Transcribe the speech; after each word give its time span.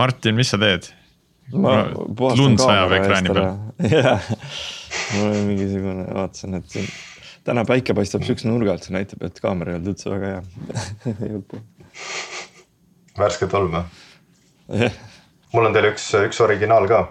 Martin, 0.00 0.36
mis 0.38 0.48
sa 0.52 0.58
teed? 0.60 0.90
ma 1.50 1.80
lund 2.38 2.60
sajab 2.62 2.92
kaamera 2.92 2.98
ekraani 3.00 3.28
eest 3.28 3.36
ära. 3.36 3.46
jah, 3.96 4.28
mul 5.16 5.24
oli 5.32 5.40
mingisugune, 5.48 6.04
vaatasin, 6.14 6.60
et 6.60 6.68
siin 6.70 6.86
täna 7.44 7.64
päike 7.66 7.96
paistab 7.98 8.22
siukse 8.26 8.46
nurga 8.48 8.76
alt, 8.76 8.86
see 8.86 8.94
näitab, 8.94 9.24
et 9.26 9.40
kaamera 9.42 9.74
ei 9.74 9.80
olnud 9.80 9.90
üldse 9.92 10.12
väga 10.12 10.26
hea 11.18 11.40
värske 13.20 13.48
tolm 13.50 13.74
või? 13.74 13.82
jah, 14.84 14.98
mul 15.54 15.68
on 15.68 15.76
teile 15.76 15.92
üks, 15.94 16.06
üks 16.30 16.40
originaal 16.44 16.86
ka. 16.90 17.02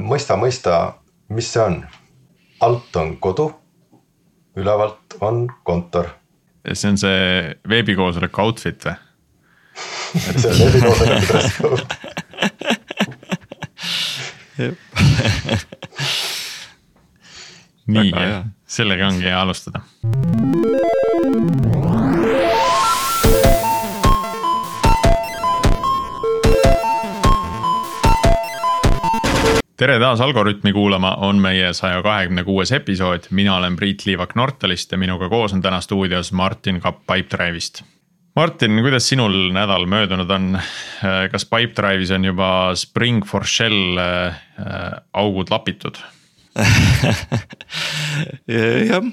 mõista, 0.00 0.38
mõista, 0.40 0.78
mis 1.34 1.50
see 1.52 1.64
on? 1.64 1.80
alt 2.62 2.96
on 2.96 3.16
kodu, 3.18 3.48
ülevalt 4.56 5.18
on 5.20 5.48
kontor. 5.66 6.12
see 6.72 6.92
on 6.94 7.00
see 7.00 7.56
veebikoosoleku 7.68 8.46
outfit 8.46 8.86
või? 8.86 9.00
See 10.12 10.48
on 10.48 11.22
dress 11.26 11.56
code. 11.56 11.82
nii 17.86 18.12
sellega 18.66 19.08
ongi 19.08 19.24
hea 19.24 19.40
alustada. 19.40 19.80
tere 29.82 29.98
taas 29.98 30.20
Algorütmi 30.20 30.72
kuulama, 30.72 31.16
on 31.26 31.40
meie 31.42 31.72
saja 31.74 32.02
kahekümne 32.02 32.44
kuues 32.46 32.70
episood, 32.72 33.24
mina 33.30 33.56
olen 33.56 33.76
Priit 33.76 34.06
Liivak 34.06 34.36
Nortalist 34.38 34.92
ja 34.92 34.98
minuga 34.98 35.28
koos 35.28 35.52
on 35.52 35.62
täna 35.62 35.80
stuudios 35.80 36.32
Martin 36.32 36.80
Kapp 36.80 37.02
Pipedrive'ist. 37.02 37.82
Martin, 38.34 38.78
kuidas 38.80 39.08
sinul 39.08 39.52
nädal 39.52 39.84
möödunud 39.86 40.30
on? 40.32 40.56
kas 41.32 41.44
Pipedrive'is 41.44 42.14
on 42.16 42.24
juba 42.24 42.48
Spring 42.78 43.20
for 43.28 43.44
Shell 43.44 43.98
äh, 44.00 44.40
augud 45.12 45.52
lapitud? 45.52 46.00
jah, 48.92 49.04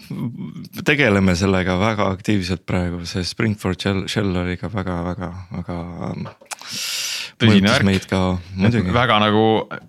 tegeleme 0.86 1.36
sellega 1.40 1.78
väga 1.80 2.10
aktiivselt 2.12 2.66
praegu, 2.68 3.06
see 3.08 3.24
Springford 3.28 3.80
Shell, 3.80 4.08
Shell 4.12 4.36
oli 4.42 4.58
ka 4.60 4.72
väga-väga, 4.72 5.30
väga. 5.56 5.78
Tõsine 7.40 7.72
värk. 7.72 7.88
meid 7.88 8.08
ka 8.12 8.20
muidugi, 8.60 8.92
väga 8.92 9.20
nagu 9.24 9.44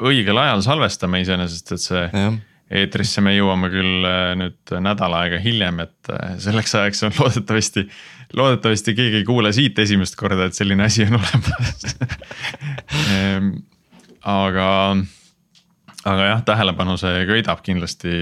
õigel 0.06 0.38
ajal 0.38 0.62
salvestame 0.62 1.22
iseenesest, 1.24 1.74
et 1.74 1.82
see 1.82 2.04
jah, 2.06 2.38
eetrisse 2.70 3.22
me 3.24 3.34
jõuame 3.34 3.70
küll 3.72 4.06
äh, 4.06 4.32
nüüd 4.38 4.74
nädal 4.84 5.14
aega 5.18 5.40
hiljem, 5.42 5.82
et 5.86 6.12
äh, 6.12 6.36
selleks 6.42 6.74
ajaks 6.78 7.04
on 7.08 7.16
loodetavasti, 7.18 7.86
loodetavasti 8.38 8.94
keegi 8.98 9.20
ei 9.22 9.26
kuule 9.28 9.52
siit 9.56 9.78
esimest 9.82 10.18
korda, 10.20 10.46
et 10.46 10.58
selline 10.58 10.86
asi 10.86 11.06
on 11.08 11.18
olemas. 11.18 11.96
aga, 14.38 14.68
aga 16.04 16.30
jah, 16.30 16.42
tähelepanu 16.46 16.96
see 17.00 17.24
köidab 17.30 17.64
kindlasti 17.66 18.14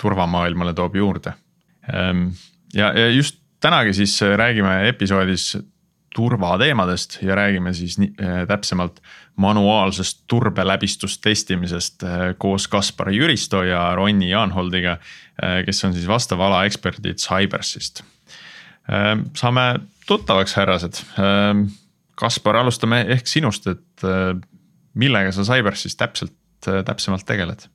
turvamaailmale 0.00 0.74
toob 0.76 1.00
juurde. 1.00 1.34
ja, 1.90 2.92
ja 2.92 3.08
just 3.08 3.40
tänagi 3.60 3.92
siis 3.96 4.20
räägime 4.36 4.88
episoodis 4.88 5.54
turvateemadest 6.14 7.18
ja 7.22 7.34
räägime 7.34 7.72
siis 7.74 7.98
nii, 7.98 8.12
äh, 8.22 8.46
täpsemalt 8.48 9.00
manuaalsest 9.40 10.24
turbeläbistustestimisest 10.28 12.04
äh, 12.04 12.22
koos 12.38 12.68
Kaspar 12.68 13.10
Jüristo 13.14 13.62
ja 13.64 13.94
Ronni 13.96 14.30
Jaanholdiga, 14.30 14.98
äh, 15.42 15.60
kes 15.66 15.84
on 15.84 15.96
siis 15.96 16.08
vastava 16.08 16.48
ala 16.50 16.64
eksperdid 16.68 17.22
Cybersist. 17.22 18.04
saame 19.38 19.62
tuttavaks, 20.06 20.56
härrased. 20.58 21.04
Kaspar, 22.18 22.56
alustame 22.60 23.04
ehk 23.14 23.28
sinust, 23.30 23.68
et 23.70 24.04
äh, 24.04 24.34
millega 24.98 25.32
sa 25.32 25.44
Cybersis 25.46 25.96
täpselt, 25.96 26.36
täpsemalt 26.60 27.24
tegeled? 27.28 27.68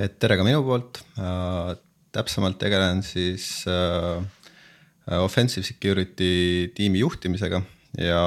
et 0.00 0.14
tere 0.18 0.38
ka 0.40 0.44
minu 0.46 0.62
poolt 0.64 1.02
äh,, 1.20 1.74
täpsemalt 2.16 2.56
tegelen 2.60 3.02
siis 3.04 3.64
äh, 3.68 4.24
offensive 5.20 5.66
security 5.66 6.72
tiimi 6.74 7.02
juhtimisega 7.02 7.60
ja 7.98 8.22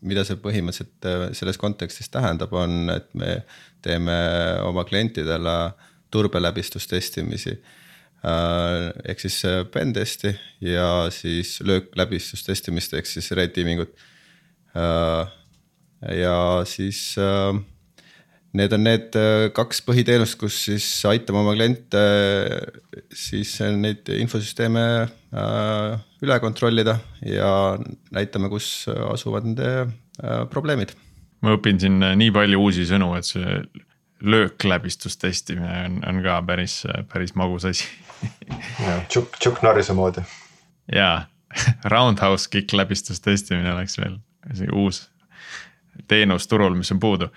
mida 0.00 0.24
see 0.26 0.38
põhimõtteliselt 0.42 1.08
äh, 1.08 1.24
selles 1.36 1.58
kontekstis 1.58 2.10
tähendab, 2.12 2.52
on, 2.54 2.90
et 2.94 3.08
me 3.18 3.40
teeme 3.82 4.14
oma 4.66 4.84
klientidele 4.86 5.56
turbeläbistustestimisi. 6.12 7.56
Äh, 8.22 8.92
ehk 9.10 9.24
siis 9.24 9.40
äh, 9.48 9.64
pen 9.66 9.94
testi 9.96 10.34
ja 10.62 11.08
siis 11.10 11.58
löökläbistustestimist 11.66 12.94
ehk 12.94 13.10
siis 13.10 13.32
red 13.34 13.54
teaming 13.56 13.82
ut. 13.82 14.08
Ja 16.02 16.36
siis 16.66 17.12
äh, 17.20 17.58
Need 18.52 18.74
on 18.76 18.82
need 18.84 19.16
äh, 19.16 19.46
kaks 19.56 19.80
põhiteenust, 19.86 20.36
kus 20.40 20.58
siis 20.66 20.86
aitame 21.08 21.40
oma 21.40 21.54
kliente 21.56 22.00
äh, 22.52 22.98
siis 23.16 23.54
neid 23.80 24.10
infosüsteeme 24.12 24.82
äh, 25.08 25.94
üle 26.20 26.36
kontrollida 26.42 26.98
ja 27.24 27.78
näitame, 28.12 28.50
kus 28.52 28.84
asuvad 29.08 29.48
nende 29.48 29.70
probleemid. 30.52 30.92
ma 31.42 31.56
õpin 31.56 31.80
siin 31.80 31.96
nii 31.98 32.28
palju 32.34 32.60
uusi 32.60 32.84
sõnu, 32.86 33.08
et 33.16 33.26
see 33.26 33.56
löökläbistustestimine 34.22 35.78
on, 35.86 35.96
on 36.06 36.20
ka 36.22 36.36
päris, 36.46 36.82
päris 37.10 37.32
magus 37.34 37.64
asi. 37.66 37.88
Chuck, 39.10 39.40
Chuck 39.40 39.64
Norrise 39.64 39.96
moodi. 39.96 40.22
jaa, 40.92 41.24
roundhouse 41.94 42.52
kick 42.52 42.76
läbistustestimine 42.76 43.72
oleks 43.72 43.96
veel 43.98 44.20
see 44.52 44.68
uus 44.76 45.06
teenus 46.12 46.46
turul, 46.50 46.76
mis 46.76 46.92
on 46.92 47.00
puudu. 47.02 47.32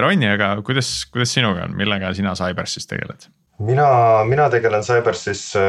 Ronni, 0.00 0.32
aga 0.32 0.56
kuidas, 0.66 0.96
kuidas 1.12 1.36
sinuga 1.36 1.68
on, 1.68 1.76
millega 1.78 2.10
sina 2.16 2.32
Cybersis 2.38 2.88
tegeled? 2.90 3.28
mina, 3.58 4.24
mina 4.24 4.50
tegelen 4.50 4.82
Cybersis 4.82 5.56
äh,. 5.56 5.62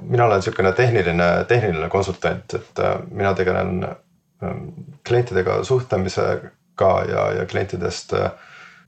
mina 0.00 0.24
olen 0.24 0.42
sihukene 0.42 0.72
tehniline, 0.72 1.44
tehniline 1.48 1.88
konsultant, 1.88 2.54
et 2.54 2.78
äh, 2.78 2.96
mina 3.10 3.34
tegelen 3.34 3.84
äh, 3.84 4.50
klientidega 5.08 5.62
suhtlemisega 5.64 6.90
ja, 7.08 7.22
ja 7.38 7.46
klientidest 7.46 8.12
äh, 8.12 8.30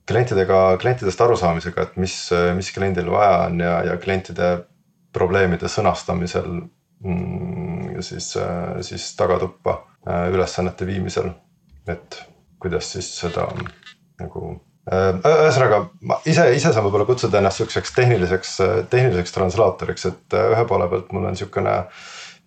klientidega, 0.07 0.77
klientidest 0.77 1.21
arusaamisega, 1.21 1.81
et 1.81 1.97
mis, 1.97 2.29
mis 2.55 2.71
kliendil 2.75 3.09
vaja 3.11 3.47
on 3.47 3.59
ja, 3.59 3.77
ja 3.87 3.97
klientide 3.97 4.57
probleemide 5.13 5.69
sõnastamisel 5.71 6.49
mm, 6.99 8.01
siis, 8.03 8.33
siis 8.81 9.07
tagatuppa 9.15 9.77
äh, 9.79 10.27
ülesannete 10.33 10.85
viimisel. 10.85 11.31
Et 11.87 12.23
kuidas 12.63 12.91
siis 12.95 13.09
seda 13.19 13.47
nagu 14.21 14.43
äh, 14.91 15.19
ühesõnaga 15.19 15.79
ma 16.01 16.19
ise, 16.29 16.47
ise 16.55 16.71
saan 16.71 16.85
võib-olla 16.87 17.07
kutsuda 17.09 17.39
ennast 17.39 17.59
sihukeseks 17.59 17.95
tehniliseks, 17.97 18.57
tehniliseks 18.91 19.35
translaatoriks, 19.35 20.07
et 20.11 20.37
äh, 20.37 20.51
ühe 20.55 20.67
poole 20.69 20.89
pealt 20.91 21.11
mul 21.15 21.29
on 21.31 21.39
sihukene 21.39 21.77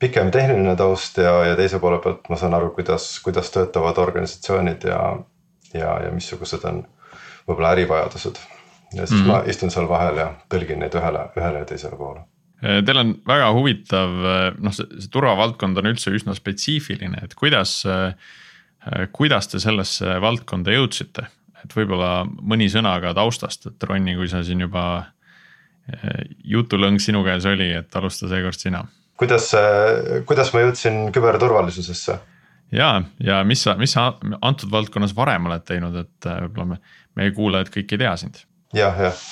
pikem 0.01 0.31
tehniline 0.33 0.77
taust 0.77 1.19
ja, 1.23 1.39
ja 1.51 1.57
teise 1.59 1.81
poole 1.81 2.01
pealt 2.05 2.29
ma 2.33 2.39
saan 2.41 2.57
aru, 2.57 2.73
kuidas, 2.77 3.09
kuidas 3.25 3.51
töötavad 3.55 3.99
organisatsioonid 4.03 4.85
ja, 4.89 5.01
ja, 5.73 5.97
ja 6.05 6.13
missugused 6.13 6.65
on 6.69 6.85
võib-olla 7.47 7.75
ärivajadused. 7.77 8.41
ja 8.95 9.07
siis 9.07 9.21
mm 9.21 9.27
-hmm. 9.27 9.33
ma 9.33 9.43
istun 9.51 9.71
seal 9.71 9.89
vahel 9.89 10.17
ja 10.17 10.31
tõlgin 10.53 10.81
neid 10.81 10.95
ühele, 10.95 11.29
ühele 11.37 11.59
ja 11.59 11.69
teisele 11.69 11.97
poole. 11.97 12.25
Teil 12.61 12.97
on 12.97 13.15
väga 13.27 13.51
huvitav, 13.53 14.11
noh, 14.59 14.73
see, 14.73 14.87
see 14.99 15.11
turvavaldkond 15.13 15.77
on 15.77 15.87
üldse 15.91 16.11
üsna 16.11 16.35
spetsiifiline, 16.35 17.19
et 17.25 17.35
kuidas, 17.35 17.83
kuidas 19.13 19.51
te 19.51 19.61
sellesse 19.63 20.21
valdkonda 20.23 20.75
jõudsite? 20.75 21.27
et 21.67 21.75
võib-olla 21.75 22.27
mõni 22.27 22.69
sõna 22.71 22.93
ka 23.03 23.11
taustast, 23.17 23.67
et 23.67 23.87
Ronni, 23.89 24.15
kui 24.15 24.29
sa 24.31 24.43
siin 24.47 24.61
juba 24.63 24.85
eh, 25.91 26.29
jutulõng 26.47 27.01
sinu 27.03 27.25
käes 27.27 27.49
oli, 27.49 27.73
et 27.75 27.99
alusta 27.99 28.31
seekord 28.31 28.61
sina. 28.61 28.85
kuidas, 29.19 29.51
kuidas 30.29 30.53
ma 30.55 30.63
jõudsin 30.67 31.07
küberturvalisusesse? 31.17 32.19
ja, 32.73 32.91
ja 33.23 33.43
mis 33.45 33.65
sa, 33.67 33.77
mis 33.81 33.97
sa 33.97 34.13
antud 34.41 34.71
valdkonnas 34.73 35.17
varem 35.17 35.51
oled 35.51 35.67
teinud, 35.67 35.97
et 36.05 36.31
võib-olla 36.31 36.71
me, 36.75 36.81
meie 37.19 37.35
kuulajad 37.35 37.73
kõik 37.75 37.97
ei 37.97 38.03
tea 38.05 38.15
sind. 38.21 38.41
jah, 38.77 39.03
jah. 39.09 39.27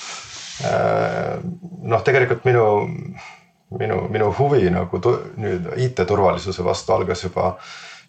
noh, 1.83 2.03
tegelikult 2.03 2.45
minu, 2.47 2.67
minu, 3.79 4.05
minu 4.11 4.31
huvi 4.39 4.69
nagu 4.73 5.01
tu, 5.03 5.15
nüüd 5.39 5.71
IT-turvalisuse 5.87 6.63
vastu 6.65 6.95
algas 6.95 7.23
juba 7.27 7.55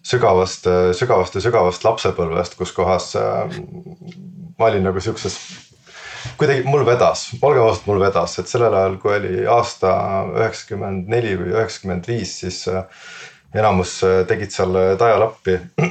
sügavast, 0.05 0.67
sügavast 0.97 1.35
ja 1.35 1.43
sügavast 1.43 1.85
lapsepõlvest, 1.85 2.57
kus 2.59 2.73
kohas 2.75 3.13
äh, 3.19 3.57
ma 4.57 4.69
olin 4.69 4.85
nagu 4.87 5.01
siukses 5.03 5.37
kuidagi 6.37 6.65
mul 6.67 6.85
vedas, 6.87 7.29
olgem 7.41 7.63
ausad, 7.63 7.85
mul 7.87 8.01
vedas, 8.01 8.37
et 8.41 8.49
sellel 8.51 8.73
ajal, 8.75 8.97
kui 9.01 9.15
oli 9.15 9.45
aasta 9.51 9.93
üheksakümmend 10.35 11.09
neli 11.11 11.35
või 11.39 11.53
üheksakümmend 11.55 12.09
viis, 12.09 12.33
siis 12.41 12.63
äh, 12.71 12.83
enamus 13.55 13.99
äh, 14.07 14.19
tegid 14.29 14.53
seal 14.53 14.75
dial-up'i. 14.99 15.59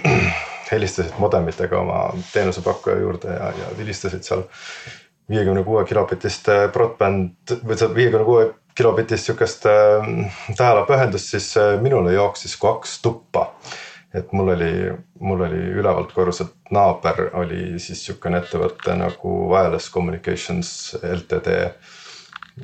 helistasid 0.67 1.15
modemitega 1.23 1.79
oma 1.79 1.99
teenusepakkuja 2.33 2.97
juurde 2.99 3.31
ja, 3.31 3.53
ja 3.55 3.69
vilistasid 3.79 4.25
seal 4.27 4.41
viiekümne 5.31 5.63
kuue 5.63 5.85
kilobitist 5.87 6.49
broadband 6.75 7.55
või 7.63 7.77
see 7.79 7.87
viiekümne 7.95 8.25
kuue 8.27 8.49
kilobitist 8.75 9.29
sihukest 9.29 9.69
dial-up 10.59 10.91
ühendust, 10.91 11.31
siis 11.31 11.53
minule 11.85 12.17
jooksis 12.17 12.59
kaks 12.59 12.99
tuppa 13.05 13.45
et 14.17 14.33
mul 14.37 14.53
oli, 14.55 14.71
mul 15.21 15.45
oli 15.47 15.61
ülevalt 15.81 16.13
korruselt 16.17 16.55
naaber 16.75 17.29
oli 17.37 17.77
siis 17.83 18.05
sihukene 18.07 18.41
ettevõte 18.43 18.97
nagu 18.97 19.37
Wireless 19.51 19.93
Communications 19.93 20.71
LTD. 21.03 21.57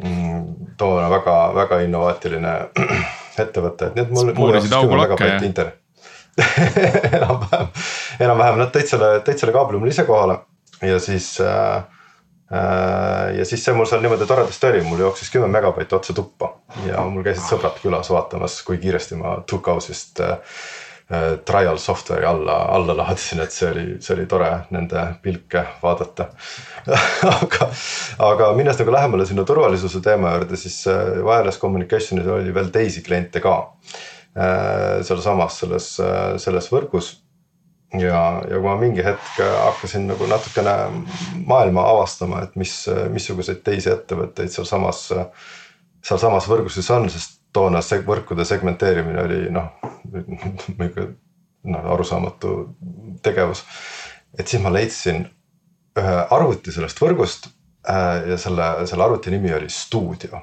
Mm, 0.00 0.75
toona 0.81 1.10
väga, 1.12 1.37
väga 1.54 1.82
innovaatiline 1.84 2.52
ettevõte, 3.44 3.90
et 3.90 3.99
nii 3.99 4.06
et 4.06 4.14
mul. 4.16 4.34
puurisid 4.37 4.72
augu 4.76 4.96
lakke 4.96 5.28
ja. 5.28 5.40
enam-vähem, 7.19 7.66
enam-vähem 8.25 8.62
nad 8.62 8.70
tõid 8.72 8.88
selle, 8.88 9.19
tõid 9.26 9.43
selle 9.43 9.52
kaabli 9.52 9.76
mulle 9.76 9.93
ise 9.93 10.06
kohale 10.08 10.38
ja 10.81 10.96
siis 11.02 11.34
äh, 11.44 11.82
Äh, 12.52 13.38
ja 13.38 13.44
siis 13.48 13.62
see 13.64 13.72
mul 13.72 13.87
seal 13.88 14.02
niimoodi 14.05 14.26
toredasti 14.28 14.66
oli, 14.69 14.82
mul 14.84 15.00
jooksis 15.00 15.31
kümme 15.32 15.46
megabaiti 15.48 15.96
otse 15.96 16.12
tuppa 16.12 16.50
ja 16.84 17.00
mul 17.08 17.25
käisid 17.25 17.46
sõbrad 17.48 17.78
külas 17.81 18.10
vaatamas, 18.12 18.58
kui 18.66 18.76
kiiresti 18.82 19.16
ma 19.16 19.38
Tuckhouse'ist 19.48 20.20
äh, 20.20 20.58
trial 21.44 21.79
software'i 21.79 22.25
alla, 22.25 22.55
alla 22.73 22.97
laadisin, 22.97 23.43
et 23.44 23.53
see 23.53 23.69
oli, 23.69 23.85
see 24.00 24.14
oli 24.17 24.26
tore 24.31 24.49
nende 24.73 25.03
pilke 25.23 25.64
vaadata 25.82 26.29
aga, 27.37 27.69
aga 28.29 28.53
minnes 28.56 28.81
nagu 28.81 28.94
lähemale 28.94 29.26
sinna 29.29 29.44
turvalisuse 29.49 30.00
teema 30.05 30.37
juurde, 30.37 30.56
siis 30.61 30.79
wireless 30.88 31.61
communication'il 31.61 32.31
oli 32.38 32.55
veel 32.55 32.73
teisi 32.75 33.05
kliente 33.05 33.43
ka. 33.44 33.56
sealsamas 35.05 35.59
selles, 35.61 35.88
selles 36.41 36.70
võrgus 36.73 37.11
ja, 38.00 38.20
ja 38.49 38.56
kui 38.56 38.65
ma 38.65 38.76
mingi 38.81 39.05
hetk 39.05 39.41
hakkasin 39.43 40.06
nagu 40.08 40.26
natukene 40.31 40.75
maailma 41.47 41.85
avastama, 41.91 42.43
et 42.47 42.56
mis, 42.56 42.73
missuguseid 43.12 43.61
teisi 43.67 43.93
ettevõtteid 43.93 44.53
sealsamas, 44.55 45.05
sealsamas 46.05 46.49
võrgus 46.49 46.79
siis 46.79 46.91
on, 46.94 47.08
sest 47.12 47.42
toona 47.52 47.82
see 47.84 48.02
võrkude 48.06 48.44
segmenteerimine 48.49 49.22
oli 49.22 49.40
noh, 49.52 49.75
noh 51.64 51.90
arusaamatu 51.94 52.54
tegevus. 53.22 53.64
et 54.38 54.49
siis 54.49 54.62
ma 54.62 54.72
leidsin 54.72 55.26
ühe 55.99 56.14
arvuti 56.31 56.72
sellest 56.72 57.00
võrgust 57.02 57.50
äh, 57.88 58.31
ja 58.32 58.38
selle, 58.40 58.72
selle 58.88 59.04
arvuti 59.04 59.32
nimi 59.34 59.52
oli 59.52 59.69
Stuudio 59.70 60.40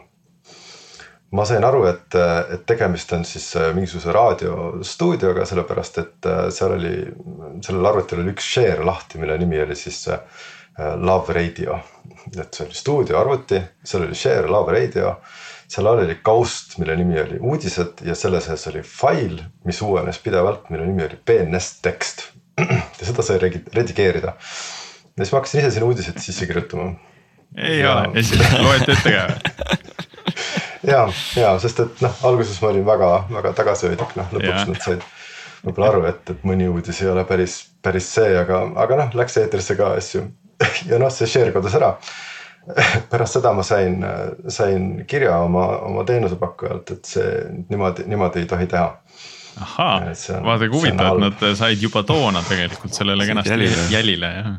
ma 1.32 1.46
sain 1.46 1.66
aru, 1.66 1.84
et, 1.90 2.16
et 2.54 2.66
tegemist 2.70 3.12
on 3.14 3.26
siis 3.26 3.50
äh, 3.58 3.72
mingisuguse 3.76 4.14
raadiostuudioga, 4.14 5.46
sellepärast 5.50 6.00
et 6.02 6.30
äh, 6.30 6.46
seal 6.54 6.78
oli, 6.78 6.94
sellel 7.66 7.90
arvutil 7.92 8.24
oli 8.24 8.34
üks 8.36 8.54
share 8.54 8.86
lahti, 8.86 9.22
mille 9.22 9.38
nimi 9.42 9.62
oli 9.66 9.78
siis 9.78 10.08
Love 10.80 11.34
Radio. 11.36 11.82
et 12.40 12.54
see 12.54 12.66
oli 12.66 12.78
stuudioarvuti, 12.78 13.60
seal 13.84 14.06
oli 14.06 14.16
share 14.16 14.48
Love 14.48 14.72
Radio, 14.72 15.18
seal 15.70 15.88
all 15.88 16.02
oli 16.04 16.18
kaust, 16.26 16.78
mille 16.82 16.96
nimi 16.98 17.20
oli 17.22 17.38
uudised 17.40 18.02
ja 18.06 18.16
selle 18.18 18.42
sees 18.42 18.68
oli 18.72 18.82
fail, 18.86 19.38
mis 19.70 19.82
uuenes 19.86 20.18
pidevalt, 20.24 20.70
mille 20.74 20.88
nimi 20.88 21.06
oli 21.06 21.20
BNS 21.26 21.70
tekst. 21.86 22.26
ja 23.00 23.06
seda 23.06 23.24
sai 23.26 23.40
redigeerida. 23.44 24.34
ja 24.36 25.24
siis 25.24 25.32
ma 25.32 25.40
hakkasin 25.40 25.62
ise 25.62 25.72
sinna 25.76 25.88
uudiseid 25.88 26.20
sisse 26.24 26.48
kirjutama. 26.50 26.92
ei 27.58 27.80
ja... 27.80 28.02
ole, 28.02 28.26
loete 28.66 28.92
ette 28.98 29.14
ka 29.14 29.28
ja, 30.94 31.06
ja 31.36 31.54
sest 31.60 31.80
et 31.86 32.04
noh, 32.04 32.20
alguses 32.24 32.60
ma 32.62 32.74
olin 32.74 32.86
väga-väga 32.86 33.54
tagasihoidlik, 33.58 34.16
noh 34.20 34.36
lõpuks 34.36 34.52
yeah. 34.52 34.68
nad 34.68 34.84
said 34.84 35.08
võib-olla 35.64 35.92
aru, 35.94 36.04
et, 36.10 36.34
et 36.34 36.44
mõni 36.48 36.68
uudis 36.72 37.02
ei 37.04 37.12
ole 37.12 37.24
päris, 37.28 37.60
päris 37.84 38.08
see, 38.16 38.32
aga, 38.40 38.62
aga 38.80 39.00
noh, 39.04 39.16
läks 39.20 39.38
eetrisse 39.42 39.76
ka 39.80 39.94
asju. 40.00 40.26
ja 40.90 41.00
noh, 41.02 41.12
see 41.14 41.28
share 41.30 41.54
kadus 41.56 41.76
ära. 41.80 41.94
pärast 43.12 43.40
seda 43.40 43.54
ma 43.56 43.66
sain, 43.66 44.06
sain 44.48 44.90
kirja 45.10 45.38
oma, 45.46 45.66
oma 45.90 46.06
teenusepakkujalt, 46.08 46.96
et 46.96 47.12
see 47.12 47.30
niimoodi, 47.70 48.08
niimoodi 48.10 48.44
ei 48.44 48.50
tohi 48.50 48.70
teha. 48.70 48.94
Ahaa, 49.60 50.14
vaadake 50.46 50.72
huvitav, 50.72 51.18
et 51.18 51.24
nad 51.26 51.58
said 51.60 51.82
juba 51.84 52.04
toona 52.08 52.44
tegelikult 52.48 52.96
sellele 52.96 53.26
kenasti 53.28 53.52
jälile, 53.56 53.88
jälile 53.92 54.34
jah. 54.36 54.52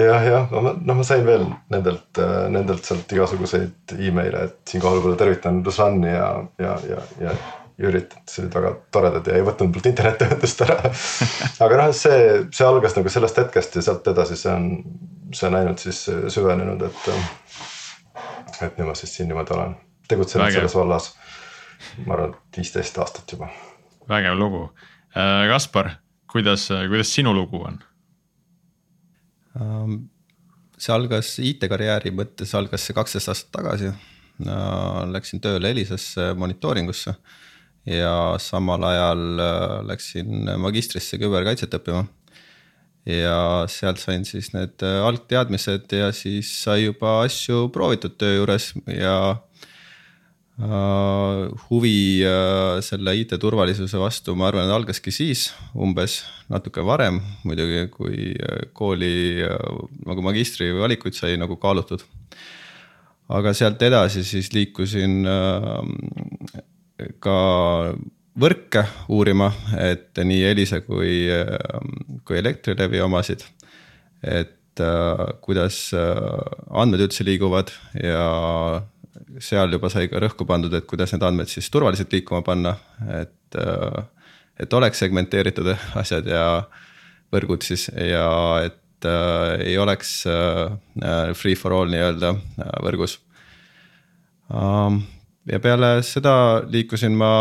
Jah, 0.00 0.24
jah, 0.24 0.52
noh, 0.52 0.96
ma 0.96 1.04
sain 1.04 1.24
veel 1.26 1.44
nendelt, 1.72 2.20
nendelt 2.52 2.86
sealt 2.86 3.10
igasuguseid 3.12 3.94
email'e, 3.98 4.44
et 4.48 4.58
siinkohal 4.70 4.98
võib-olla 4.98 5.18
tervitan 5.20 5.58
Ruslani 5.66 6.12
ja, 6.12 6.28
ja, 6.62 6.76
ja, 6.88 7.00
ja 7.20 7.34
Jürit, 7.80 8.12
et 8.12 8.28
see 8.32 8.42
olid 8.44 8.56
väga 8.58 8.70
toredad 8.92 9.28
ja 9.28 9.38
ei 9.38 9.44
võtnud 9.44 9.72
mult 9.72 9.86
internetiühendust 9.88 10.64
ära. 10.66 10.76
Aga 11.64 11.78
noh, 11.80 11.92
see, 11.96 12.18
see 12.52 12.66
algas 12.66 12.96
nagu 12.98 13.12
sellest 13.12 13.40
hetkest 13.40 13.78
ja 13.78 13.84
sealt 13.86 14.10
edasi 14.12 14.36
see 14.36 14.52
on, 14.52 14.66
see 15.34 15.48
on 15.48 15.58
ainult 15.60 15.82
siis 15.82 16.04
süvenenud, 16.34 16.82
et. 16.86 17.08
et 18.60 18.78
nüüd 18.78 18.88
ma 18.88 18.94
siis 18.98 19.12
siin 19.16 19.30
niimoodi 19.30 19.54
olen, 19.56 19.74
tegutsenud 20.10 20.52
selles 20.52 20.76
vallas, 20.76 21.10
ma 22.04 22.16
arvan, 22.16 22.34
et 22.34 22.60
viisteist 22.60 22.98
aastat 23.00 23.32
juba. 23.32 23.50
vägev 24.10 24.38
lugu, 24.38 24.64
äh, 25.14 25.46
Kaspar, 25.52 25.94
kuidas, 26.30 26.68
kuidas 26.68 27.14
sinu 27.14 27.34
lugu 27.34 27.62
on? 27.66 27.78
Ähm, 29.60 29.96
see 30.80 30.94
algas 30.94 31.34
IT-karjääri 31.42 32.12
mõttes, 32.14 32.54
algas 32.56 32.86
see 32.86 32.96
kaksteist 32.96 33.30
aastat 33.32 33.52
tagasi. 33.60 33.92
Läksin 34.40 35.40
tööle 35.44 35.68
Elisasse 35.74 36.30
monitooringusse 36.38 37.12
ja 37.88 38.36
samal 38.40 38.84
ajal 38.88 39.40
äh, 39.40 39.74
läksin 39.88 40.48
magistrisse 40.60 41.18
küberkaitset 41.20 41.74
õppima. 41.76 42.04
Ja 43.06 43.64
sealt 43.70 44.00
sain 44.02 44.24
siis 44.28 44.52
need 44.52 44.82
äh, 44.84 45.00
algteadmised 45.06 45.92
ja 45.92 46.10
siis 46.12 46.50
sai 46.62 46.84
juba 46.84 47.20
asju 47.24 47.68
proovitud 47.72 48.18
töö 48.20 48.40
juures 48.40 48.72
ja 48.92 49.16
Äh, 50.60 51.48
huvi 51.70 52.20
äh, 52.20 52.82
selle 52.84 53.14
IT-turvalisuse 53.16 53.96
vastu, 53.96 54.34
ma 54.36 54.50
arvan, 54.50 54.68
algaski 54.68 55.08
siis 55.14 55.46
umbes 55.72 56.18
natuke 56.52 56.84
varem 56.84 57.16
muidugi, 57.48 57.86
kui 57.94 58.34
kooli 58.76 59.40
nagu 60.04 60.24
magistrivalikuid 60.26 61.16
sai 61.16 61.38
nagu 61.40 61.56
kaalutud. 61.56 62.04
aga 63.30 63.54
sealt 63.54 63.80
edasi 63.86 64.24
siis 64.26 64.52
liikusin 64.52 65.24
ka 67.24 67.38
võrke 68.38 68.84
uurima, 69.10 69.50
et 69.78 70.18
nii 70.22 70.44
Elisa 70.52 70.80
kui, 70.84 71.26
kui 72.24 72.38
Elektrilevi 72.38 73.00
omasid. 73.02 73.42
et 74.22 74.80
kuidas 75.42 75.90
andmed 75.94 77.02
üldse 77.02 77.24
liiguvad 77.26 77.72
ja 77.98 78.28
seal 79.38 79.72
juba 79.72 79.90
sai 79.92 80.08
ka 80.10 80.20
rõhku 80.22 80.46
pandud, 80.48 80.74
et 80.74 80.86
kuidas 80.88 81.12
need 81.14 81.24
andmed 81.26 81.50
siis 81.50 81.68
turvaliselt 81.72 82.12
liikuma 82.14 82.42
panna, 82.46 82.74
et, 83.20 83.58
äh, 83.58 84.02
et 84.60 84.72
oleks 84.74 85.02
segmenteeritud 85.02 85.72
asjad 86.02 86.28
ja 86.30 86.44
võrgud 87.34 87.64
siis 87.66 87.88
ja 87.94 88.26
et 88.64 89.06
äh, 89.06 89.54
ei 89.68 89.78
oleks 89.78 90.24
äh, 90.26 91.32
free 91.38 91.56
for 91.58 91.76
all 91.76 91.92
nii-öelda 91.92 92.34
äh, 92.34 92.76
võrgus 92.86 93.18
ähm,. 94.50 95.02
Ja 95.48 95.60
peale 95.62 96.00
seda 96.04 96.34
liikusin 96.68 97.14
ma 97.16 97.32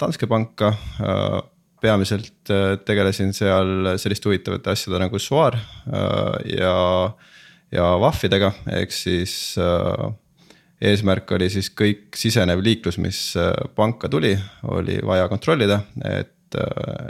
Danske 0.00 0.28
panka 0.30 0.72
äh,. 1.02 1.38
peamiselt 1.78 2.50
äh, 2.50 2.74
tegelesin 2.82 3.30
seal 3.32 3.94
selliste 4.02 4.26
huvitavate 4.26 4.70
asjade 4.72 4.98
nagu 4.98 5.18
SWAR 5.18 5.54
äh, 5.54 6.56
ja, 6.58 6.74
ja 7.70 7.84
WAF-idega 8.02 8.52
ehk 8.80 8.94
siis 8.94 9.54
eesmärk 10.80 11.30
oli 11.34 11.46
siis 11.50 11.70
kõik 11.74 12.18
sisenev 12.18 12.62
liiklus, 12.62 12.98
mis 13.02 13.20
panka 13.74 14.08
tuli, 14.08 14.32
oli 14.70 14.98
vaja 15.06 15.26
kontrollida, 15.30 15.80
et, 16.06 16.54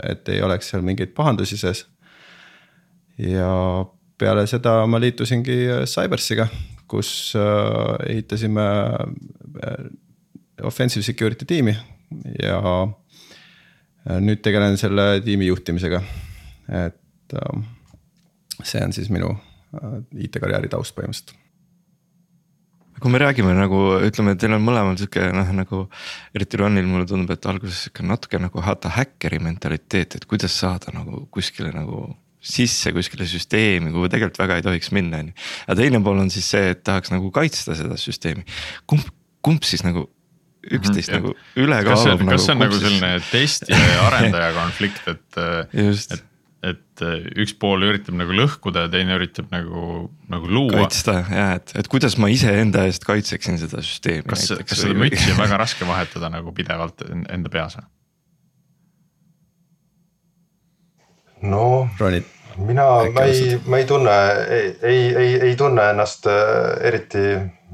et 0.09 0.29
ei 0.33 0.41
oleks 0.41 0.71
seal 0.71 0.81
mingeid 0.85 1.13
pahandusi 1.17 1.57
sees. 1.57 1.83
ja 3.17 3.51
peale 4.17 4.47
seda 4.49 4.85
ma 4.89 5.01
liitusingi 5.01 5.85
Cybersiga, 5.85 6.47
kus 6.89 7.33
ehitasime 8.09 8.65
offensive 10.67 11.05
security 11.05 11.45
tiimi 11.49 11.75
ja 12.41 12.59
nüüd 14.19 14.41
tegelen 14.45 14.77
selle 14.79 15.19
tiimi 15.25 15.49
juhtimisega. 15.49 16.01
et 16.85 17.35
see 18.63 18.81
on 18.83 18.93
siis 18.93 19.11
minu 19.13 19.35
IT-karjääri 20.17 20.71
taust 20.71 20.95
põhimõtteliselt 20.97 21.37
kui 22.99 23.11
me 23.11 23.19
räägime 23.21 23.53
nagu 23.55 23.77
ütleme, 24.03 24.33
teil 24.39 24.55
on 24.57 24.63
mõlemal 24.63 24.97
sihuke 24.99 25.29
noh, 25.31 25.51
nagu 25.55 25.83
eriti 26.35 26.59
Ronil 26.59 26.87
mulle 26.87 27.07
tundub, 27.07 27.31
et 27.31 27.45
alguses 27.47 27.85
sihuke 27.85 28.03
natuke 28.03 28.41
nagu 28.41 28.63
hata 28.63 28.91
häkkeri 28.91 29.39
mentaliteet, 29.43 30.17
et 30.19 30.27
kuidas 30.29 30.57
saada 30.59 30.91
nagu 30.95 31.23
kuskile 31.31 31.71
nagu 31.75 32.09
sisse 32.39 32.91
kuskile 32.95 33.27
süsteemi, 33.27 33.91
kuhu 33.93 34.09
tegelikult 34.11 34.39
väga 34.39 34.59
ei 34.59 34.65
tohiks 34.65 34.91
minna, 34.95 35.23
on 35.23 35.31
ju. 35.31 35.37
aga 35.67 35.77
teine 35.79 36.03
pool 36.03 36.21
on 36.23 36.31
siis 36.33 36.47
see, 36.51 36.73
et 36.73 36.83
tahaks 36.87 37.11
nagu 37.13 37.31
kaitsta 37.35 37.75
seda 37.77 37.97
süsteemi. 37.99 38.45
kumb, 38.87 39.07
kumb 39.45 39.63
siis 39.67 39.83
nagu 39.87 40.07
üksteist 40.67 41.11
mm 41.11 41.15
-hmm, 41.15 41.21
nagu 41.21 41.35
üle 41.65 41.83
kaalub. 41.83 42.25
kas 42.29 42.45
see 42.45 42.55
on 42.55 42.59
nagu, 42.59 42.73
nagu 42.73 42.81
selline 42.83 43.11
testija 43.31 43.77
ja 43.79 44.01
arendaja 44.09 44.49
konflikt, 44.57 45.07
et, 45.07 45.39
et 45.73 46.25
et 46.59 47.03
üks 47.39 47.53
pool 47.55 47.85
üritab 47.87 48.17
nagu 48.19 48.35
lõhkuda 48.35 48.81
ja 48.83 48.89
teine 48.91 49.15
üritab 49.15 49.47
nagu, 49.53 50.09
nagu 50.27 50.49
luua. 50.51 50.81
kaitsta 50.81 51.13
ja 51.31 51.45
et, 51.55 51.71
et 51.79 51.87
kuidas 51.87 52.17
ma 52.19 52.27
iseenda 52.27 52.83
eest 52.89 53.05
kaitseksin 53.07 53.55
seda 53.61 53.79
süsteemi. 53.79 54.27
kas, 54.27 54.51
kas 54.67 54.81
seda 54.83 54.97
mütsi 54.99 55.31
on 55.31 55.39
väga 55.45 55.61
raske 55.61 55.87
vahetada 55.87 56.29
nagu 56.33 56.51
pidevalt 56.51 57.05
enda 57.07 57.49
peas 57.53 57.79
või? 57.79 57.87
no 61.47 61.63
ronid 61.99 62.27
mina, 62.59 62.85
ma 63.13 63.23
ei, 63.23 63.61
ma 63.65 63.79
ei 63.79 63.85
tunne, 63.85 64.15
ei, 64.49 64.67
ei, 64.81 65.15
ei, 65.15 65.33
ei 65.49 65.55
tunne 65.55 65.89
ennast 65.93 66.27
äh, 66.27 66.87
eriti, 66.87 67.23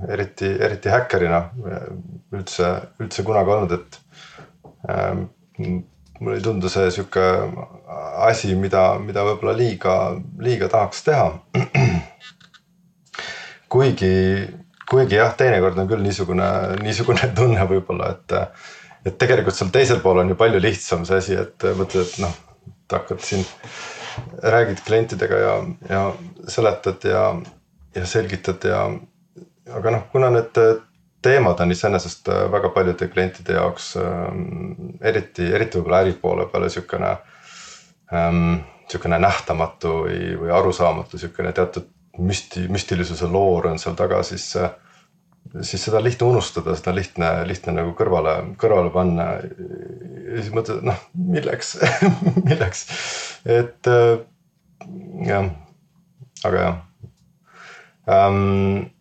eriti, 0.09 0.49
eriti 0.67 0.91
häkkerina 0.91 1.41
üldse, 2.35 2.71
üldse 3.01 3.25
kunagi 3.27 3.53
olnud, 3.55 3.75
et 3.79 3.99
ähm,. 4.91 5.27
mulle 6.19 6.37
ei 6.37 6.43
tundu 6.43 6.69
see 6.71 6.87
sihuke 6.95 7.23
asi, 8.23 8.53
mida, 8.55 8.95
mida 9.03 9.23
võib-olla 9.27 9.51
liiga, 9.57 9.95
liiga 10.39 10.69
tahaks 10.71 11.03
teha. 11.03 11.25
kuigi, 13.75 14.11
kuigi 14.87 15.19
jah, 15.19 15.33
teinekord 15.35 15.79
on 15.81 15.89
küll 15.89 16.05
niisugune, 16.05 16.47
niisugune 16.83 17.31
tunne 17.35 17.65
võib-olla, 17.67 18.13
et, 18.15 18.37
et 19.05 19.17
tegelikult 19.19 19.57
seal 19.57 19.73
teisel 19.75 19.99
pool 20.03 20.23
on 20.23 20.31
ju 20.31 20.39
palju 20.39 20.61
lihtsam 20.63 21.03
see 21.07 21.19
asi, 21.23 21.35
et 21.41 21.67
mõtled, 21.75 22.07
et 22.07 22.23
noh, 22.23 22.39
et 22.69 22.95
hakkad 22.95 23.23
siin 23.25 23.43
räägid 24.55 24.85
klientidega 24.85 25.41
ja, 25.41 25.55
ja 25.89 26.05
seletad 26.47 27.03
ja, 27.03 27.27
ja 27.95 28.05
selgitad 28.07 28.63
ja. 28.69 28.85
Aga 29.73 29.95
noh, 29.95 30.05
kuna 30.11 30.29
need 30.33 30.59
teemad 31.25 31.59
on 31.63 31.73
iseenesest 31.73 32.29
väga 32.53 32.69
paljude 32.69 33.07
klientide 33.09 33.57
jaoks 33.57 33.95
ähm, 33.97 34.95
eriti, 35.01 35.47
eriti 35.57 35.79
võib-olla 35.79 36.03
äripoole 36.05 36.47
peale 36.51 36.69
sihukene 36.69 37.17
ähm,. 38.13 38.63
sihukene 38.85 39.17
nähtamatu 39.17 39.91
või, 40.03 40.35
või 40.37 40.51
arusaamatu 40.53 41.17
sihukene 41.17 41.51
teatud 41.57 41.87
müsti-, 42.21 42.67
müstilisuse 42.69 43.25
loor 43.27 43.71
on 43.71 43.79
seal 43.81 43.95
taga, 43.97 44.21
siis 44.23 44.51
äh, 44.61 44.69
siis 45.61 45.85
seda 45.85 45.97
on 45.97 46.05
lihtne 46.05 46.27
unustada, 46.27 46.75
seda 46.75 46.91
on 46.91 46.99
lihtne, 46.99 47.31
lihtne 47.49 47.75
nagu 47.79 47.93
kõrvale, 47.97 48.35
kõrvale 48.61 48.91
panna. 48.93 49.27
ja 49.41 50.41
siis 50.41 50.53
mõtled, 50.55 50.81
noh 50.85 50.99
milleks 51.13 51.75
milleks, 52.49 52.85
et 53.45 53.91
äh, 53.91 54.17
jah, 55.29 55.53
aga 56.43 56.65
jah 56.67 56.83
ähm,. 58.09 58.91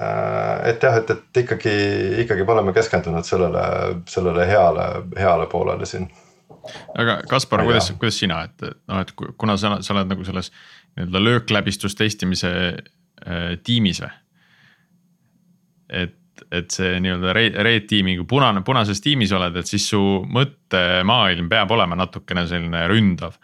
Äh, 0.00 0.70
et 0.70 0.82
jah, 0.82 0.96
et, 0.96 1.10
et 1.12 1.42
ikkagi, 1.42 1.72
ikkagi 2.22 2.44
me 2.46 2.54
oleme 2.54 2.72
keskendunud 2.72 3.26
sellele, 3.26 3.64
sellele 4.08 4.46
heale, 4.48 4.86
heale 5.18 5.48
poolele 5.50 5.88
siin. 5.88 6.06
aga 6.96 7.18
Kaspar, 7.28 7.64
kuidas, 7.68 7.90
kuidas 8.00 8.20
sina, 8.22 8.38
et 8.48 8.64
noh, 8.88 9.02
et 9.02 9.12
kuna 9.40 9.58
sa, 9.60 9.74
sa 9.84 9.92
oled 9.94 10.08
nagu 10.08 10.24
selles 10.24 10.48
nii-öelda 10.96 11.22
löökläbistustestimise 11.24 12.52
äh, 12.70 13.44
tiimis 13.64 14.00
või? 14.04 14.14
et, 16.00 16.16
et 16.48 16.72
see 16.72 16.96
nii-öelda 17.04 17.36
red 17.36 17.90
tiimi, 17.90 18.16
kui 18.22 18.28
punane, 18.30 18.64
punases 18.64 19.04
tiimis 19.04 19.36
oled, 19.36 19.60
et 19.60 19.68
siis 19.68 19.84
su 19.92 20.00
mõttemaailm 20.32 21.52
peab 21.52 21.76
olema 21.76 21.98
natukene 21.98 22.46
selline 22.48 22.86
ründav. 22.88 23.36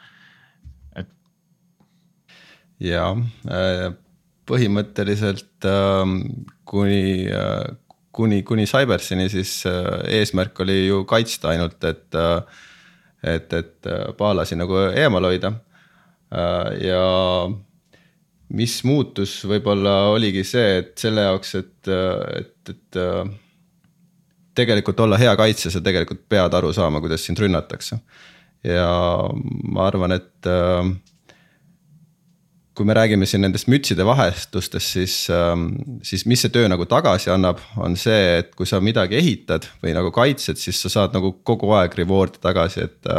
et. 0.97 1.13
ja 2.81 3.11
äh, 3.13 3.91
põhimõtteliselt 4.47 5.67
ähm, 5.69 6.19
kuni, 6.69 7.27
äh, 7.33 7.65
kuni, 8.15 8.43
kuni 8.47 8.67
Cybersini, 8.71 9.29
siis 9.33 9.59
äh, 9.69 9.89
eesmärk 10.21 10.61
oli 10.65 10.87
ju 10.87 11.05
kaitsta 11.09 11.53
ainult, 11.55 11.83
et, 11.85 12.19
et, 13.23 13.57
et 13.61 13.91
paalasi 14.19 14.59
nagu 14.59 14.79
eemal 14.89 15.27
hoida 15.29 15.53
ja 16.83 17.03
mis 18.59 18.81
muutus 18.85 19.39
võib-olla 19.47 20.09
oligi 20.11 20.43
see, 20.47 20.81
et 20.81 20.95
selle 20.99 21.23
jaoks, 21.29 21.53
et, 21.61 21.91
et, 22.41 22.73
et 22.73 22.99
tegelikult 24.57 25.01
olla 25.05 25.19
hea 25.21 25.35
kaitse, 25.39 25.71
sa 25.71 25.83
tegelikult 25.85 26.25
pead 26.29 26.55
aru 26.59 26.73
saama, 26.75 27.03
kuidas 27.05 27.25
sind 27.27 27.41
rünnatakse. 27.43 27.99
ja 28.67 28.89
ma 29.71 29.87
arvan, 29.87 30.17
et 30.17 30.51
kui 32.77 32.85
me 32.85 32.93
räägime 32.97 33.25
siin 33.25 33.41
nendest 33.41 33.71
mütside 33.73 34.05
vahetustest, 34.05 34.93
siis, 34.93 35.15
siis 36.05 36.25
mis 36.29 36.43
see 36.45 36.53
töö 36.53 36.69
nagu 36.69 36.85
tagasi 36.85 37.31
annab, 37.33 37.63
on 37.81 37.97
see, 37.97 38.41
et 38.43 38.51
kui 38.59 38.69
sa 38.69 38.83
midagi 38.85 39.17
ehitad 39.17 39.65
või 39.81 39.95
nagu 39.97 40.13
kaitsed, 40.13 40.61
siis 40.61 40.83
sa 40.85 40.93
saad 40.93 41.17
nagu 41.17 41.33
kogu 41.41 41.73
aeg 41.79 41.97
reward'i 41.97 42.43
tagasi, 42.45 42.85
et 42.85 43.15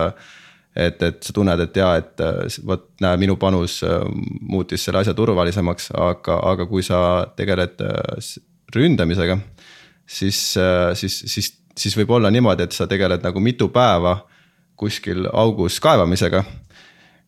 et, 0.77 1.01
et 1.01 1.23
sa 1.23 1.33
tunned, 1.33 1.61
et 1.63 1.79
jaa, 1.79 1.95
et 2.01 2.23
äh, 2.23 2.57
vot 2.67 2.85
näe, 3.03 3.17
minu 3.21 3.37
panus 3.41 3.79
äh, 3.85 4.03
muutis 4.41 4.85
selle 4.85 5.01
asja 5.01 5.15
turvalisemaks, 5.17 5.91
aga, 5.97 6.39
aga 6.51 6.67
kui 6.69 6.85
sa 6.85 6.99
tegeled 7.37 7.81
äh, 7.83 8.33
ründamisega. 8.75 9.39
siis, 10.07 10.39
siis, 10.95 11.15
siis, 11.27 11.51
siis 11.77 11.95
võib 11.97 12.11
olla 12.15 12.29
niimoodi, 12.31 12.63
et 12.63 12.71
sa 12.71 12.87
tegeled 12.87 13.23
nagu 13.25 13.39
mitu 13.43 13.67
päeva 13.67 14.21
kuskil 14.79 15.27
augus 15.33 15.81
kaevamisega. 15.83 16.43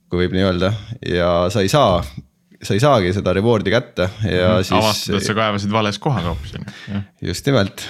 Kui 0.10 0.24
võib 0.24 0.36
nii 0.36 0.48
öelda 0.48 0.74
ja 1.06 1.30
sa 1.54 1.64
ei 1.66 1.72
saa 1.72 2.02
sa 2.60 2.76
ei 2.76 2.82
saagi 2.84 3.14
seda 3.16 3.34
reward'i 3.36 3.72
kätte 3.72 4.10
ja 4.26 4.58
mm, 4.58 4.66
siis. 4.68 4.76
avastad, 4.76 5.20
et 5.20 5.28
sa 5.30 5.36
kaevasid 5.38 5.72
vales 5.72 6.00
kohas 6.02 6.26
hoopis 6.28 6.58
on 6.58 6.66
ju. 6.68 7.04
just 7.30 7.48
nimelt 7.48 7.86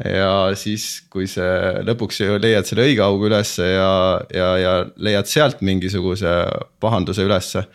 ja 0.00 0.52
siis, 0.56 1.02
kui 1.12 1.26
see 1.28 1.82
lõpuks 1.84 2.22
leiad 2.40 2.68
selle 2.68 2.86
õige 2.88 3.02
augu 3.04 3.28
ülesse 3.28 3.66
ja, 3.74 3.92
ja, 4.32 4.48
ja 4.60 4.74
leiad 4.96 5.28
sealt 5.28 5.60
mingisuguse 5.60 6.32
pahanduse 6.80 7.26
ülesse. 7.26 7.66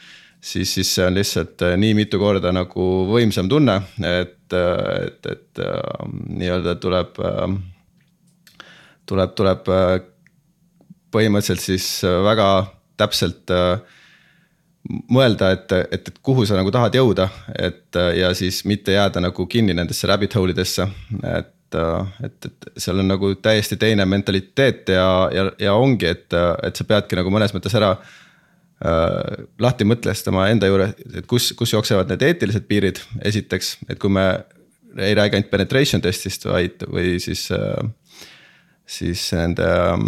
siis, 0.42 0.74
siis 0.74 0.94
see 0.96 1.06
on 1.06 1.18
lihtsalt 1.18 1.62
äh, 1.66 1.76
nii 1.78 1.94
mitu 1.98 2.20
korda 2.22 2.52
nagu 2.54 2.88
võimsam 3.12 3.50
tunne, 3.50 3.82
et, 4.02 4.54
et, 4.54 5.30
et 5.30 5.62
äh, 5.62 6.08
nii-öelda 6.42 6.76
tuleb, 6.82 7.22
äh, 7.22 8.64
tuleb, 9.06 9.38
tuleb 9.38 9.70
põhimõtteliselt 11.14 11.64
siis 11.64 12.02
väga 12.04 12.50
täpselt 12.98 13.52
mõelda, 15.12 15.52
et, 15.56 15.72
et, 15.92 16.10
et 16.10 16.20
kuhu 16.24 16.46
sa 16.48 16.56
nagu 16.58 16.72
tahad 16.72 16.96
jõuda, 16.96 17.28
et 17.60 17.98
ja 18.18 18.32
siis 18.38 18.62
mitte 18.70 18.96
jääda 18.96 19.22
nagu 19.24 19.46
kinni 19.52 19.76
nendesse 19.76 20.08
rabbit 20.08 20.38
hole 20.40 20.56
idesse, 20.56 20.88
et 21.28 21.54
et, 21.76 22.48
et 22.48 22.80
seal 22.80 23.02
on 23.02 23.10
nagu 23.12 23.34
täiesti 23.44 23.78
teine 23.80 24.06
mentaliteet 24.08 24.90
ja, 24.94 25.08
ja, 25.34 25.50
ja 25.60 25.74
ongi, 25.76 26.08
et, 26.08 26.34
et 26.64 26.80
sa 26.80 26.86
peadki 26.88 27.18
nagu 27.20 27.32
mõnes 27.34 27.54
mõttes 27.56 27.76
ära 27.78 27.94
äh, 27.98 29.44
lahti 29.60 29.88
mõtlestama 29.88 30.48
enda 30.52 30.70
juures, 30.70 30.96
et 31.14 31.28
kus, 31.30 31.52
kus 31.60 31.74
jooksevad 31.76 32.12
need 32.12 32.24
eetilised 32.30 32.68
piirid, 32.70 33.02
esiteks, 33.26 33.78
et 33.90 34.00
kui 34.00 34.14
me 34.14 34.28
ei 34.98 35.14
räägi 35.18 35.38
ainult 35.38 35.52
penetration 35.52 36.02
test'ist, 36.02 36.48
vaid, 36.50 36.88
või 36.90 37.18
siis 37.22 37.50
äh,, 37.56 37.92
siis 38.88 39.28
nende 39.36 39.68
äh, 39.68 40.08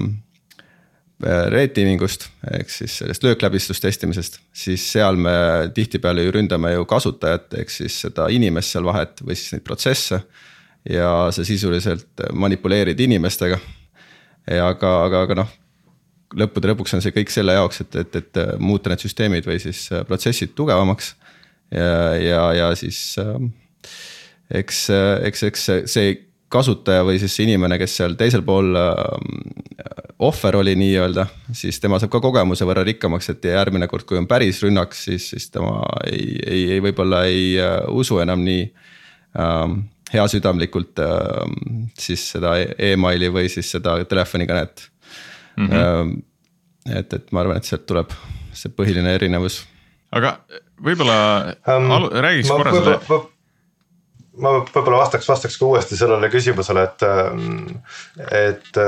red 1.19 1.73
teaming 1.75 2.01
ust 2.05 2.29
ehk 2.47 2.69
siis 2.71 2.93
sellest 3.01 3.23
löökläbistust 3.25 3.83
testimisest, 3.83 4.37
siis 4.55 4.85
seal 4.93 5.19
me 5.19 5.33
tihtipeale 5.75 6.23
ju 6.23 6.31
ründame 6.31 6.71
ju 6.71 6.85
kasutajat, 6.87 7.57
ehk 7.59 7.73
siis 7.73 7.97
seda 8.05 8.29
inimest 8.31 8.75
seal 8.75 8.87
vahet 8.87 9.19
või 9.25 9.35
siis 9.35 9.57
neid 9.57 9.65
protsesse 9.67 10.21
ja 10.89 11.09
sa 11.35 11.45
sisuliselt 11.45 12.23
manipuleerid 12.33 12.99
inimestega. 12.99 13.59
aga, 14.49 14.93
aga, 15.05 15.21
aga 15.27 15.35
noh, 15.41 15.49
lõppude 16.39 16.71
lõpuks 16.71 16.95
on 16.95 17.03
see 17.03 17.13
kõik 17.13 17.33
selle 17.33 17.53
jaoks, 17.57 17.81
et, 17.83 17.99
et, 18.03 18.15
et 18.21 18.39
muuta 18.61 18.91
need 18.91 19.03
süsteemid 19.03 19.47
või 19.49 19.59
siis 19.61 19.87
äh, 19.91 20.05
protsessid 20.07 20.55
tugevamaks. 20.55 21.15
ja, 21.71 22.15
ja, 22.15 22.43
ja 22.53 22.71
siis 22.75 23.17
äh, 23.21 23.35
eks, 24.61 24.87
eks, 25.23 25.43
eks 25.51 25.69
see 25.91 26.15
kasutaja 26.49 27.03
või 27.05 27.19
siis 27.21 27.35
see 27.35 27.45
inimene, 27.45 27.77
kes 27.81 27.95
seal 27.99 28.15
teisel 28.19 28.41
pool 28.45 28.73
äh, 28.77 28.97
ohver 30.19 30.57
oli 30.59 30.73
nii-öelda, 30.79 31.25
siis 31.55 31.79
tema 31.79 31.99
saab 32.01 32.11
ka 32.15 32.21
kogemuse 32.23 32.67
võrra 32.67 32.83
rikkamaks, 32.87 33.29
et 33.33 33.45
järgmine 33.51 33.87
kord, 33.91 34.07
kui 34.09 34.19
on 34.19 34.27
päris 34.27 34.61
rünnak, 34.65 34.97
siis, 34.97 35.29
siis 35.33 35.47
tema 35.53 35.77
ei, 36.09 36.33
ei, 36.43 36.65
ei 36.75 36.83
võib-olla 36.83 37.23
ei 37.29 37.53
äh, 37.61 37.77
usu 37.93 38.19
enam 38.23 38.43
nii 38.45 38.65
ähm, 39.39 39.79
heasüdamlikult 40.13 40.99
ähm, 41.05 41.85
siis 41.99 42.25
seda 42.33 42.55
emaili 42.91 43.29
või 43.33 43.49
siis 43.53 43.69
seda 43.71 43.99
telefonikõnet 44.09 44.87
mm. 45.55 45.69
-hmm. 45.69 46.15
et, 46.95 47.13
et 47.13 47.31
ma 47.31 47.45
arvan, 47.45 47.61
et 47.61 47.69
sealt 47.69 47.85
tuleb 47.89 48.15
see 48.53 48.73
põhiline 48.73 49.13
erinevus. 49.15 49.61
aga 50.11 50.39
võib-olla 50.81 51.19
um, 51.75 52.09
räägiks 52.09 52.49
korra 52.49 52.73
selle 52.73 52.99
ma 54.37 54.57
võib-olla 54.61 55.03
vastaks, 55.03 55.29
vastaks 55.29 55.57
ka 55.57 55.65
uuesti 55.65 55.97
sellele 55.97 56.29
küsimusele, 56.29 56.83
et, 56.89 57.05
ähm, 57.07 57.79
et 58.29 58.81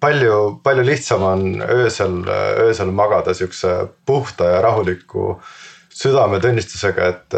palju, 0.00 0.36
palju 0.62 0.84
lihtsam 0.86 1.24
on 1.26 1.48
öösel, 1.64 2.20
öösel 2.68 2.92
magada 2.94 3.34
sihukese 3.34 3.88
puhta 4.06 4.52
ja 4.54 4.62
rahuliku 4.62 5.32
äh, 5.34 5.56
südametunnistusega, 5.98 7.08
et, 7.12 7.36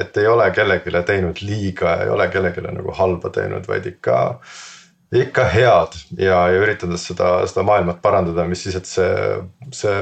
et 0.00 0.16
ei 0.18 0.26
ole 0.26 0.48
kellelegi 0.54 1.02
teinud 1.06 1.42
liiga, 1.44 1.96
ei 2.02 2.10
ole 2.10 2.26
kellelegi 2.32 2.64
nagu 2.66 2.94
halba 2.98 3.30
teinud, 3.34 3.68
vaid 3.68 3.88
ikka. 3.94 4.18
ikka 5.12 5.42
head 5.52 5.96
ja, 6.16 6.38
ja 6.48 6.60
üritades 6.64 7.02
seda, 7.04 7.42
seda 7.44 7.62
maailmat 7.68 7.98
parandada, 8.02 8.46
mis 8.48 8.62
siis, 8.64 8.78
et 8.78 8.88
see, 8.88 9.10
see 9.76 9.96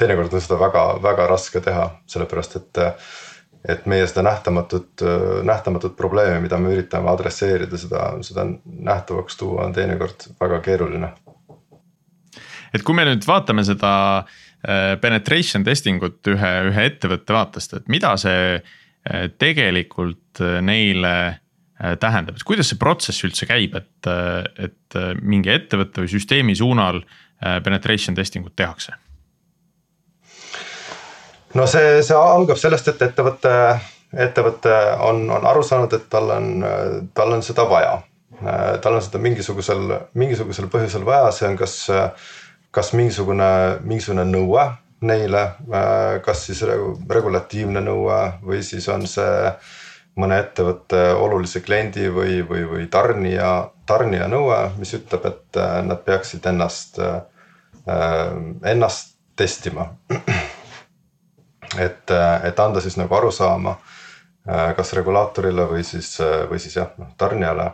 teinekord 0.00 0.32
on 0.32 0.40
seda 0.40 0.56
väga-väga 0.62 1.26
raske 1.28 1.60
teha, 1.64 1.90
sellepärast 2.08 2.56
et. 2.62 2.84
Et 3.68 3.86
meie 3.90 4.06
seda 4.08 4.24
nähtamatut, 4.24 5.04
nähtamatut 5.44 5.96
probleemi, 5.96 6.40
mida 6.46 6.58
me 6.60 6.72
üritame 6.72 7.10
adresseerida, 7.12 7.80
seda, 7.80 8.04
seda 8.24 8.46
nähtavaks 8.64 9.36
tuua, 9.36 9.66
on 9.66 9.74
teinekord 9.76 10.30
väga 10.40 10.60
keeruline. 10.64 11.12
et 12.74 12.84
kui 12.84 12.96
me 12.96 13.04
nüüd 13.08 13.24
vaatame 13.28 13.64
seda 13.64 13.92
penetration 15.00 15.64
testing 15.64 16.02
ut 16.02 16.26
ühe, 16.28 16.52
ühe 16.68 16.86
ettevõtte 16.90 17.36
vaatest, 17.36 17.76
et 17.78 17.88
mida 17.88 18.16
see 18.20 18.58
tegelikult 19.38 20.42
neile 20.64 21.14
tähendab, 22.02 22.36
et 22.36 22.44
kuidas 22.44 22.72
see 22.72 22.80
protsess 22.80 23.24
üldse 23.24 23.46
käib, 23.48 23.76
et, 23.78 24.08
et 24.58 24.98
mingi 25.22 25.52
ettevõtte 25.54 26.02
või 26.02 26.10
süsteemi 26.10 26.56
suunal 26.58 27.04
penetration 27.64 28.18
testing 28.18 28.48
ut 28.48 28.56
tehakse? 28.58 28.96
No 31.54 31.66
see, 31.66 32.02
see 32.04 32.16
algab 32.16 32.58
sellest, 32.60 32.90
et 32.92 33.04
ettevõte, 33.08 33.52
ettevõte 34.26 34.74
on, 35.04 35.24
on 35.30 35.46
aru 35.48 35.62
saanud, 35.64 35.94
et 35.96 36.08
tal 36.12 36.32
on, 36.34 36.50
tal 37.14 37.36
on 37.36 37.44
seda 37.44 37.68
vaja. 37.68 37.98
tal 38.82 38.94
on 38.94 39.02
seda 39.02 39.18
mingisugusel, 39.18 39.88
mingisugusel 40.14 40.68
põhjusel 40.70 41.06
vaja, 41.06 41.32
see 41.34 41.48
on 41.48 41.56
kas, 41.58 41.78
kas 42.70 42.92
mingisugune, 42.94 43.48
mingisugune 43.82 44.26
nõue 44.28 44.68
neile, 45.00 45.42
kas 46.24 46.46
siis 46.46 46.62
regulatiivne 46.66 47.82
nõue 47.82 48.18
või 48.42 48.62
siis 48.66 48.88
on 48.90 49.06
see 49.06 49.52
mõne 50.18 50.40
ettevõtte 50.42 51.12
olulise 51.14 51.62
kliendi 51.62 52.08
või, 52.10 52.40
või, 52.46 52.64
või 52.66 52.86
tarnija, 52.90 53.70
tarnija 53.86 54.26
nõue, 54.30 54.58
mis 54.78 54.94
ütleb, 54.98 55.30
et 55.30 55.60
nad 55.86 56.02
peaksid 56.06 56.46
ennast, 56.50 56.98
ennast 57.86 59.14
testima 59.38 59.92
et, 61.76 62.10
et 62.44 62.60
anda 62.60 62.80
siis 62.80 62.96
nagu 62.96 63.14
arusaama 63.14 63.74
äh, 64.48 64.70
kas 64.76 64.92
regulaatorile 64.96 65.68
või 65.70 65.84
siis, 65.84 66.14
või 66.50 66.60
siis 66.62 66.78
jah, 66.78 66.94
noh 67.00 67.12
tarnijale. 67.20 67.70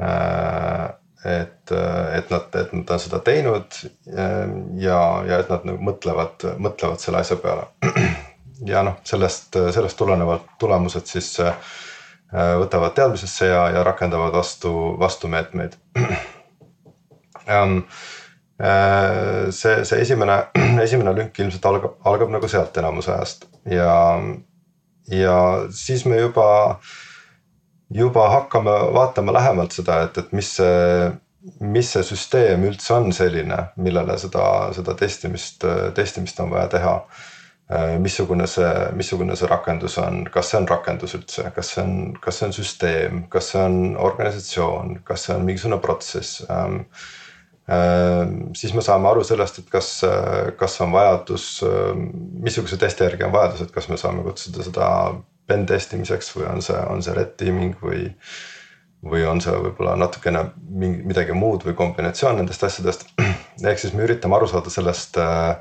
Äh, 0.00 0.88
et, 1.20 1.72
et 2.16 2.30
nad, 2.32 2.46
et 2.56 2.70
nad 2.72 2.90
on 2.94 3.00
seda 3.02 3.18
teinud 3.20 3.74
ja, 4.80 5.00
ja 5.28 5.40
et 5.42 5.50
nad 5.52 5.66
nagu 5.68 5.76
mõtlevad, 5.84 6.46
mõtlevad 6.56 7.02
selle 7.02 7.20
asja 7.20 7.36
peale. 7.36 7.66
ja 8.72 8.80
noh, 8.86 8.96
sellest, 9.04 9.58
sellest 9.76 9.98
tulenevalt 10.00 10.46
tulemused 10.62 11.04
siis 11.12 11.28
äh, 11.44 11.52
võtavad 12.32 12.96
teadmisesse 12.96 13.50
ja, 13.52 13.66
ja 13.74 13.84
rakendavad 13.84 14.32
vastu, 14.32 14.72
vastumeetmeid 15.02 15.76
um, 17.52 17.82
Äh, 17.82 18.19
see, 18.60 19.84
see 19.84 20.00
esimene, 20.00 20.36
esimene 20.84 21.14
lünk 21.16 21.38
ilmselt 21.40 21.64
algab, 21.70 21.96
algab 22.04 22.32
nagu 22.34 22.48
sealt 22.48 22.76
enamuse 22.76 23.12
ajast. 23.14 23.46
Ja, 23.70 23.94
ja 25.08 25.38
siis 25.72 26.04
me 26.04 26.20
juba, 26.20 26.78
juba 27.88 28.28
hakkame 28.36 28.76
vaatama 28.96 29.32
lähemalt 29.36 29.76
seda, 29.76 30.02
et, 30.06 30.20
et 30.20 30.32
mis 30.36 30.52
see, 30.58 31.10
mis 31.64 31.92
see 31.94 32.04
süsteem 32.04 32.66
üldse 32.68 32.94
on 32.98 33.12
selline, 33.16 33.62
millele 33.80 34.18
seda, 34.20 34.46
seda 34.76 34.96
testimist, 34.98 35.64
testimist 35.96 36.40
on 36.44 36.52
vaja 36.52 36.68
teha. 36.76 36.96
Missugune 38.02 38.48
see, 38.50 38.70
missugune 38.98 39.36
see 39.38 39.46
rakendus 39.46 39.94
on, 40.02 40.24
kas 40.34 40.48
see 40.50 40.58
on 40.58 40.66
rakendus 40.66 41.14
üldse, 41.14 41.44
kas 41.54 41.68
see 41.70 41.84
on, 41.84 41.92
kas 42.20 42.40
see 42.40 42.48
on 42.48 42.54
süsteem, 42.56 43.20
kas 43.30 43.52
see 43.52 43.62
on 43.62 43.94
organisatsioon, 43.94 44.96
kas 45.06 45.28
see 45.28 45.36
on 45.36 45.46
mingisugune 45.46 45.78
protsess 45.84 46.42
ähm, 46.50 46.80
siis 48.56 48.72
me 48.74 48.82
saame 48.82 49.10
aru 49.10 49.24
sellest, 49.26 49.60
et 49.60 49.68
kas, 49.70 49.90
kas 50.58 50.78
on 50.82 50.94
vajadus, 50.94 51.44
ehm, 51.66 52.06
missuguse 52.42 52.78
testi 52.80 53.04
järgi 53.06 53.26
on 53.26 53.34
vajadus, 53.34 53.66
et 53.66 53.74
kas 53.74 53.88
me 53.92 53.98
saame 54.00 54.24
kutsuda 54.26 54.64
seda 54.66 54.88
pen 55.50 55.66
test 55.66 55.94
imiseks 55.96 56.32
või 56.36 56.48
on 56.50 56.64
see, 56.64 56.78
on 56.90 57.02
see 57.04 57.14
red 57.16 57.36
teaming 57.40 57.76
või. 57.82 58.08
või 59.00 59.22
on 59.24 59.38
see 59.40 59.54
võib-olla 59.56 59.94
natukene 59.96 60.42
mingi 60.60 61.06
midagi 61.08 61.32
muud 61.32 61.62
või 61.64 61.72
kombinatsioon 61.72 62.36
nendest 62.36 62.64
asjadest. 62.66 63.06
ehk 63.70 63.80
siis 63.80 63.94
me 63.96 64.04
üritame 64.04 64.36
aru 64.36 64.48
saada 64.50 64.68
sellest 64.70 65.16
äh, 65.16 65.54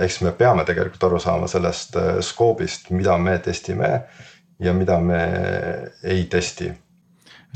ehk 0.00 0.08
siis 0.14 0.22
me 0.24 0.32
peame 0.32 0.64
tegelikult 0.64 1.04
aru 1.04 1.20
saama 1.20 1.50
sellest 1.52 1.98
äh, 2.00 2.14
skoobist, 2.24 2.88
mida 2.96 3.18
me 3.20 3.36
testime 3.44 3.90
ja 4.62 4.72
mida 4.72 4.96
me 5.04 5.20
ei 6.02 6.24
testi 6.32 6.70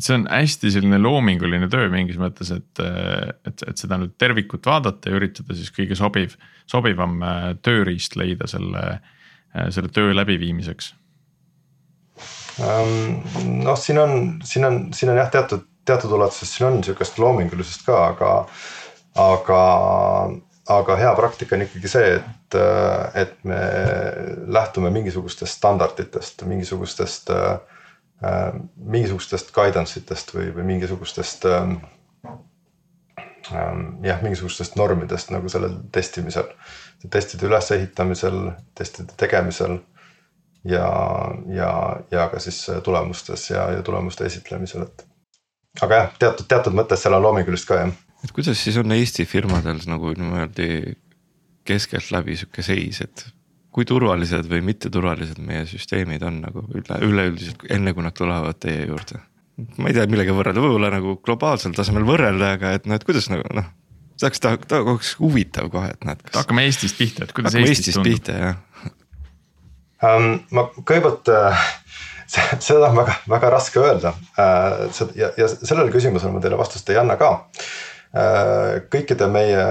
et 0.00 0.06
see 0.06 0.16
on 0.16 0.22
hästi 0.32 0.70
selline 0.72 0.96
loominguline 1.02 1.68
töö 1.68 1.90
mingis 1.92 2.16
mõttes, 2.20 2.48
et, 2.54 2.80
et, 2.80 3.64
et 3.68 3.80
seda 3.80 3.98
nüüd 4.00 4.14
tervikut 4.20 4.64
vaadata 4.64 5.10
ja 5.12 5.18
üritada 5.18 5.56
siis 5.56 5.68
kõige 5.76 5.98
sobiv, 5.98 6.38
sobivam 6.70 7.18
äh, 7.20 7.42
tööriist 7.60 8.16
leida 8.16 8.48
selle, 8.48 8.84
äh, 9.52 9.68
selle 9.74 9.92
töö 9.92 10.14
läbiviimiseks. 10.16 10.94
Ähm, 12.64 13.20
noh, 13.60 13.76
siin 13.76 14.00
on, 14.00 14.14
siin 14.44 14.64
on, 14.68 14.78
siin 14.96 15.12
on 15.12 15.20
jah, 15.20 15.28
teatud, 15.32 15.66
teatud 15.88 16.16
ulatuses 16.16 16.54
siin 16.56 16.70
on 16.70 16.80
sihukest 16.84 17.20
loomingulisust 17.20 17.84
ka, 17.84 17.98
aga, 18.14 18.30
aga, 19.20 19.60
aga 20.80 20.96
hea 21.02 21.12
praktika 21.18 21.58
on 21.58 21.66
ikkagi 21.66 21.92
see, 21.92 22.14
et, 22.16 22.56
et 23.20 23.36
me 23.44 23.60
lähtume 24.48 24.92
mingisugustest 24.96 25.60
standarditest, 25.60 26.46
mingisugustest 26.48 27.32
äh, 27.36 27.52
Äh, 27.52 27.80
mingisugustest 28.20 29.52
guidance 29.54 30.00
itest 30.00 30.35
või, 30.35 30.50
või 30.54 30.66
mingisugustest 30.74 31.46
ähm, 31.48 31.78
ähm, 33.52 33.85
jah, 34.04 34.20
mingisugustest 34.22 34.76
normidest 34.76 35.33
nagu 35.33 35.48
sellel 35.48 35.78
testimisel, 35.92 36.50
testide 37.11 37.48
ülesehitamisel, 37.48 38.50
testide 38.76 39.16
tegemisel 39.20 39.78
ja, 40.68 40.90
ja, 41.54 41.72
ja 42.11 42.28
ka 42.33 42.42
siis 42.42 42.61
tulemustes 42.85 43.48
ja, 43.50 43.70
ja 43.76 43.83
tulemuste 43.83 44.28
esitlemisel, 44.28 44.85
et. 44.85 45.06
aga 45.80 46.02
jah, 46.02 46.14
teatud, 46.20 46.48
teatud 46.50 46.76
mõttes 46.76 47.00
seal 47.02 47.16
on 47.16 47.24
loomingulist 47.24 47.68
ka 47.68 47.80
jah. 47.80 47.94
et 48.24 48.37
kuidas 48.37 48.61
siis 48.61 48.76
on 48.80 48.92
Eesti 48.92 49.24
firmadel 49.24 49.80
nagu 49.88 50.12
niimoodi 50.12 50.98
keskeltläbi 51.64 52.37
sihuke 52.37 52.62
seis, 52.64 53.00
et 53.00 53.24
kui 53.74 53.87
turvalised 53.87 54.48
või 54.50 54.62
mitteturvalised 54.66 55.40
meie 55.44 55.64
süsteemid 55.70 56.22
on 56.26 56.40
nagu 56.44 56.64
üle, 56.74 57.00
üleüldiselt, 57.06 57.66
enne 57.70 57.94
kui 57.94 58.06
nad 58.06 58.16
tulevad 58.16 58.59
teie 58.62 58.87
juurde? 58.88 59.22
ma 59.76 59.90
ei 59.90 59.96
tea, 59.96 60.06
millega 60.09 60.33
võrrelda, 60.33 60.62
võib-olla 60.64 60.88
nagu 60.94 61.18
globaalsel 61.26 61.74
tasemel 61.76 62.06
võrrelda, 62.09 62.54
aga 62.56 62.72
et 62.78 62.87
noh, 62.88 62.96
et 62.96 63.04
kuidas 63.04 63.28
nagu 63.28 63.44
noh. 63.56 63.66
saaks 64.20 64.40
ta, 64.40 64.54
ta 64.56 64.80
oleks 64.80 65.12
huvitav 65.20 65.68
kohe, 65.72 65.92
et 65.92 66.06
näed 66.09 66.22
kas.... 66.24 66.38
hakkame 66.42 66.64
Eestist 66.68 66.96
pihta, 66.96 67.26
et 67.26 67.35
kuidas 67.37 67.52
hakkame 67.52 67.68
Eestist, 67.68 68.00
Eestist 68.00 68.06
pihta 68.06 68.38
jah 68.38 68.56
um,. 70.09 70.40
ma 70.56 70.66
kõigepealt 70.78 71.28
uh, 71.35 71.68
seda 72.70 72.88
on 72.88 72.98
väga, 73.02 73.18
väga 73.35 73.52
raske 73.52 73.85
öelda 73.85 74.14
uh, 74.16 75.04
ja, 75.18 75.33
ja 75.37 75.50
sellele 75.52 75.92
küsimusele 75.92 76.33
ma 76.33 76.42
teile 76.42 76.59
vastust 76.61 76.88
ei 76.90 77.00
anna 77.02 77.20
ka 77.20 77.33
uh,. 77.37 78.80
kõikide 78.90 79.28
meie, 79.30 79.64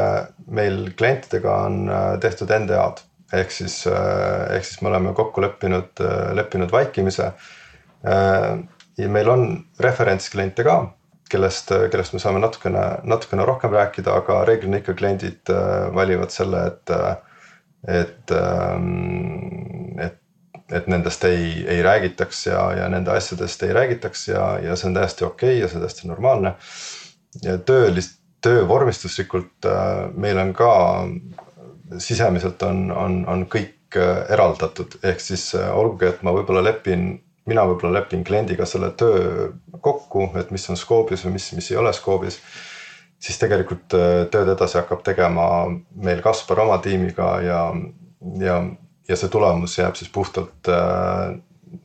meil 0.47 0.83
klientidega 0.95 1.59
on 1.65 1.81
tehtud 2.21 2.53
NDA-d 2.61 3.08
ehk 3.33 3.51
siis, 3.53 3.81
äh, 3.87 4.55
ehk 4.55 4.65
siis 4.65 4.81
me 4.81 4.89
oleme 4.89 5.13
kokku 5.17 5.41
leppinud, 5.41 6.01
äh, 6.01 6.31
leppinud 6.35 6.71
vaikimise. 6.71 7.31
Äh, 8.07 8.59
ja 8.97 9.09
meil 9.09 9.29
on 9.29 9.45
referentskliente 9.79 10.63
ka, 10.65 10.79
kellest, 11.29 11.71
kellest 11.91 12.15
me 12.15 12.19
saame 12.19 12.41
natukene, 12.41 12.85
natukene 13.07 13.45
rohkem 13.45 13.73
rääkida, 13.75 14.15
aga 14.23 14.41
reeglina 14.49 14.79
ikka 14.81 14.95
kliendid 14.97 15.51
valivad 15.93 16.33
selle, 16.33 16.63
et, 16.71 16.93
et, 17.87 18.33
ähm, 18.33 19.99
et 19.99 20.17
et 20.69 20.85
nendest 20.85 21.23
ei, 21.25 21.63
ei 21.65 21.79
räägitaks 21.81 22.43
ja, 22.45 22.59
ja 22.77 22.89
nende 22.93 23.09
asjadest 23.09 23.63
ei 23.65 23.71
räägitaks 23.73 24.27
ja, 24.27 24.43
ja 24.61 24.75
see 24.77 24.85
on 24.85 24.97
täiesti 24.99 25.25
okei 25.25 25.55
okay 25.55 25.61
ja 25.63 25.69
see 25.69 25.79
on 25.79 25.85
täiesti 25.85 26.07
normaalne. 26.07 26.51
ja 27.41 27.55
töölist, 27.57 28.19
töövormistuslikult 28.45 29.65
meil 30.13 30.37
on 30.37 30.53
ka 30.53 30.69
sisemiselt 31.97 32.61
on, 32.63 32.91
on, 32.91 33.19
on 33.27 33.45
kõik 33.49 33.97
äh, 33.97 34.23
eraldatud, 34.33 34.99
ehk 35.03 35.21
siis 35.23 35.49
äh, 35.57 35.69
olgugi, 35.75 36.09
et 36.09 36.23
ma 36.25 36.33
võib-olla 36.35 36.63
lepin, 36.63 37.11
mina 37.49 37.65
võib-olla 37.69 37.99
lepin 37.99 38.23
kliendiga 38.27 38.67
selle 38.69 38.91
töö 38.97 39.49
kokku, 39.81 40.29
et 40.39 40.51
mis 40.53 40.67
on 40.69 40.77
skoobis 40.77 41.25
või 41.25 41.37
mis, 41.37 41.49
mis 41.57 41.71
ei 41.71 41.79
ole 41.81 41.93
skoobis. 41.93 42.39
siis 43.19 43.39
tegelikult 43.39 43.93
äh, 43.97 44.27
tööd 44.31 44.53
edasi 44.53 44.77
hakkab 44.77 45.01
tegema 45.03 45.47
meil 45.95 46.21
Kaspar 46.21 46.59
oma 46.65 46.77
tiimiga 46.83 47.31
ja, 47.41 47.63
ja, 48.39 48.61
ja 49.07 49.15
see 49.15 49.29
tulemus 49.29 49.77
jääb 49.77 49.95
siis 49.95 50.11
puhtalt 50.11 50.69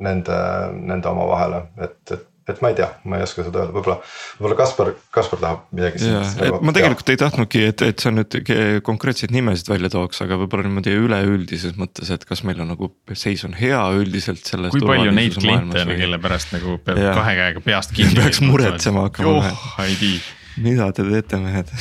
nende, 0.00 0.38
nende 0.72 1.08
omavahele, 1.08 1.66
et, 1.84 1.98
et 2.12 2.28
et 2.50 2.60
ma 2.60 2.70
ei 2.72 2.76
tea, 2.76 2.88
ma 3.08 3.18
ei 3.18 3.24
oska 3.24 3.44
seda 3.46 3.62
öelda, 3.62 3.72
võib-olla, 3.72 3.96
võib-olla 4.36 4.58
Kaspar, 4.58 4.90
Kaspar 5.14 5.40
tahab 5.40 5.62
midagi. 5.74 6.10
Nagu 6.40 6.60
ma 6.60 6.74
tegelikult 6.76 7.06
teha. 7.08 7.16
ei 7.16 7.20
tahtnudki, 7.22 7.62
et, 7.70 7.84
et 7.86 8.04
sa 8.04 8.12
nüüd 8.12 8.36
konkreetseid 8.84 9.32
nimesid 9.34 9.70
välja 9.72 9.90
tooks, 9.94 10.20
aga 10.24 10.38
võib-olla 10.42 10.68
niimoodi 10.68 10.94
üleüldises 11.00 11.78
mõttes, 11.80 12.12
et 12.14 12.28
kas 12.28 12.44
meil 12.44 12.60
on 12.64 12.72
nagu 12.74 12.90
seis 13.16 13.46
on 13.48 13.56
hea 13.56 13.80
üldiselt 13.96 14.44
selles. 14.44 14.74
kui 14.74 14.84
palju 14.84 15.16
neid 15.16 15.38
kliente 15.40 15.86
on, 15.86 15.96
kelle 16.04 16.20
pärast 16.22 16.54
nagu 16.56 16.78
peab 16.84 17.00
ja. 17.00 17.16
kahe 17.16 17.34
käega 17.40 17.64
peast 17.64 17.96
kinni. 17.96 18.20
peaks 18.20 18.44
muretsema 18.44 19.08
hakkama. 19.08 19.34
joh, 19.40 19.66
ei 19.86 19.98
tii. 20.00 20.22
mida 20.68 20.92
te 20.92 21.08
teete, 21.08 21.40
mehed 21.40 21.72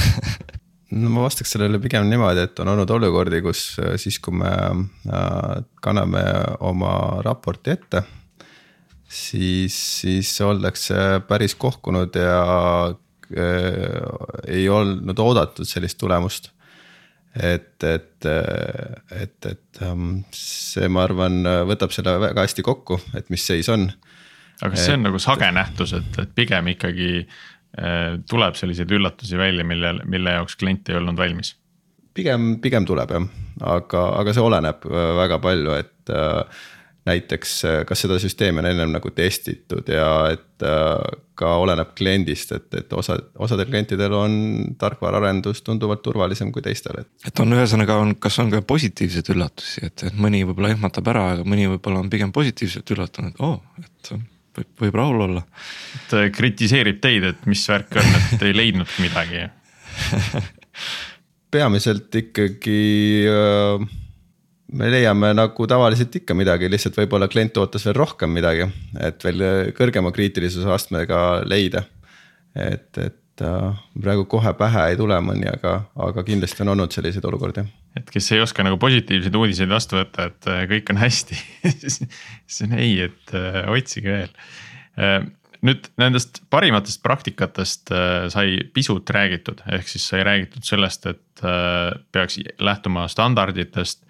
no 1.04 1.14
ma 1.14 1.28
vastaks 1.28 1.56
sellele 1.58 1.80
pigem 1.84 2.08
niimoodi, 2.08 2.48
et 2.48 2.60
on 2.64 2.72
olnud 2.74 2.98
olukordi, 2.98 3.44
kus 3.46 3.68
äh, 3.84 3.96
siis, 4.02 4.20
kui 4.24 4.40
me 4.40 4.52
äh, 4.54 5.64
kanname 5.84 6.24
oma 6.64 6.94
raporti 7.26 7.76
ette 7.76 8.06
siis, 9.14 9.78
siis 10.02 10.34
oldakse 10.42 11.22
päris 11.28 11.56
kohkunud 11.60 12.16
ja 12.18 12.42
äh, 12.90 12.98
ei 14.48 14.68
olnud 14.70 15.20
oodatud 15.20 15.70
sellist 15.70 16.00
tulemust. 16.02 16.52
et, 17.34 17.84
et, 17.84 18.26
et, 18.26 19.46
et 19.50 19.82
ähm, 19.82 20.20
see, 20.38 20.86
ma 20.86 21.08
arvan, 21.08 21.40
võtab 21.66 21.94
selle 21.96 22.14
väga 22.22 22.44
hästi 22.46 22.62
kokku, 22.66 23.00
et 23.18 23.32
mis 23.34 23.42
seis 23.42 23.70
on. 23.74 23.88
aga 24.62 24.70
kas 24.76 24.86
see 24.86 25.00
on 25.00 25.08
nagu 25.08 25.22
sage 25.22 25.50
nähtus, 25.56 25.96
et, 25.98 26.20
et 26.22 26.36
pigem 26.38 26.70
ikkagi 26.76 27.10
äh, 27.24 28.20
tuleb 28.30 28.60
selliseid 28.60 28.94
üllatusi 28.94 29.42
välja, 29.42 29.66
mille, 29.66 29.96
mille 30.06 30.38
jaoks 30.38 30.60
klient 30.62 30.94
ei 30.94 31.00
olnud 31.02 31.18
valmis? 31.18 31.56
pigem, 32.14 32.54
pigem 32.62 32.86
tuleb 32.86 33.16
jah, 33.16 33.26
aga, 33.66 34.06
aga 34.20 34.36
see 34.36 34.46
oleneb 34.46 34.86
väga 35.24 35.42
palju, 35.42 35.74
et 35.82 36.14
äh, 36.14 36.62
näiteks 37.06 37.54
kas 37.88 38.06
seda 38.06 38.18
süsteemi 38.22 38.62
on 38.62 38.70
ennem 38.70 38.94
nagu 38.96 39.12
testitud 39.16 39.90
ja 39.92 40.08
et 40.32 40.64
äh, 40.64 41.22
ka 41.36 41.56
oleneb 41.60 41.94
kliendist, 41.98 42.52
et, 42.56 42.68
et 42.78 42.94
osa, 42.94 43.18
osadel 43.42 43.68
klientidel 43.70 44.14
on 44.16 44.36
tarkvaraarendus 44.80 45.64
tunduvalt 45.66 46.04
turvalisem 46.06 46.52
kui 46.54 46.64
teistel, 46.66 47.02
et. 47.02 47.10
et 47.28 47.42
on 47.44 47.56
ühesõnaga 47.58 47.98
on, 48.02 48.14
kas 48.22 48.38
on 48.44 48.52
ka 48.54 48.62
positiivseid 48.68 49.34
üllatusi, 49.34 49.88
et, 49.88 50.06
et 50.10 50.20
mõni 50.20 50.44
võib-olla 50.48 50.74
ehmatab 50.76 51.10
ära, 51.14 51.26
aga 51.36 51.48
mõni 51.48 51.66
võib-olla 51.74 52.04
on 52.04 52.12
pigem 52.14 52.32
positiivselt 52.36 52.94
üllatunud, 52.96 53.40
oo 53.42 53.56
oh,, 53.58 53.82
et 53.82 54.14
võib, 54.60 54.70
võib 54.86 55.00
rahul 55.02 55.26
olla. 55.28 55.46
et 56.06 56.36
kritiseerib 56.38 57.02
teid, 57.04 57.26
et 57.34 57.50
mis 57.50 57.66
värk 57.70 57.98
on, 58.00 58.14
et 58.22 58.46
ei 58.46 58.56
leidnudki 58.56 59.08
midagi 59.08 59.48
peamiselt 61.54 62.16
ikkagi 62.22 62.80
äh, 63.30 63.90
me 64.74 64.90
leiame 64.92 65.34
nagu 65.38 65.68
tavaliselt 65.70 66.16
ikka 66.22 66.36
midagi, 66.38 66.70
lihtsalt 66.72 66.98
võib-olla 66.98 67.30
klient 67.32 67.58
ootas 67.62 67.86
veel 67.88 67.98
rohkem 67.98 68.34
midagi, 68.34 68.68
et 69.00 69.26
veel 69.26 69.44
kõrgema 69.78 70.14
kriitilisuse 70.16 70.72
astmega 70.74 71.20
leida. 71.50 71.86
et, 72.54 72.90
et 72.98 73.42
äh, 73.42 73.84
praegu 73.98 74.26
kohe 74.30 74.54
pähe 74.58 74.90
ei 74.92 74.98
tule 74.98 75.18
mõni, 75.26 75.48
aga, 75.50 75.80
aga 76.08 76.24
kindlasti 76.26 76.62
on 76.66 76.76
olnud 76.76 76.94
selliseid 76.94 77.26
olukordi. 77.26 77.66
et 77.98 78.10
kes 78.10 78.32
ei 78.32 78.42
oska 78.42 78.66
nagu 78.66 78.78
positiivseid 78.82 79.36
uudiseid 79.36 79.70
vastu 79.70 79.98
võtta, 80.02 80.30
et 80.32 80.52
äh, 80.52 80.66
kõik 80.70 80.94
on 80.94 81.02
hästi 81.02 81.40
siis 81.84 82.62
on 82.68 82.78
ei, 82.78 83.00
et 83.10 83.38
otsige 83.74 84.20
veel 84.20 85.32
nüüd 85.64 85.88
nendest 86.00 86.42
parimatest 86.52 87.02
praktikatest 87.06 87.92
äh, 87.96 88.26
sai 88.34 88.58
pisut 88.76 89.10
räägitud, 89.16 89.64
ehk 89.78 89.88
siis 89.90 90.06
sai 90.12 90.24
räägitud 90.28 90.66
sellest, 90.68 91.08
et 91.14 91.46
äh, 91.46 91.94
peaks 92.16 92.40
lähtuma 92.60 93.08
standarditest. 93.12 94.04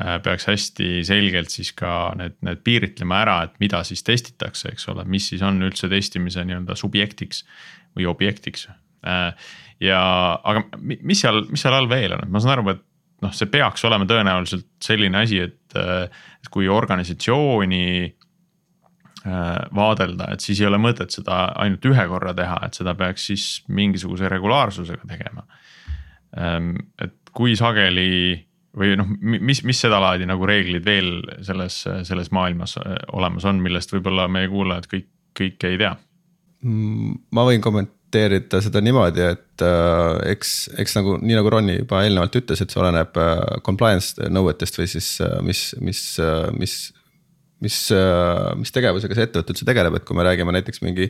Äh, 0.00 0.14
peaks 0.24 0.46
hästi 0.48 1.02
selgelt 1.04 1.52
siis 1.52 1.72
ka 1.76 2.12
need, 2.16 2.38
need 2.46 2.62
piiritlema 2.64 3.18
ära, 3.26 3.34
et 3.44 3.58
mida 3.60 3.82
siis 3.84 4.00
testitakse, 4.06 4.72
eks 4.72 4.88
ole, 4.88 5.04
mis 5.04 5.26
siis 5.32 5.42
on 5.44 5.60
üldse 5.66 5.90
testimise 5.92 6.46
nii-öelda 6.48 6.76
subjektiks 6.80 7.44
või 7.98 8.08
objektiks. 8.08 8.70
ja, 9.82 10.00
aga 10.48 10.62
mis 10.80 11.20
seal, 11.20 11.42
mis 11.50 11.60
seal 11.60 11.74
all 11.74 11.90
veel 11.90 12.14
on, 12.14 12.22
et 12.24 12.32
ma 12.32 12.40
saan 12.40 12.54
aru, 12.54 12.72
et 12.72 12.80
noh, 13.26 13.32
see 13.36 13.50
peaks 13.50 13.84
olema 13.84 14.06
tõenäoliselt 14.08 14.68
selline 14.80 15.24
asi, 15.26 15.42
et, 15.42 15.76
et 15.76 16.50
kui 16.54 16.70
organisatsiooni 16.70 17.82
Äh, 19.22 19.68
vaadelda, 19.70 20.32
et 20.34 20.42
siis 20.42 20.58
ei 20.58 20.66
ole 20.66 20.80
mõtet 20.82 21.14
seda 21.14 21.44
ainult 21.62 21.84
ühe 21.86 22.04
korra 22.10 22.32
teha, 22.34 22.56
et 22.66 22.74
seda 22.74 22.90
peaks 22.98 23.28
siis 23.28 23.44
mingisuguse 23.70 24.26
regulaarsusega 24.26 25.06
tegema. 25.06 25.44
Ähm, 26.34 26.72
et 26.98 27.14
kui 27.30 27.54
sageli 27.54 28.40
või 28.78 28.94
noh, 28.96 29.08
mis, 29.20 29.62
mis 29.68 29.80
sedalaadi 29.84 30.28
nagu 30.28 30.46
reeglid 30.48 30.84
veel 30.86 31.10
selles, 31.44 31.82
selles 32.08 32.30
maailmas 32.32 32.78
äh, 32.80 32.94
olemas 33.12 33.46
on, 33.48 33.60
millest 33.64 33.92
võib-olla 33.92 34.28
meie 34.32 34.48
kuulajad 34.52 34.88
kõik, 34.92 35.10
kõike 35.38 35.74
ei 35.74 35.82
tea? 35.82 35.92
Mm, 36.62 37.18
ma 37.34 37.44
võin 37.48 37.62
kommenteerida 37.64 38.62
seda 38.64 38.80
niimoodi, 38.84 39.26
et 39.34 39.66
äh, 39.66 40.32
eks, 40.32 40.56
eks 40.78 40.96
nagu 41.00 41.18
nii 41.20 41.36
nagu 41.38 41.52
Ronni 41.52 41.78
juba 41.80 42.04
eelnevalt 42.06 42.40
ütles, 42.40 42.62
et 42.62 42.72
see 42.72 42.80
oleneb 42.80 43.20
äh, 43.20 43.38
compliance 43.66 44.32
nõuetest 44.32 44.80
või 44.80 44.88
siis 44.94 45.14
äh, 45.24 45.38
mis, 45.44 45.70
mis 45.82 46.04
äh,, 46.22 46.48
mis 46.56 46.80
mis, 47.62 47.78
äh, 47.94 48.50
mis 48.58 48.74
tegevusega 48.74 49.16
see 49.16 49.28
ettevõte 49.28 49.54
üldse 49.54 49.66
tegeleb, 49.68 49.96
et 49.96 50.06
kui 50.06 50.18
me 50.18 50.26
räägime 50.26 50.54
näiteks 50.56 50.82
mingi 50.84 51.08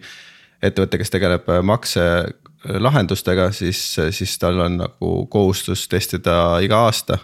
ettevõte, 0.63 1.01
kes 1.01 1.13
tegeleb 1.13 1.49
äh, 1.51 1.63
makselahendustega, 1.67 3.51
siis, 3.57 3.81
siis 4.15 4.37
tal 4.43 4.61
on 4.67 4.81
nagu 4.85 5.13
kohustus 5.33 5.87
testida 5.91 6.37
iga 6.65 6.85
aasta. 6.87 7.19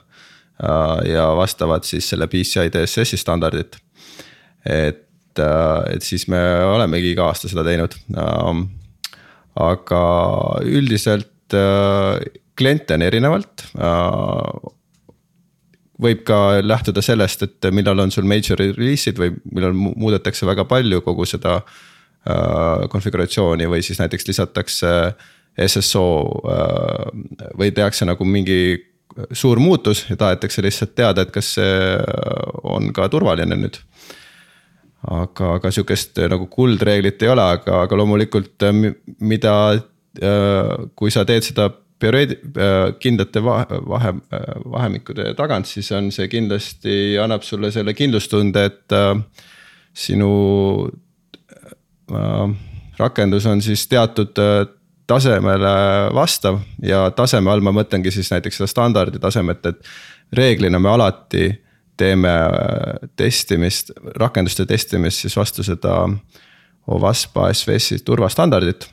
Äh, 0.58 1.12
ja 1.12 1.28
vastavalt 1.38 1.84
siis 1.88 2.08
selle 2.10 2.26
PCI 2.26 2.72
DSS-i 2.74 3.16
standardit. 3.20 3.78
et, 4.66 5.04
et 5.38 6.02
siis 6.02 6.26
me 6.28 6.40
olemegi 6.66 7.12
iga 7.12 7.28
aasta 7.30 7.48
seda 7.48 7.62
teinud. 7.64 7.94
aga 9.58 10.02
üldiselt 10.66 11.54
kliente 12.58 12.94
on 12.94 13.02
erinevalt 13.06 13.64
võib 16.02 16.22
ka 16.26 16.38
lähtuda 16.62 17.02
sellest, 17.02 17.44
et 17.44 17.68
millal 17.74 18.04
on 18.04 18.12
sul 18.14 18.26
major 18.28 18.60
release'id 18.60 19.18
või 19.18 19.34
millal 19.50 19.74
muudetakse 19.74 20.46
väga 20.46 20.64
palju 20.70 21.02
kogu 21.06 21.26
seda 21.28 21.58
äh, 21.58 22.86
konfiguratsiooni 22.92 23.68
või 23.70 23.82
siis 23.86 24.00
näiteks 24.02 24.28
lisatakse 24.30 24.92
SSO 25.66 26.06
äh, 26.54 27.50
või 27.58 27.72
tehakse 27.74 28.06
nagu 28.08 28.26
mingi 28.28 28.78
suur 29.32 29.58
muutus 29.62 30.04
ja 30.10 30.16
tahetakse 30.16 30.62
lihtsalt 30.62 30.94
teada, 30.94 31.24
et 31.24 31.32
kas 31.34 31.54
see 31.58 31.74
on 32.62 32.92
ka 32.94 33.08
turvaline 33.12 33.58
nüüd. 33.58 33.80
aga, 35.08 35.54
aga 35.58 35.70
sihukest 35.70 36.18
nagu 36.30 36.48
kuldreeglit 36.50 37.22
ei 37.22 37.28
ole, 37.30 37.42
aga, 37.42 37.82
aga 37.86 37.96
loomulikult 37.96 38.64
mida, 39.20 39.52
äh, 39.74 40.72
kui 40.98 41.12
sa 41.14 41.24
teed 41.24 41.46
seda 41.46 41.68
perioodi, 41.98 42.38
äh, 42.58 42.78
kindlate 42.98 43.42
vahe, 43.42 43.78
vahe, 43.88 44.14
vahemikkude 44.70 45.32
tagant, 45.38 45.70
siis 45.70 45.90
on 45.94 46.10
see 46.14 46.28
kindlasti 46.30 47.18
annab 47.22 47.46
sulle 47.46 47.70
selle 47.74 47.94
kindlustunde, 47.94 48.64
et 48.70 48.96
äh, 48.98 49.14
sinu 49.94 50.32
äh, 52.10 52.56
rakendus 52.98 53.46
on 53.46 53.62
siis 53.62 53.86
teatud 53.90 54.38
äh, 54.42 54.66
tasemele 55.08 55.72
vastav 56.14 56.60
ja 56.84 57.06
taseme 57.16 57.50
all 57.50 57.64
ma 57.64 57.72
mõtlengi 57.72 58.12
siis 58.12 58.28
näiteks 58.32 58.60
seda 58.60 58.68
standardi 58.68 59.20
tasemet, 59.22 59.64
et 59.66 60.36
reeglina 60.36 60.80
me 60.82 60.90
alati 60.92 61.48
teeme 61.98 62.30
äh, 62.30 63.08
testimist, 63.16 63.90
rakenduste 64.20 64.66
testimist 64.66 65.24
siis 65.24 65.36
vastu 65.36 65.64
seda 65.66 66.04
OWASP 66.88 67.36
ASV-i 67.42 67.98
turvastandardit. 68.04 68.86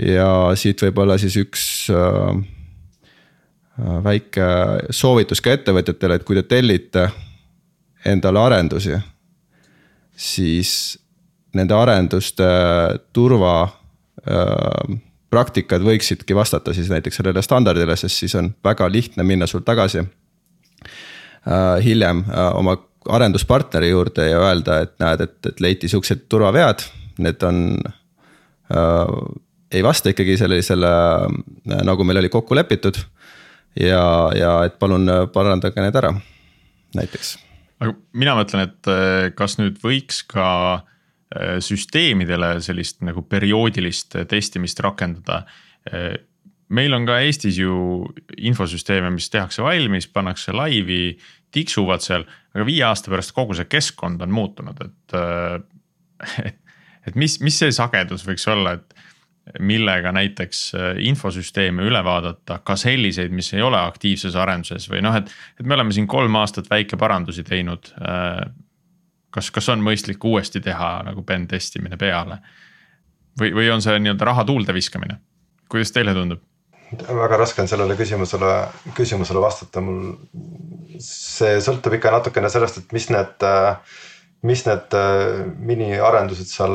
Ja 0.00 0.52
siit 0.56 0.80
võib-olla 0.82 1.18
siis 1.20 1.36
üks 1.40 1.64
äh, 1.92 2.40
äh, 3.78 3.98
väike 4.04 4.48
soovitus 4.96 5.42
ka 5.44 5.54
ettevõtjatele, 5.58 6.18
et 6.18 6.26
kui 6.26 6.38
te 6.40 6.46
tellite 6.48 7.06
endale 8.08 8.40
arendusi, 8.40 8.96
siis 10.16 10.72
nende 11.54 11.76
arenduste 11.76 12.46
turva 13.12 13.54
praktikad 15.30 15.84
võiksidki 15.86 16.34
vastata 16.34 16.74
siis 16.74 16.90
näiteks 16.90 17.20
sellele 17.20 17.42
standardile, 17.42 17.96
sest 17.96 18.22
siis 18.24 18.34
on 18.38 18.52
väga 18.64 18.88
lihtne 18.92 19.26
minna 19.26 19.46
sul 19.46 19.64
tagasi 19.66 20.02
äh, 20.02 21.76
hiljem 21.84 22.24
äh, 22.28 22.48
oma 22.58 22.76
arenduspartneri 23.08 23.90
juurde 23.90 24.28
ja 24.28 24.40
öelda, 24.44 24.80
et 24.84 24.98
näed, 25.00 25.20
et, 25.24 25.38
et 25.46 25.60
leiti 25.60 25.88
siuksed 25.88 26.26
turvavead, 26.28 26.84
need 27.24 27.46
on 27.46 27.62
äh, 27.80 29.14
ei 29.72 29.82
vasta 29.82 30.10
ikkagi 30.10 30.36
sellisele, 30.36 30.90
äh, 31.70 31.82
nagu 31.86 32.04
meil 32.04 32.18
oli 32.18 32.28
kokku 32.28 32.54
lepitud. 32.54 32.94
ja, 33.80 34.30
ja 34.34 34.64
et 34.66 34.78
palun 34.78 35.08
äh, 35.08 35.26
parandage 35.32 35.80
need 35.80 35.96
ära, 35.96 36.10
näiteks. 36.96 37.36
aga 37.80 37.94
mina 38.12 38.34
mõtlen, 38.38 38.66
et 38.66 38.90
äh, 38.90 39.30
kas 39.34 39.58
nüüd 39.60 39.78
võiks 39.84 40.24
ka 40.26 40.82
süsteemidele 41.62 42.56
sellist 42.64 43.04
nagu 43.06 43.22
perioodilist 43.22 44.16
testimist 44.28 44.80
rakendada. 44.82 45.44
meil 46.68 46.94
on 46.94 47.06
ka 47.06 47.20
Eestis 47.22 47.58
ju 47.58 48.06
infosüsteeme, 48.36 49.10
mis 49.14 49.30
tehakse 49.30 49.62
valmis, 49.62 50.08
pannakse 50.10 50.52
laivi, 50.52 51.18
tiksuvad 51.54 52.02
seal, 52.02 52.26
aga 52.54 52.66
viie 52.66 52.82
aasta 52.86 53.10
pärast 53.10 53.34
kogu 53.34 53.54
see 53.54 53.68
keskkond 53.70 54.22
on 54.22 54.34
muutunud, 54.34 54.82
et. 54.84 55.14
et, 56.40 56.58
et 57.06 57.14
mis, 57.14 57.38
mis 57.40 57.56
see 57.62 57.70
sagedus 57.72 58.26
võiks 58.26 58.46
olla, 58.50 58.74
et 58.76 58.98
millega 59.58 60.12
näiteks 60.12 60.60
äh, 60.74 60.88
infosüsteeme 61.08 61.84
üle 61.86 62.02
vaadata, 62.04 62.60
ka 62.64 62.76
selliseid, 62.78 63.32
mis 63.34 63.52
ei 63.54 63.62
ole 63.64 63.78
aktiivses 63.80 64.36
arenduses 64.38 64.86
või 64.90 65.02
noh, 65.04 65.16
et, 65.16 65.30
et 65.58 65.66
me 65.66 65.74
oleme 65.74 65.94
siin 65.96 66.08
kolm 66.10 66.36
aastat 66.40 66.70
väike 66.70 66.98
parandusi 67.00 67.44
teinud. 67.46 67.92
Kas, 69.30 69.50
kas 69.54 69.68
on 69.70 69.82
mõistlik 69.84 70.24
uuesti 70.26 70.60
teha 70.60 71.00
nagu 71.06 71.22
pen 71.22 71.46
testimine 71.48 71.96
peale? 71.96 72.40
või, 73.40 73.52
või 73.54 73.70
on 73.72 73.82
see 73.84 73.98
nii-öelda 74.02 74.28
raha 74.28 74.44
tuulde 74.48 74.74
viskamine, 74.76 75.18
kuidas 75.70 75.92
teile 75.94 76.14
tundub? 76.16 76.42
väga 76.90 77.36
raske 77.38 77.62
on 77.62 77.68
sellele 77.70 77.94
küsimusele, 77.94 78.54
küsimusele 78.96 79.38
vastata, 79.38 79.78
mul 79.78 80.16
see 81.04 81.60
sõltub 81.62 81.94
ikka 81.94 82.10
natukene 82.16 82.50
sellest, 82.50 82.80
et 82.80 82.94
mis 82.96 83.06
need 83.14 83.44
mis 84.42 84.64
need 84.66 84.96
miniarendused 85.70 86.50
seal 86.50 86.74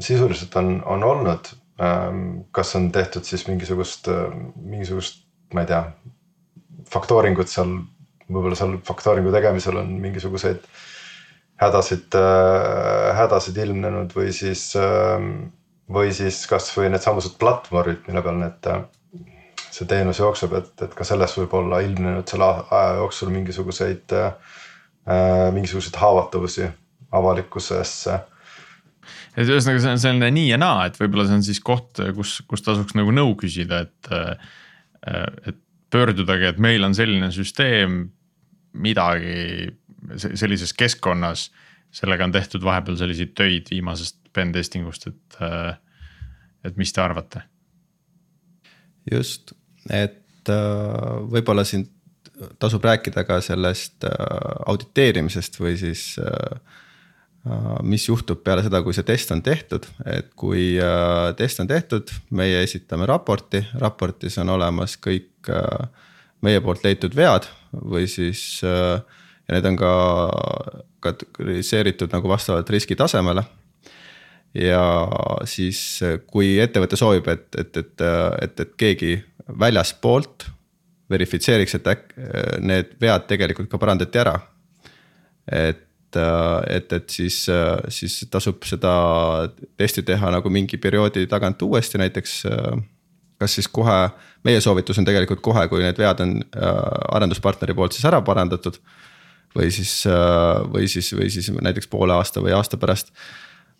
sisuliselt 0.00 0.56
on, 0.56 0.78
on 0.88 1.04
olnud 1.04 1.50
kas 2.56 2.72
on 2.76 2.88
tehtud 2.92 3.24
siis 3.24 3.46
mingisugust, 3.48 4.08
mingisugust, 4.56 5.22
ma 5.56 5.64
ei 5.64 5.68
tea. 5.68 5.84
faktooringut 6.90 7.48
seal, 7.48 7.76
võib-olla 8.28 8.56
seal 8.56 8.78
faktooringu 8.84 9.32
tegemisel 9.32 9.76
on 9.80 9.92
mingisuguseid 10.00 10.64
äh,, 10.64 10.89
hädasid 11.60 13.58
ilmnenud 13.60 14.14
või 14.16 14.32
siis 14.36 14.70
äh,, 14.80 15.18
või 15.90 16.14
siis 16.14 16.44
kasvõi 16.50 16.88
needsamused 16.92 17.36
platvormid, 17.40 18.04
mille 18.06 18.22
peal 18.24 18.38
need 18.40 18.68
äh, 18.70 18.82
see 19.70 19.86
teenus 19.90 20.20
jookseb, 20.22 20.54
et, 20.58 20.72
et 20.86 20.96
ka 20.96 21.06
selles 21.06 21.36
võib 21.38 21.54
olla 21.60 21.82
ilmnenud 21.84 22.28
selle 22.30 22.48
aja 22.70 22.98
jooksul 23.02 23.32
mingisuguseid 23.34 24.16
äh,, 24.16 24.34
mingisuguseid 25.54 25.96
haavatavusi 26.00 26.68
avalikkusesse. 27.16 28.20
et 29.36 29.48
ühesõnaga, 29.48 29.82
see 29.82 29.96
on 29.96 30.04
selline 30.04 30.30
nii 30.36 30.52
ja 30.52 30.60
naa, 30.60 30.86
et 30.88 31.00
võib-olla 31.00 31.26
see 31.26 31.40
on 31.40 31.46
siis 31.46 31.60
koht, 31.64 32.00
kus, 32.16 32.38
kus 32.48 32.64
tasuks 32.66 32.96
nagu 32.98 33.12
nõu 33.14 33.34
küsida, 33.40 33.84
et. 33.88 34.14
et 35.48 35.66
pöördudagi, 35.90 36.44
et 36.46 36.58
meil 36.62 36.84
on 36.86 36.92
selline 36.94 37.32
süsteem, 37.34 38.04
midagi 38.78 39.70
sellises 40.16 40.72
keskkonnas. 40.72 41.50
sellega 41.90 42.24
on 42.24 42.32
tehtud 42.32 42.62
vahepeal 42.62 42.96
selliseid 42.96 43.32
töid 43.34 43.70
viimasest 43.70 44.16
pen 44.32 44.52
testing 44.52 44.86
ust, 44.86 45.06
et, 45.06 45.40
et 46.64 46.76
mis 46.76 46.92
te 46.92 47.02
arvate? 47.02 47.42
just, 49.10 49.54
et 49.88 50.50
äh, 50.50 51.16
võib-olla 51.30 51.64
siin 51.68 51.86
tasub 52.60 52.84
rääkida 52.84 53.24
ka 53.28 53.40
sellest 53.44 54.06
äh, 54.08 54.14
auditeerimisest 54.70 55.58
või 55.60 55.76
siis 55.80 56.14
äh, 56.20 56.60
mis 57.86 58.04
juhtub 58.08 58.42
peale 58.44 58.64
seda, 58.66 58.82
kui 58.84 58.94
see 58.96 59.06
test 59.08 59.30
on 59.32 59.40
tehtud, 59.42 59.86
et 60.12 60.28
kui 60.36 60.74
test 61.38 61.62
on 61.62 61.70
tehtud, 61.70 62.10
meie 62.36 62.58
esitame 62.66 63.06
raporti, 63.08 63.62
raportis 63.80 64.36
on 64.42 64.52
olemas 64.58 64.98
kõik 65.00 65.48
meie 66.44 66.60
poolt 66.60 66.84
leitud 66.84 67.16
vead 67.16 67.48
või 67.72 68.04
siis 68.12 68.60
ja 69.50 69.56
need 69.56 69.66
on 69.66 69.78
ka 69.80 69.92
kategoriseeritud 71.02 72.12
nagu 72.14 72.30
vastavalt 72.30 72.70
riskitasemele 72.70 73.42
ja 74.54 74.84
siis, 75.48 75.80
kui 76.30 76.54
ettevõte 76.62 76.98
soovib, 76.98 77.28
et, 77.30 77.46
et, 77.58 77.76
et, 77.76 78.06
et, 78.46 78.64
et 78.64 78.72
keegi 78.78 79.12
väljaspoolt 79.60 80.48
verifitseeriks, 81.10 81.76
et 81.78 81.90
äkki 81.90 82.26
need 82.66 82.96
vead 83.02 83.26
tegelikult 83.30 83.70
ka 83.70 83.78
parandati 83.82 84.20
ära. 84.22 84.36
et, 85.50 85.86
et, 86.16 86.92
et 86.92 87.10
siis, 87.10 87.44
siis 87.88 88.16
tasub 88.30 88.64
seda 88.66 88.92
testi 89.78 90.02
teha 90.06 90.30
nagu 90.30 90.50
mingi 90.50 90.78
perioodi 90.78 91.26
tagant 91.26 91.62
uuesti, 91.62 91.98
näiteks. 91.98 92.42
kas 93.40 93.54
siis 93.56 93.68
kohe, 93.72 94.10
meie 94.44 94.60
soovitus 94.60 94.98
on 94.98 95.04
tegelikult 95.04 95.40
kohe, 95.40 95.62
kui 95.68 95.80
need 95.80 95.98
vead 95.98 96.18
on 96.20 96.34
arenduspartneri 97.16 97.74
poolt 97.74 97.96
siis 97.96 98.04
ära 98.04 98.20
parandatud. 98.22 98.76
Või 99.56 99.70
siis, 99.74 100.04
või 100.70 100.88
siis, 100.88 101.12
või 101.16 101.30
siis 101.32 101.50
näiteks 101.50 101.90
poole 101.90 102.14
aasta 102.14 102.42
või 102.44 102.54
aasta 102.54 102.78
pärast 102.80 103.10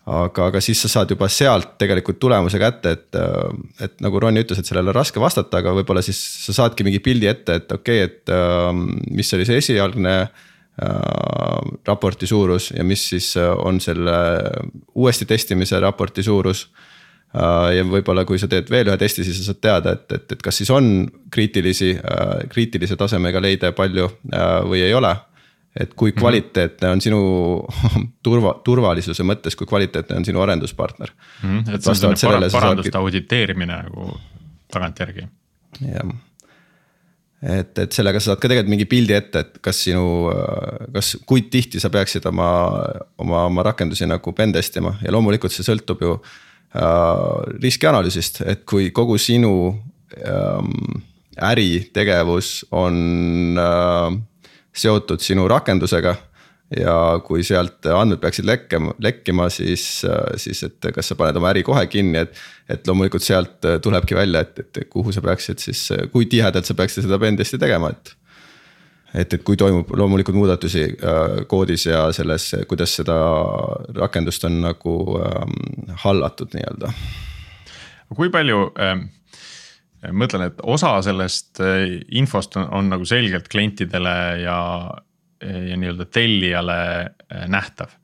aga, 0.08 0.48
aga 0.48 0.60
siis 0.64 0.80
sa 0.82 0.90
saad 0.90 1.12
juba 1.12 1.28
sealt 1.32 1.74
tegelikult 1.80 2.20
tulemuse 2.22 2.60
kätte, 2.60 2.94
et, 2.96 3.18
et 3.84 3.96
nagu 4.04 4.20
Ronny 4.22 4.44
ütles, 4.44 4.60
et 4.60 4.68
sellele 4.68 4.92
on 4.92 4.96
raske 4.96 5.22
vastata, 5.22 5.60
aga 5.60 5.74
võib-olla 5.76 6.02
siis 6.04 6.20
sa 6.46 6.56
saadki 6.62 6.86
mingi 6.86 7.02
pildi 7.04 7.28
ette, 7.30 7.60
et 7.60 7.74
okei 7.74 8.04
okay,, 8.04 8.10
et 8.10 9.10
mis 9.12 9.34
oli 9.36 9.48
see 9.48 9.60
esialgne 9.60 10.16
äh, 10.20 10.30
raporti 11.88 12.28
suurus 12.30 12.70
ja 12.76 12.86
mis 12.86 13.08
siis 13.12 13.34
on 13.40 13.80
selle 13.82 14.16
uuesti 14.94 15.28
testimise 15.28 15.80
raporti 15.82 16.24
suurus 16.26 16.66
äh,. 17.36 17.76
ja 17.76 17.86
võib-olla, 17.86 18.24
kui 18.28 18.40
sa 18.40 18.48
teed 18.50 18.72
veel 18.72 18.90
ühe 18.90 19.00
testi, 19.00 19.26
siis 19.26 19.42
sa 19.42 19.50
saad 19.52 19.60
teada, 19.62 19.96
et, 19.98 20.06
et, 20.16 20.36
et 20.36 20.42
kas 20.42 20.62
siis 20.62 20.72
on 20.74 21.04
kriitilisi 21.30 21.94
äh,, 21.98 22.38
kriitilise 22.50 22.96
tasemega 22.98 23.42
leide 23.42 23.74
palju 23.76 24.08
või 24.66 24.86
ei 24.86 24.96
ole 24.96 25.12
et 25.76 25.92
kui 25.94 26.10
mhm. 26.10 26.18
kvaliteetne 26.18 26.94
on 26.94 27.02
sinu 27.04 27.20
turva, 28.26 28.56
turvalisuse 28.66 29.26
mõttes, 29.26 29.56
kui 29.58 29.68
kvaliteetne 29.70 30.18
on 30.20 30.26
sinu 30.26 30.42
arenduspartner 30.42 31.12
mm. 31.42 31.76
et 31.76 31.84
see 31.84 32.08
on 32.08 32.18
selline 32.18 32.48
par 32.50 32.56
paranduste 32.56 32.90
saad... 32.90 33.04
auditeerimine 33.04 33.78
nagu 33.84 34.10
tagantjärgi. 34.74 35.28
jah, 35.86 36.10
et, 37.42 37.78
et 37.84 37.96
sellega 37.96 38.20
sa 38.20 38.32
saad 38.32 38.42
ka 38.42 38.50
tegelikult 38.50 38.72
mingi 38.74 38.88
pildi 38.90 39.16
ette, 39.16 39.44
et 39.44 39.60
kas 39.64 39.82
sinu, 39.86 40.04
kas, 40.94 41.14
kui 41.28 41.46
tihti 41.52 41.82
sa 41.82 41.92
peaksid 41.92 42.26
oma, 42.30 42.50
oma, 43.22 43.44
oma 43.48 43.66
rakendusi 43.70 44.08
nagu 44.10 44.34
pentest 44.36 44.80
ima 44.80 44.96
ja 45.04 45.14
loomulikult 45.14 45.54
see 45.54 45.66
sõltub 45.66 46.02
ju 46.04 46.16
äh, 46.16 47.60
riskianalüüsist, 47.62 48.42
et 48.50 48.66
kui 48.68 48.90
kogu 48.96 49.18
sinu 49.22 49.54
ähm, 50.18 51.00
äritegevus 51.40 52.66
on 52.74 53.56
äh, 53.58 54.18
seotud 54.80 55.22
sinu 55.24 55.48
rakendusega. 55.50 56.16
ja 56.70 57.18
kui 57.26 57.42
sealt 57.42 57.82
andmed 57.90 58.20
peaksid 58.22 58.46
lekkima, 58.46 58.92
lekkima, 59.02 59.48
siis, 59.50 60.04
siis 60.38 60.60
et 60.62 60.86
kas 60.94 61.08
sa 61.10 61.16
paned 61.18 61.34
oma 61.40 61.48
äri 61.50 61.64
kohe 61.66 61.82
kinni, 61.90 62.20
et. 62.22 62.38
et 62.70 62.86
loomulikult 62.86 63.24
sealt 63.26 63.66
tulebki 63.82 64.14
välja, 64.14 64.44
et, 64.46 64.58
et 64.62 64.84
kuhu 64.92 65.10
sa 65.10 65.18
peaksid 65.24 65.58
siis, 65.58 65.88
kui 66.12 66.28
tihedalt 66.30 66.68
sa 66.68 66.76
peaksid 66.78 67.08
seda 67.08 67.18
pentesti 67.18 67.58
tegema, 67.58 67.90
et 67.90 68.14
et, 69.14 69.34
et 69.34 69.42
kui 69.44 69.58
toimub 69.58 69.90
loomulikult 69.96 70.36
muudatusi 70.38 70.84
äh, 70.86 71.40
koodis 71.50 71.86
ja 71.88 72.06
selles, 72.14 72.50
kuidas 72.70 72.94
seda 73.00 73.16
rakendust 73.98 74.44
on 74.48 74.60
nagu 74.64 74.96
äh, 75.20 75.96
hallatud 76.04 76.54
nii-öelda. 76.54 76.92
kui 78.16 78.30
palju 78.30 78.62
äh, 78.78 79.02
mõtlen, 80.08 80.48
et 80.48 80.60
osa 80.64 80.94
sellest 81.04 81.60
äh, 81.64 82.00
infost 82.16 82.56
on, 82.58 82.68
on 82.76 82.90
nagu 82.92 83.06
selgelt 83.08 83.50
klientidele 83.52 84.16
ja, 84.44 84.58
ja 85.44 85.78
nii-öelda 85.80 86.06
tellijale 86.12 86.80
äh, 87.00 87.46
nähtav. 87.50 87.94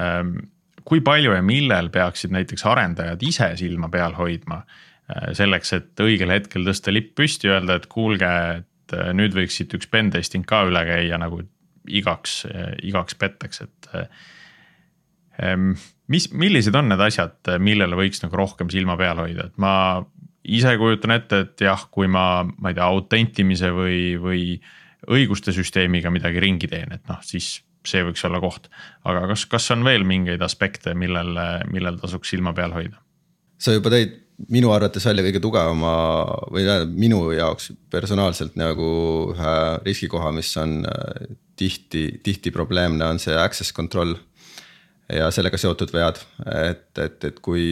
Ähm, 0.00 0.36
kui 0.88 1.02
palju 1.04 1.34
ja 1.34 1.42
millel 1.44 1.90
peaksid 1.92 2.32
näiteks 2.32 2.64
arendajad 2.68 3.22
ise 3.24 3.50
silma 3.60 3.90
peal 3.92 4.14
hoidma 4.16 4.62
selleks, 5.36 5.70
et 5.72 6.00
õigel 6.04 6.28
hetkel 6.34 6.66
tõsta 6.66 6.92
lipp 6.92 7.14
püsti, 7.16 7.48
öelda, 7.48 7.78
et 7.78 7.86
kuulge, 7.88 8.28
et 8.58 8.94
nüüd 9.16 9.32
võiks 9.36 9.56
siit 9.56 9.72
üks 9.76 9.88
pen 9.88 10.10
testing 10.12 10.44
ka 10.48 10.62
üle 10.68 10.82
käia 10.84 11.16
nagu 11.20 11.40
igaks, 11.88 12.42
igaks 12.84 13.16
petteks, 13.16 13.62
et 13.64 13.88
ähm, 15.40 15.70
mis, 16.12 16.28
millised 16.32 16.76
on 16.76 16.92
need 16.92 17.04
asjad, 17.04 17.40
millele 17.60 17.96
võiks 17.96 18.20
nagu 18.24 18.36
rohkem 18.36 18.68
silma 18.72 18.98
peal 19.00 19.20
hoida, 19.24 19.48
et 19.48 19.56
ma 19.60 19.72
ise 20.48 20.74
kujutan 20.80 21.14
ette, 21.16 21.42
et 21.44 21.64
jah, 21.68 21.86
kui 21.92 22.08
ma, 22.10 22.42
ma 22.58 22.72
ei 22.72 22.78
tea, 22.78 22.88
autentimise 22.88 23.72
või, 23.74 24.02
või 24.20 24.42
õiguste 25.08 25.54
süsteemiga 25.54 26.12
midagi 26.14 26.42
ringi 26.42 26.70
teen, 26.70 26.94
et 26.96 27.04
noh, 27.10 27.20
siis 27.24 27.58
see 27.88 28.02
võiks 28.04 28.24
olla 28.26 28.40
koht. 28.42 28.68
aga 29.08 29.26
kas, 29.30 29.46
kas 29.48 29.70
on 29.74 29.84
veel 29.86 30.04
mingeid 30.08 30.42
aspekte, 30.44 30.94
millel, 30.98 31.36
millel 31.72 32.00
tasuks 32.00 32.34
silma 32.34 32.54
peal 32.56 32.74
hoida? 32.76 32.98
sa 33.58 33.74
juba 33.74 33.90
tõid 33.90 34.12
minu 34.54 34.70
arvates 34.70 35.02
välja 35.08 35.24
kõige 35.26 35.40
tugevama 35.42 35.92
või 36.52 36.62
tähendab 36.62 36.92
minu 36.94 37.22
jaoks 37.34 37.72
personaalselt 37.90 38.54
nagu 38.58 38.90
ühe 39.32 39.54
riskikoha, 39.86 40.30
mis 40.36 40.52
on 40.62 40.84
äh, 40.86 41.32
tihti, 41.58 42.04
tihti 42.22 42.52
probleemne, 42.54 43.02
on 43.04 43.18
see 43.22 43.34
access 43.34 43.74
control 43.74 44.14
ja 45.12 45.30
sellega 45.32 45.58
seotud 45.60 45.92
vead, 45.94 46.20
et, 46.68 46.90
et, 47.00 47.24
et 47.30 47.40
kui, 47.44 47.64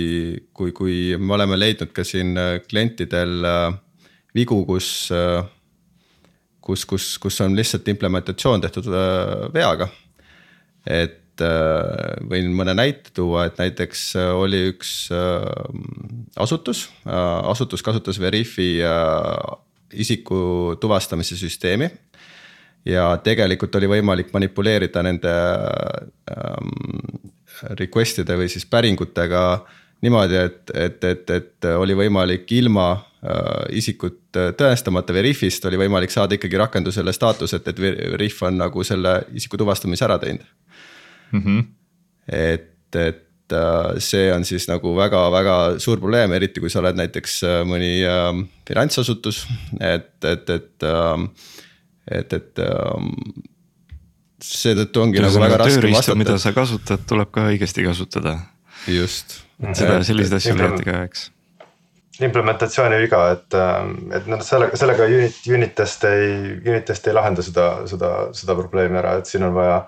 kui, 0.56 0.72
kui 0.76 0.96
me 1.20 1.36
oleme 1.36 1.58
leidnud 1.58 1.92
ka 1.96 2.04
siin 2.06 2.32
äh, 2.40 2.56
klientidel 2.64 3.44
äh, 3.44 3.68
vigu, 4.36 4.62
kus, 4.68 4.88
äh, 5.12 5.42
kus, 6.64 6.86
kus, 6.88 7.10
kus 7.22 7.40
on 7.44 7.56
lihtsalt 7.56 7.88
implementatsioon 7.92 8.64
tehtud 8.64 8.88
veaga. 9.54 9.90
et 10.86 11.22
võin 11.36 12.46
mõne 12.56 12.72
näite 12.72 13.10
tuua, 13.12 13.42
et 13.44 13.58
näiteks 13.60 14.14
oli 14.16 14.62
üks 14.70 15.10
asutus, 16.40 16.86
asutus 17.04 17.84
kasutas 17.84 18.16
Veriffi 18.22 18.78
isiku 19.92 20.38
tuvastamise 20.80 21.36
süsteemi 21.36 21.90
ja 22.86 23.08
tegelikult 23.24 23.74
oli 23.78 23.88
võimalik 23.96 24.30
manipuleerida 24.34 25.02
nende 25.06 25.32
ähm, 26.30 26.70
request'ide 27.80 28.36
või 28.38 28.48
siis 28.52 28.66
päringutega 28.70 29.42
niimoodi, 30.04 30.36
et, 30.36 30.72
et, 30.74 31.04
et, 31.04 31.30
et 31.30 31.68
oli 31.72 31.96
võimalik 31.96 32.50
ilma 32.52 32.90
äh, 32.92 33.76
isikut 33.80 34.20
tõestamata 34.58 35.14
Veriffist 35.16 35.64
oli 35.66 35.80
võimalik 35.80 36.12
saada 36.12 36.36
ikkagi 36.36 36.60
rakendusele 36.60 37.14
staatuset, 37.16 37.68
et 37.68 37.80
Veriff 37.80 38.42
on 38.46 38.60
nagu 38.60 38.84
selle 38.84 39.22
isiku 39.34 39.58
tuvastamise 39.60 40.04
ära 40.04 40.18
teinud 40.22 40.44
mm. 41.32 41.40
-hmm. 41.40 41.64
et, 42.28 42.96
et 42.96 43.52
äh, 43.52 43.98
see 43.98 44.32
on 44.32 44.44
siis 44.44 44.68
nagu 44.68 44.96
väga-väga 44.96 45.78
suur 45.78 46.00
probleem, 46.00 46.32
eriti 46.32 46.60
kui 46.60 46.70
sa 46.70 46.80
oled 46.84 46.96
näiteks 46.96 47.42
äh, 47.42 47.60
mõni 47.64 47.92
äh, 48.04 48.32
finantsasutus, 48.68 49.46
et, 49.80 50.24
et, 50.24 50.50
et 50.50 50.82
äh, 50.82 51.28
et, 52.06 52.32
et 52.32 52.62
um, 52.62 53.12
seetõttu 54.42 55.02
ongi 55.02 55.22
nagu 55.22 55.40
väga 55.40 55.60
raske 55.62 55.88
vastata. 55.90 56.18
mida 56.18 56.36
sa 56.40 56.52
kasutad, 56.56 57.06
tuleb 57.08 57.30
ka 57.34 57.46
õigesti 57.52 57.86
kasutada. 57.86 58.38
just. 58.86 59.40
et 59.62 59.78
seda, 59.78 60.02
selliseid 60.04 60.36
asju 60.38 60.56
leiate 60.58 60.84
ka, 60.86 60.98
eks. 61.08 61.30
implementatsiooni 62.26 63.00
viga, 63.00 63.22
et, 63.36 63.56
et 64.18 64.28
noh, 64.30 64.42
sellega, 64.44 64.76
sellega 64.78 65.08
unit, 65.08 65.40
unit 65.52 65.74
test 65.78 66.04
ei, 66.08 66.36
unit 66.66 66.84
test 66.88 67.08
ei 67.08 67.16
lahenda 67.16 67.44
seda, 67.44 67.70
seda, 67.90 68.12
seda 68.36 68.58
probleemi 68.58 69.00
ära, 69.00 69.16
et 69.20 69.30
siin 69.30 69.48
on 69.48 69.56
vaja. 69.56 69.80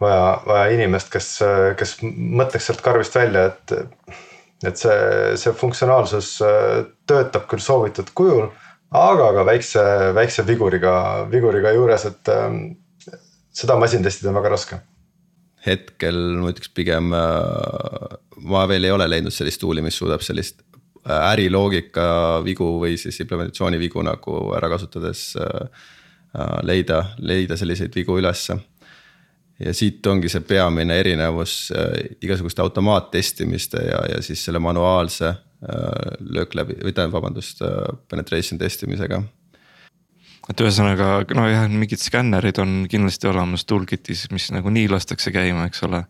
vaja, 0.00 0.24
vaja 0.48 0.72
inimest, 0.72 1.12
kes, 1.12 1.28
kes 1.76 1.98
mõtleks 2.02 2.70
sealt 2.70 2.80
karvist 2.80 3.16
välja, 3.18 3.50
et, 3.52 3.74
et 4.64 4.80
see, 4.80 4.96
see 5.36 5.52
funktsionaalsus 5.52 6.38
töötab 7.06 7.44
küll 7.50 7.60
soovitud 7.60 8.08
kujul. 8.16 8.48
Aga 8.90 9.32
ka 9.36 9.44
väikse, 9.46 9.82
väikse 10.16 10.46
viguriga, 10.46 10.94
viguriga 11.30 11.74
juures, 11.76 12.06
et 12.10 12.32
seda 13.54 13.76
masintestida 13.78 14.32
on 14.32 14.40
väga 14.40 14.54
raske 14.56 14.80
hetkel 15.60 16.16
ma 16.40 16.48
ütleks 16.48 16.70
pigem, 16.72 17.10
ma 17.12 18.62
veel 18.70 18.86
ei 18.88 18.92
ole 18.94 19.04
leidnud 19.10 19.34
sellist 19.34 19.60
tool'i, 19.60 19.82
mis 19.84 19.98
suudab 20.00 20.22
sellist 20.24 20.62
Äh, 21.08 21.32
äriloogika 21.32 22.42
vigu 22.44 22.66
või 22.76 22.98
siis 23.00 23.16
implementatsiooni 23.24 23.78
vigu 23.80 24.02
nagu 24.04 24.34
ära 24.52 24.68
kasutades 24.68 25.30
äh, 25.40 25.86
äh, 26.36 26.58
leida, 26.60 26.98
leida 27.24 27.56
selliseid 27.56 27.94
vigu 27.96 28.18
ülesse. 28.20 28.58
ja 29.60 29.72
siit 29.74 30.06
ongi 30.06 30.28
see 30.28 30.40
peamine 30.40 30.94
erinevus 31.00 31.72
igasuguste 32.24 32.62
automaattestimiste 32.62 33.82
ja, 33.84 33.98
ja 34.08 34.22
siis 34.22 34.44
selle 34.44 34.58
manuaalse 34.58 35.34
löök 35.60 36.54
läbi 36.56 36.78
või 36.80 36.94
tähendab, 36.94 37.18
vabandust, 37.18 37.60
penetration 38.08 38.58
testimisega 38.60 39.20
et 40.50 40.62
ühesõnaga 40.64 41.20
nojah, 41.36 41.66
mingid 41.70 42.00
skännerid 42.02 42.58
on 42.62 42.84
kindlasti 42.90 43.28
olemas 43.30 43.66
toolkit'is, 43.68 44.26
mis 44.34 44.48
nagunii 44.54 44.88
lastakse 44.90 45.32
käima, 45.34 45.66
eks 45.68 45.84
ole 45.86 46.02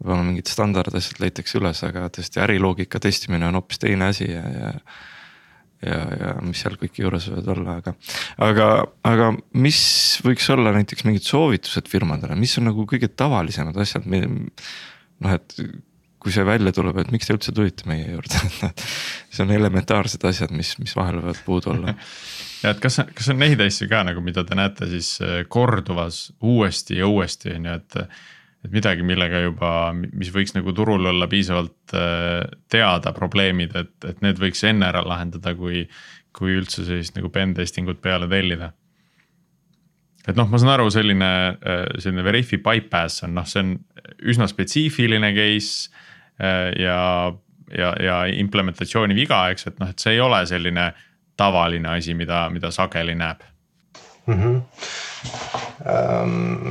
võib-olla 0.00 0.24
mingid 0.24 0.48
standardasjad 0.50 1.20
leitakse 1.22 1.58
üles, 1.60 1.82
aga 1.86 2.08
tõesti 2.12 2.40
äriloogika 2.42 3.00
testimine 3.02 3.50
on 3.50 3.58
hoopis 3.60 3.82
teine 3.82 4.08
asi 4.10 4.30
ja, 4.30 4.42
ja. 4.54 4.70
ja, 5.84 6.00
ja 6.22 6.32
mis 6.46 6.62
seal 6.64 6.78
kõik 6.80 7.02
juures 7.02 7.28
võivad 7.28 7.52
olla, 7.54 7.76
aga, 7.82 7.94
aga, 8.48 8.70
aga 9.12 9.28
mis 9.60 9.82
võiks 10.24 10.48
olla 10.56 10.72
näiteks 10.78 11.06
mingid 11.06 11.28
soovitused 11.28 11.92
firmadele, 11.92 12.38
mis 12.40 12.56
on 12.58 12.70
nagu 12.70 12.88
kõige 12.88 13.12
tavalisemad 13.12 13.76
asjad, 13.84 14.08
noh, 14.08 15.36
et 15.36 15.56
kui 16.20 16.34
see 16.34 16.44
välja 16.46 16.72
tuleb, 16.76 16.98
et 17.00 17.12
miks 17.14 17.28
te 17.28 17.34
üldse 17.36 17.54
tulite 17.56 17.88
meie 17.88 18.10
juurde, 18.12 18.40
et 18.68 18.84
see 19.30 19.44
on 19.46 19.54
elementaarsed 19.56 20.24
asjad, 20.28 20.52
mis, 20.54 20.74
mis 20.82 20.94
vahel 20.96 21.20
võivad 21.22 21.40
puudu 21.46 21.72
olla 21.74 21.94
ja 22.62 22.74
et 22.74 22.82
kas, 22.82 23.00
kas 23.16 23.30
on 23.32 23.40
neid 23.40 23.60
asju 23.64 23.88
ka 23.90 24.02
nagu, 24.08 24.22
mida 24.24 24.44
te 24.46 24.58
näete 24.58 24.90
siis 24.90 25.16
korduvas 25.52 26.28
uuesti 26.40 27.00
ja 27.00 27.08
uuesti 27.08 27.56
on 27.56 27.70
ju, 27.70 27.78
et 27.80 27.98
et 28.60 28.72
midagi, 28.74 29.04
millega 29.06 29.40
juba, 29.46 29.70
mis 29.96 30.28
võiks 30.34 30.52
nagu 30.52 30.74
turul 30.76 31.06
olla 31.08 31.28
piisavalt 31.30 31.94
äh, 31.96 32.42
teada 32.72 33.14
probleemid, 33.16 33.72
et, 33.76 33.94
et 34.04 34.20
need 34.24 34.40
võiks 34.40 34.60
enne 34.68 34.90
ära 34.90 35.00
lahendada, 35.06 35.54
kui, 35.56 35.86
kui 36.36 36.58
üldse 36.58 36.84
sellist 36.84 37.16
nagu 37.16 37.32
pen 37.32 37.54
testing 37.56 37.88
ut 37.88 38.02
peale 38.04 38.28
tellida. 38.28 38.74
et 40.28 40.36
noh, 40.36 40.48
ma 40.50 40.60
saan 40.60 40.74
aru, 40.74 40.90
selline, 40.92 41.32
äh, 41.56 41.86
selline 41.96 42.26
Verify 42.26 42.60
bypass 42.60 43.24
on 43.24 43.34
noh, 43.38 43.48
see 43.48 43.64
on 43.64 43.74
üsna 44.28 44.48
spetsiifiline 44.50 45.32
case 45.36 45.88
äh, 45.88 46.09
ja, 46.78 47.32
ja, 47.78 47.92
ja 48.00 48.16
implementatsiooni 48.40 49.14
viga, 49.14 49.42
eks, 49.52 49.66
et 49.70 49.78
noh, 49.82 49.90
et 49.92 49.98
see 50.02 50.14
ei 50.16 50.20
ole 50.24 50.40
selline 50.48 50.92
tavaline 51.40 51.96
asi, 51.96 52.14
mida, 52.14 52.48
mida 52.52 52.70
sageli 52.74 53.14
näeb 53.14 53.44
mm. 54.26 54.40
-hmm. 54.40 54.56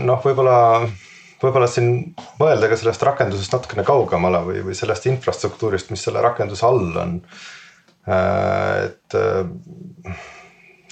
noh, 0.06 0.20
võib-olla 0.26 0.58
võib-olla 1.44 1.68
siin 1.72 2.16
mõelda 2.40 2.70
ka 2.70 2.78
sellest 2.80 3.06
rakendusest 3.08 3.54
natukene 3.56 3.86
kaugemale 3.88 4.42
või, 4.46 4.64
või 4.66 4.76
sellest 4.78 5.08
infrastruktuurist, 5.12 5.94
mis 5.94 6.04
selle 6.04 6.22
rakenduse 6.24 6.66
all 6.68 6.98
on. 7.04 7.16
Äh, 8.10 8.90
et 8.90 9.18
äh, 9.20 10.26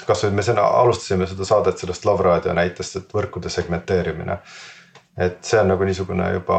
kasvõi 0.07 0.31
me 0.35 0.45
siin 0.45 0.59
alustasime 0.61 1.27
seda 1.27 1.47
saadet 1.47 1.81
sellest 1.81 2.05
Love 2.07 2.23
Raadio 2.27 2.55
näitest, 2.55 2.95
et 2.99 3.13
võrkude 3.13 3.51
segmenteerimine. 3.51 4.39
et 5.17 5.37
see 5.41 5.57
on 5.59 5.71
nagu 5.71 5.83
niisugune 5.83 6.27
juba 6.35 6.57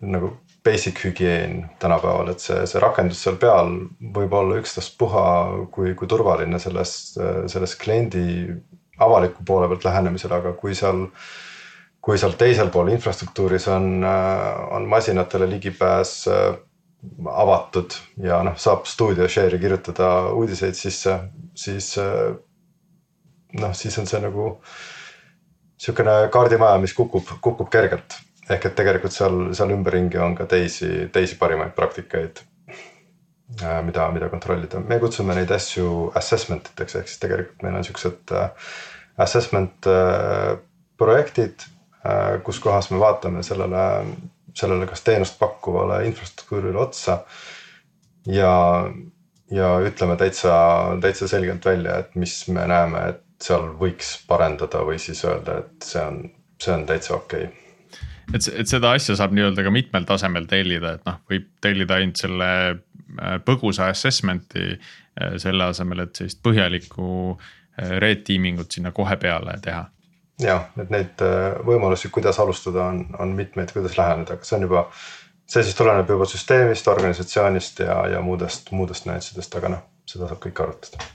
nagu 0.00 0.30
basic 0.66 1.00
hügieen 1.06 1.60
tänapäeval, 1.82 2.34
et 2.34 2.42
see, 2.42 2.58
see 2.66 2.82
rakendus 2.82 3.22
seal 3.22 3.38
peal 3.40 3.72
võib 4.16 4.34
olla 4.34 4.58
ükstaspuha, 4.60 5.26
kui, 5.74 5.94
kui 5.98 6.10
turvaline 6.10 6.58
selles, 6.62 6.96
selles 7.52 7.76
kliendi 7.80 8.26
avaliku 8.98 9.44
poole 9.46 9.68
pealt 9.70 9.86
lähenemisel, 9.86 10.34
aga 10.36 10.56
kui 10.58 10.74
seal 10.74 11.06
kui 12.06 12.20
seal 12.22 12.36
teisel 12.38 12.68
pool 12.70 12.92
infrastruktuuris 12.94 13.66
on, 13.74 14.04
on 14.70 14.84
masinatele 14.86 15.48
ligipääs 15.50 16.12
äh, 16.30 16.44
avatud 17.32 17.96
ja 18.22 18.38
noh, 18.46 18.54
saab 18.62 18.86
stuudio 18.86 19.26
share'i 19.30 19.58
kirjutada 19.58 20.10
uudiseid 20.38 20.78
sisse, 20.78 21.16
siis 21.58 21.96
äh, 21.98 22.36
noh, 23.58 23.74
siis 23.74 23.98
on 23.98 24.06
see 24.06 24.22
nagu 24.22 24.52
sihukene 25.82 26.14
kaardimaja, 26.32 26.78
mis 26.82 26.94
kukub, 26.94 27.26
kukub 27.42 27.74
kergelt. 27.74 28.20
Ehk 28.50 28.68
et 28.68 28.76
tegelikult 28.78 29.14
seal, 29.14 29.38
seal 29.58 29.72
ümberringi 29.74 30.20
on 30.22 30.36
ka 30.38 30.46
teisi, 30.50 31.08
teisi 31.12 31.38
parimaid 31.40 31.72
praktikaid, 31.76 32.42
mida, 33.86 34.08
mida 34.14 34.28
kontrollida, 34.30 34.80
me 34.82 34.98
kutsume 35.02 35.34
neid 35.34 35.50
asju 35.54 36.10
assessment 36.18 36.70
iteks, 36.72 36.98
ehk 37.00 37.10
siis 37.10 37.22
tegelikult 37.22 37.66
meil 37.66 37.78
on 37.78 37.86
siuksed 37.86 38.34
assessment 39.26 39.88
projektid 40.96 41.66
Äh, 42.06 42.40
kus 42.42 42.60
kohas 42.60 42.90
me 42.90 43.00
vaatame 43.00 43.42
sellele, 43.42 43.82
sellele 44.54 44.86
kas 44.86 45.02
teenust 45.02 45.38
pakkuvale 45.38 46.04
infrastruktuurile 46.06 46.78
otsa. 46.78 47.18
ja, 48.26 48.52
ja 49.50 49.68
ütleme 49.80 50.16
täitsa, 50.16 50.54
täitsa 51.00 51.28
selgelt 51.28 51.64
välja, 51.64 51.98
et 51.98 52.14
mis 52.14 52.48
me 52.48 52.66
näeme, 52.66 53.02
et 53.08 53.22
seal 53.42 53.68
võiks 53.80 54.16
parendada 54.28 54.82
või 54.86 54.98
siis 54.98 55.24
öelda, 55.24 55.60
et 55.62 55.86
see 55.86 56.02
on, 56.02 56.18
see 56.62 56.74
on 56.74 56.86
täitsa 56.86 57.14
okei 57.16 57.44
okay 57.44 57.65
et, 58.34 58.48
et 58.62 58.70
seda 58.70 58.94
asja 58.96 59.16
saab 59.18 59.34
nii-öelda 59.36 59.64
ka 59.66 59.72
mitmel 59.74 60.06
tasemel 60.08 60.48
tellida, 60.50 60.96
et 60.96 61.04
noh, 61.08 61.20
võib 61.30 61.50
tellida 61.64 62.00
ainult 62.00 62.22
selle 62.22 62.48
äh, 62.70 63.36
põgusa 63.46 63.90
assessment'i 63.92 64.70
äh, 64.72 65.36
selle 65.42 65.70
asemel, 65.72 66.06
et 66.06 66.16
sellist 66.22 66.42
põhjalikku 66.46 67.10
red 67.76 68.22
teaming 68.24 68.62
ut 68.62 68.72
sinna 68.72 68.88
kohe 68.96 69.18
peale 69.20 69.52
teha 69.60 69.82
jah, 70.42 70.66
et 70.80 70.90
neid 70.92 71.22
äh, 71.24 71.58
võimalusi, 71.66 72.10
kuidas 72.12 72.40
alustada, 72.42 72.88
on, 72.90 73.04
on 73.20 73.36
mitmeid, 73.36 73.72
kuidas 73.74 73.96
läheneda, 73.98 74.36
aga 74.36 74.48
see 74.48 74.58
on 74.58 74.66
juba. 74.68 74.86
see 75.46 75.62
siis 75.62 75.76
tuleneb 75.78 76.08
juba 76.10 76.26
süsteemist, 76.26 76.88
organisatsioonist 76.90 77.84
ja, 77.86 78.00
ja 78.16 78.20
muudest, 78.20 78.72
muudest 78.74 79.06
nüanssidest, 79.06 79.54
aga 79.60 79.76
noh, 79.76 79.86
seda 80.08 80.28
saab 80.28 80.42
kõike 80.42 80.64
arutada 80.64 81.12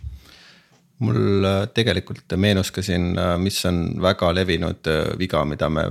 mul 1.02 1.46
äh, 1.48 1.60
tegelikult 1.74 2.36
meenus 2.38 2.72
ka 2.72 2.84
siin, 2.86 3.12
äh, 3.18 3.36
mis 3.42 3.60
on 3.66 3.84
väga 4.02 4.32
levinud 4.38 4.90
viga, 5.20 5.44
mida 5.50 5.70
me 5.70 5.86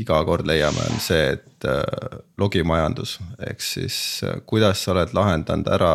iga 0.00 0.22
kord 0.24 0.48
leiame, 0.48 0.88
on 0.90 1.02
see, 1.04 1.34
et 1.36 1.68
logimajandus 2.38 3.18
ehk 3.48 3.62
siis 3.64 3.96
kuidas 4.46 4.82
sa 4.84 4.92
oled 4.92 5.14
lahendanud 5.16 5.70
ära. 5.72 5.94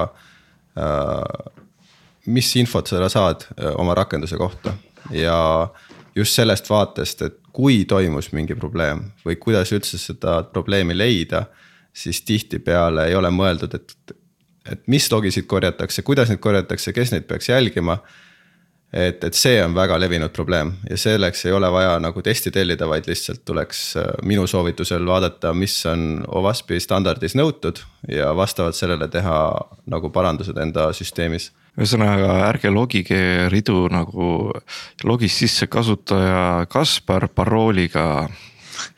mis 2.25 2.49
infot 2.55 2.87
sa 2.87 3.09
saad 3.09 3.43
oma 3.75 3.93
rakenduse 3.97 4.37
kohta 4.37 4.73
ja 5.11 5.69
just 6.15 6.35
sellest 6.35 6.69
vaatest, 6.69 7.21
et 7.21 7.37
kui 7.53 7.83
toimus 7.89 8.31
mingi 8.35 8.55
probleem 8.55 9.03
või 9.25 9.37
kuidas 9.41 9.71
üldse 9.75 9.99
seda 9.99 10.41
probleemi 10.53 10.97
leida, 10.97 11.45
siis 11.93 12.21
tihtipeale 12.27 13.09
ei 13.09 13.17
ole 13.17 13.31
mõeldud, 13.33 13.75
et, 13.75 14.15
et 14.69 14.83
mis 14.87 15.09
logisid 15.11 15.47
korjatakse, 15.49 16.03
kuidas 16.07 16.31
neid 16.31 16.41
korjatakse, 16.43 16.93
kes 16.95 17.13
neid 17.15 17.27
peaks 17.29 17.49
jälgima. 17.49 17.99
Et, 18.93 19.23
et 19.23 19.37
see 19.37 19.59
on 19.61 19.75
väga 19.77 19.99
levinud 20.01 20.33
probleem 20.33 20.71
ja 20.89 20.97
selleks 20.97 21.45
ei 21.45 21.53
ole 21.53 21.69
vaja 21.71 21.97
nagu 22.01 22.21
testi 22.25 22.51
tellida, 22.51 22.87
vaid 22.89 23.07
lihtsalt 23.09 23.43
tuleks 23.45 23.83
äh, 24.01 24.09
minu 24.25 24.47
soovitusel 24.49 25.05
vaadata, 25.05 25.53
mis 25.53 25.77
on 25.89 26.23
OWASP-i 26.27 26.81
standardis 26.81 27.37
nõutud 27.37 27.83
ja 28.09 28.33
vastavalt 28.37 28.77
sellele 28.77 29.09
teha 29.11 29.39
nagu 29.89 30.09
parandused 30.13 30.57
enda 30.57 30.89
süsteemis. 30.97 31.51
Ühesõnaga 31.79 32.41
ärge 32.49 32.71
logige 32.73 33.21
ridu 33.53 33.85
nagu 33.93 34.51
logis 35.05 35.37
sisse 35.43 35.69
kasutaja 35.71 36.65
Kaspar 36.69 37.29
parooliga 37.31 38.27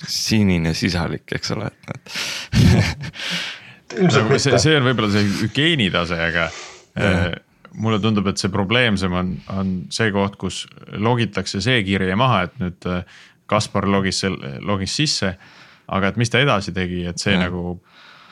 sinine 0.08 0.74
sisalik, 0.78 1.26
eks 1.36 1.52
ole, 1.56 1.68
et 1.92 2.12
see, 4.40 4.58
see 4.62 4.76
on 4.78 4.86
võib-olla 4.88 5.10
see 5.12 5.26
hügieenitase, 5.42 6.20
aga 6.30 6.48
äh, 6.96 7.32
mulle 7.74 8.00
tundub, 8.04 8.28
et 8.28 8.42
see 8.42 8.52
probleemsem 8.52 9.14
on, 9.16 9.36
on 9.56 9.74
see 9.94 10.12
koht, 10.12 10.38
kus 10.42 10.66
logitakse 10.92 11.62
see 11.64 11.84
kirje 11.88 12.16
maha, 12.20 12.46
et 12.48 12.58
nüüd 12.62 12.90
äh, 12.90 13.20
Kaspar 13.52 13.84
logis, 13.92 14.22
logis 14.64 14.96
sisse. 14.96 15.36
aga 15.92 16.08
et 16.08 16.18
mis 16.18 16.30
ta 16.32 16.40
edasi 16.40 16.72
tegi, 16.72 17.02
et 17.10 17.20
see 17.20 17.34
ja. 17.34 17.42
nagu 17.42 17.82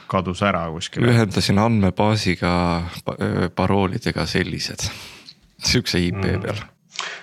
kadus 0.07 0.41
ära 0.47 0.63
kuskile. 0.71 1.11
ühendasin 1.11 1.59
andmebaasiga 1.59 2.51
paroolidega 3.55 4.25
sellised, 4.25 4.87
sihukese 5.59 5.99
IP 6.07 6.23
mm. 6.23 6.43
peal 6.45 6.61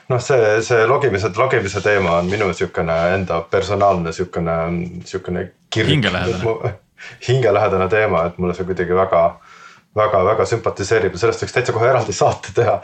noh, 0.09 0.21
see, 0.23 0.62
see 0.62 0.87
logimise, 0.87 1.31
logimise 1.37 1.81
teema 1.81 2.17
on 2.21 2.31
minu 2.31 2.53
sihukene 2.55 2.97
enda 3.14 3.41
personaalne 3.51 4.12
sihukene, 4.12 4.57
sihukene. 5.05 5.51
hingelähedane. 5.77 6.75
hingelähedane 7.29 7.89
teema, 7.89 8.25
et 8.27 8.39
mulle 8.39 8.55
see 8.55 8.64
kuidagi 8.69 8.95
väga, 8.97 9.23
väga-väga 9.97 10.47
sümpatiseerib 10.49 11.16
ja 11.16 11.22
sellest 11.22 11.44
võiks 11.44 11.57
täitsa 11.57 11.74
kohe 11.76 11.88
eraldi 11.90 12.14
saate 12.16 12.55
teha. 12.57 12.80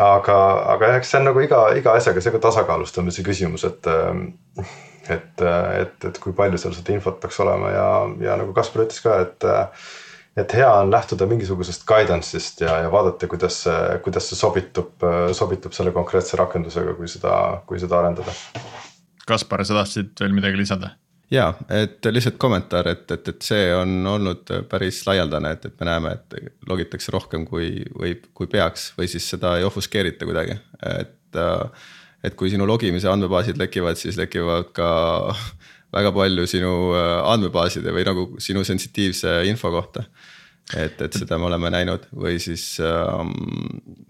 aga, 0.00 0.38
aga 0.74 0.94
eks 0.98 1.12
see 1.12 1.20
on 1.20 1.28
nagu 1.28 1.42
iga, 1.44 1.66
iga 1.76 1.96
asjaga 1.98 2.22
see 2.22 2.32
ka 2.32 2.40
tasakaalustamise 2.46 3.24
küsimus, 3.26 3.66
et, 3.68 3.88
et, 5.10 5.44
et, 5.44 6.08
et 6.08 6.22
kui 6.22 6.32
palju 6.36 6.60
seal 6.60 6.76
seda 6.76 6.94
infot 6.94 7.20
peaks 7.20 7.40
olema 7.44 7.72
ja, 7.74 7.86
ja 8.30 8.38
nagu 8.40 8.54
Kaspar 8.56 8.86
ütles 8.86 9.02
ka, 9.04 9.20
et 9.26 9.48
et 10.34 10.50
hea 10.58 10.66
on 10.66 10.90
lähtuda 10.90 11.28
mingisugusest 11.30 11.84
guidance'ist 11.86 12.64
ja, 12.64 12.80
ja 12.82 12.90
vaadata, 12.90 13.28
kuidas 13.30 13.60
see, 13.66 13.98
kuidas 14.02 14.26
see 14.30 14.38
sobitub, 14.38 15.04
sobitub 15.32 15.76
selle 15.76 15.92
konkreetse 15.94 16.38
rakendusega, 16.40 16.96
kui 16.98 17.10
seda, 17.10 17.36
kui 17.68 17.78
seda 17.78 18.00
arendada. 18.00 18.34
Kaspar, 19.28 19.62
sa 19.64 19.78
tahtsid 19.78 20.10
veel 20.20 20.34
midagi 20.36 20.58
lisada? 20.58 20.96
Ja, 21.34 21.48
et 21.72 22.06
lihtsalt 22.10 22.38
kommentaar, 22.40 22.88
et, 22.92 23.04
et, 23.10 23.30
et 23.32 23.46
see 23.46 23.68
on 23.76 23.92
olnud 24.14 24.52
päris 24.70 25.02
laialdane, 25.08 25.54
et, 25.56 25.66
et 25.68 25.80
me 25.80 25.88
näeme, 25.90 26.14
et 26.14 26.68
logitakse 26.70 27.14
rohkem 27.14 27.46
kui 27.48 27.84
võib, 27.98 28.28
kui 28.36 28.50
peaks 28.50 28.92
või 28.98 29.10
siis 29.10 29.26
seda 29.34 29.56
ei 29.58 29.66
ofuskeerita 29.68 30.28
kuidagi, 30.28 30.58
et. 30.94 31.40
et 32.24 32.36
kui 32.40 32.48
sinu 32.48 32.64
logimise 32.64 33.04
andmebaasid 33.10 33.58
lekivad, 33.60 33.98
siis 34.00 34.16
lekivad 34.16 34.70
ka 34.76 34.88
väga 35.96 36.12
palju 36.14 36.46
sinu 36.48 36.70
andmebaaside 37.28 37.92
või 37.92 38.06
nagu 38.06 38.24
sinu 38.42 38.62
sensitiivse 38.64 39.42
info 39.50 39.68
kohta 39.74 40.06
et, 40.72 41.00
et 41.04 41.16
seda 41.18 41.36
me 41.38 41.48
oleme 41.50 41.70
näinud 41.72 42.06
või 42.16 42.38
siis 42.42 42.78
ähm, 42.82 43.34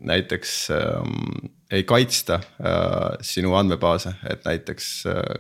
näiteks 0.07 0.55
ähm, 0.75 1.51
ei 1.75 1.83
kaitsta 1.89 2.39
äh, 2.39 3.16
sinu 3.25 3.57
andmebaase, 3.59 4.14
et 4.31 4.45
näiteks 4.47 4.91
äh, 5.11 5.33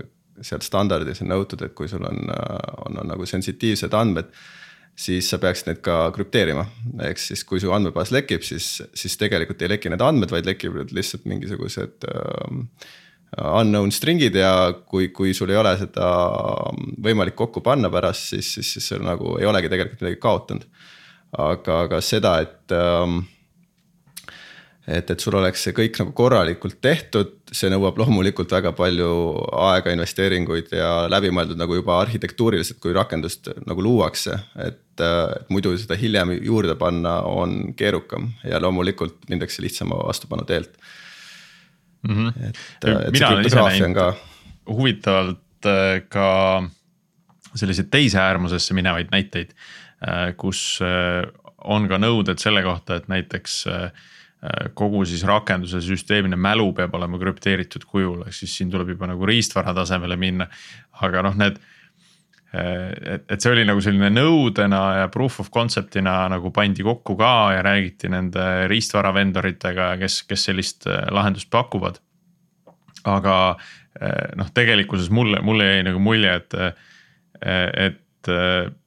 sealt 0.42 0.66
standardis 0.66 1.22
on 1.22 1.30
nõutud, 1.30 1.62
et 1.66 1.74
kui 1.76 1.88
sul 1.90 2.04
on, 2.06 2.26
on, 2.86 3.00
on 3.02 3.10
nagu 3.12 3.26
sensitiivsed 3.28 3.94
andmed, 3.94 4.30
siis 4.94 5.28
sa 5.30 5.40
peaksid 5.42 5.70
need 5.70 5.80
ka 5.84 6.08
krüpteerima. 6.14 6.66
ehk 7.08 7.20
siis, 7.20 7.44
kui 7.46 7.62
su 7.62 7.72
andmebaas 7.74 8.12
lekib, 8.14 8.42
siis, 8.46 8.76
siis 8.94 9.16
tegelikult 9.20 9.62
ei 9.62 9.74
leki 9.74 9.92
need 9.92 10.04
andmed, 10.04 10.30
vaid 10.30 10.46
lekivad 10.46 10.94
lihtsalt 10.94 11.26
mingisugused 11.30 12.06
um, 12.10 12.66
unknown 13.34 13.90
string'id 13.94 14.36
ja 14.38 14.72
kui, 14.86 15.08
kui 15.14 15.34
sul 15.34 15.50
ei 15.50 15.58
ole 15.58 15.74
seda 15.80 16.08
võimalik 17.02 17.34
kokku 17.38 17.62
panna 17.64 17.90
pärast, 17.90 18.30
siis, 18.34 18.52
siis, 18.56 18.74
siis 18.76 18.92
sul 18.92 19.02
nagu 19.06 19.36
ei 19.40 19.50
olegi 19.50 19.70
tegelikult 19.72 20.04
midagi 20.04 20.20
kaotanud. 20.22 20.66
aga, 21.34 21.80
aga 21.88 21.98
seda, 22.04 22.36
et 22.44 22.74
um, 22.78 23.24
et, 24.86 25.10
et 25.10 25.20
sul 25.20 25.36
oleks 25.38 25.64
see 25.64 25.74
kõik 25.76 25.98
nagu 26.00 26.12
korralikult 26.16 26.76
tehtud, 26.84 27.32
see 27.54 27.70
nõuab 27.72 27.98
loomulikult 28.02 28.52
väga 28.52 28.74
palju 28.76 29.10
aega, 29.64 29.94
investeeringuid 29.94 30.74
ja 30.76 30.90
läbimõeldud 31.12 31.60
nagu 31.60 31.78
juba 31.78 31.98
arhitektuuriliselt, 32.02 32.80
kui 32.82 32.94
rakendust 32.96 33.48
nagu 33.64 33.84
luuakse. 33.84 34.38
et, 34.64 34.80
muidu 35.50 35.72
seda 35.74 35.96
hiljem 35.98 36.36
juurde 36.36 36.76
panna 36.78 37.16
on 37.26 37.72
keerukam 37.74 38.28
ja 38.46 38.60
loomulikult 38.62 39.24
mindakse 39.26 39.64
lihtsama 39.64 39.96
vastupanu 40.06 40.44
teelt 40.46 40.76
mm. 42.06 42.14
-hmm. 42.14 42.44
et, 42.48 42.60
et 42.84 43.22
olen 43.26 43.46
ise 43.46 43.56
näinud 43.56 43.96
ka... 43.96 44.14
huvitavalt 44.70 45.66
äh, 45.66 45.98
ka 46.08 46.62
selliseid 47.54 47.90
teise 47.90 48.20
äärmusesse 48.22 48.74
minevaid 48.74 49.10
näiteid, 49.10 49.50
äh, 50.06 50.36
kus 50.36 50.78
äh, 50.78 51.26
on 51.58 51.88
ka 51.88 51.98
nõuded 51.98 52.38
selle 52.38 52.62
kohta, 52.62 52.96
et 52.96 53.08
näiteks 53.08 53.64
Äh, 53.66 53.90
kogu 54.76 55.04
siis 55.08 55.22
rakenduse 55.24 55.80
süsteemine 55.84 56.36
mälu 56.36 56.72
peab 56.76 56.94
olema 56.98 57.18
krüpteeritud 57.20 57.86
kujul, 57.88 58.24
ehk 58.26 58.36
siis 58.36 58.56
siin 58.58 58.72
tuleb 58.72 58.94
juba 58.94 59.08
nagu 59.08 59.26
riistvara 59.28 59.74
tasemele 59.76 60.18
minna. 60.20 60.48
aga 61.04 61.22
noh, 61.24 61.36
need, 61.40 61.56
äh, 62.52 62.90
et, 63.14 63.24
et 63.30 63.40
see 63.40 63.52
oli 63.52 63.64
nagu 63.64 63.80
selline 63.84 64.10
nõudena 64.12 64.82
ja 65.00 65.08
proof 65.12 65.40
of 65.40 65.50
concept'ina 65.54 66.16
nagu 66.32 66.52
pandi 66.54 66.84
kokku 66.84 67.16
ka 67.16 67.34
ja 67.56 67.62
räägiti 67.64 68.10
nende 68.12 68.68
riistvara 68.68 69.14
vendoritega, 69.14 69.94
kes, 70.02 70.22
kes 70.28 70.48
sellist 70.50 70.88
äh, 70.90 71.06
lahendust 71.10 71.50
pakuvad. 71.50 72.00
aga 73.04 73.56
noh, 74.34 74.48
tegelikkuses 74.50 75.10
mulle, 75.12 75.38
mulle 75.44 75.66
jäi 75.66 75.82
nagu 75.86 76.00
mulje, 76.02 76.30
et, 76.34 76.54
et 77.44 78.30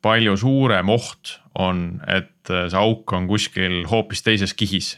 palju 0.02 0.34
suurem 0.42 0.90
oht 0.90 1.38
on, 1.54 2.02
et 2.10 2.34
see 2.48 2.80
auk 2.80 3.14
on 3.18 3.28
kuskil 3.30 3.84
hoopis 3.90 4.24
teises 4.26 4.54
kihis. 4.58 4.96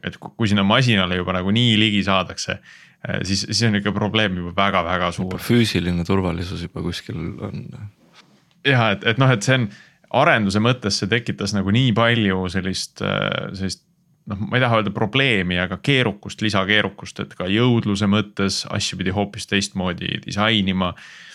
et 0.00 0.16
kui 0.16 0.48
sinna 0.48 0.64
masinale 0.64 1.18
juba 1.18 1.34
nagu 1.36 1.52
nii 1.52 1.74
ligi 1.76 2.00
saadakse, 2.06 2.56
siis, 3.22 3.44
siis 3.50 3.66
on 3.68 3.76
ikka 3.80 3.92
probleem 3.92 4.38
juba 4.40 4.54
väga-väga 4.56 5.10
suur. 5.12 5.38
füüsiline 5.44 6.04
turvalisus 6.08 6.64
juba 6.64 6.82
kuskil 6.84 7.20
on. 7.46 7.66
ja 8.64 8.90
et, 8.96 9.04
et 9.04 9.20
noh, 9.20 9.30
et 9.30 9.44
see 9.44 9.60
on 9.60 9.68
arenduse 10.24 10.62
mõttes 10.62 10.98
see 11.02 11.10
tekitas 11.10 11.54
nagu 11.54 11.70
nii 11.70 11.92
palju 11.96 12.48
sellist, 12.50 13.04
sellist 13.54 13.84
noh, 14.30 14.40
ma 14.40 14.58
ei 14.58 14.64
taha 14.64 14.80
öelda 14.80 14.92
probleemi, 14.94 15.60
aga 15.60 15.78
keerukust, 15.84 16.42
lisakeerukust, 16.42 17.20
et 17.22 17.36
ka 17.36 17.48
jõudluse 17.50 18.08
mõttes 18.10 18.64
asju 18.72 18.98
pidi 19.00 19.14
hoopis 19.14 19.46
teistmoodi 19.52 20.16
disainima 20.24 20.94
Äh, 20.94 21.29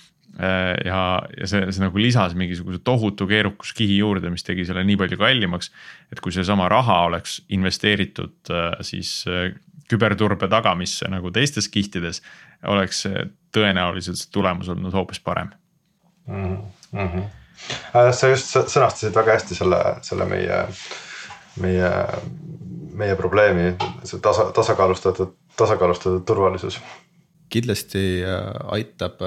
ja, 0.86 1.02
ja 1.40 1.48
see, 1.48 1.62
see 1.72 1.84
nagu 1.84 2.00
lisas 2.02 2.34
mingisuguse 2.36 2.82
tohutu 2.84 3.28
keerukuskihi 3.30 3.98
juurde, 4.02 4.32
mis 4.34 4.44
tegi 4.44 4.66
selle 4.68 4.84
nii 4.84 4.98
palju 5.00 5.20
kallimaks. 5.20 5.72
et 6.12 6.20
kui 6.20 6.34
seesama 6.36 6.68
raha 6.72 7.02
oleks 7.08 7.38
investeeritud 7.56 8.52
äh, 8.52 8.74
siis 8.82 9.24
äh, 9.32 9.54
küberturbe 9.90 10.50
tagamisse 10.52 11.08
nagu 11.12 11.32
teistes 11.32 11.70
kihtides, 11.70 12.22
oleks 12.68 13.06
tõenäoliselt 13.54 14.20
see 14.20 14.32
tulemus 14.34 14.70
olnud 14.74 14.94
hoopis 14.94 15.22
parem 15.24 15.52
mm. 16.28 16.58
-hmm. 16.92 17.24
sa 18.12 18.32
just 18.34 18.56
sõnastasid 18.56 19.16
väga 19.16 19.38
hästi 19.38 19.56
selle, 19.56 19.80
selle 20.02 20.26
meie, 20.26 20.66
meie, 21.62 21.92
meie 22.92 23.16
probleemi, 23.16 23.76
see 24.04 24.20
tasa, 24.20 24.50
tasakaalustatud, 24.52 25.32
tasakaalustatud 25.56 26.26
turvalisus. 26.26 26.82
kindlasti 27.50 28.26
aitab 28.74 29.22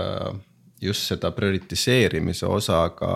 just 0.83 1.09
seda 1.11 1.31
prioritiseerimise 1.35 2.47
osa 2.47 2.85
ka, 2.97 3.11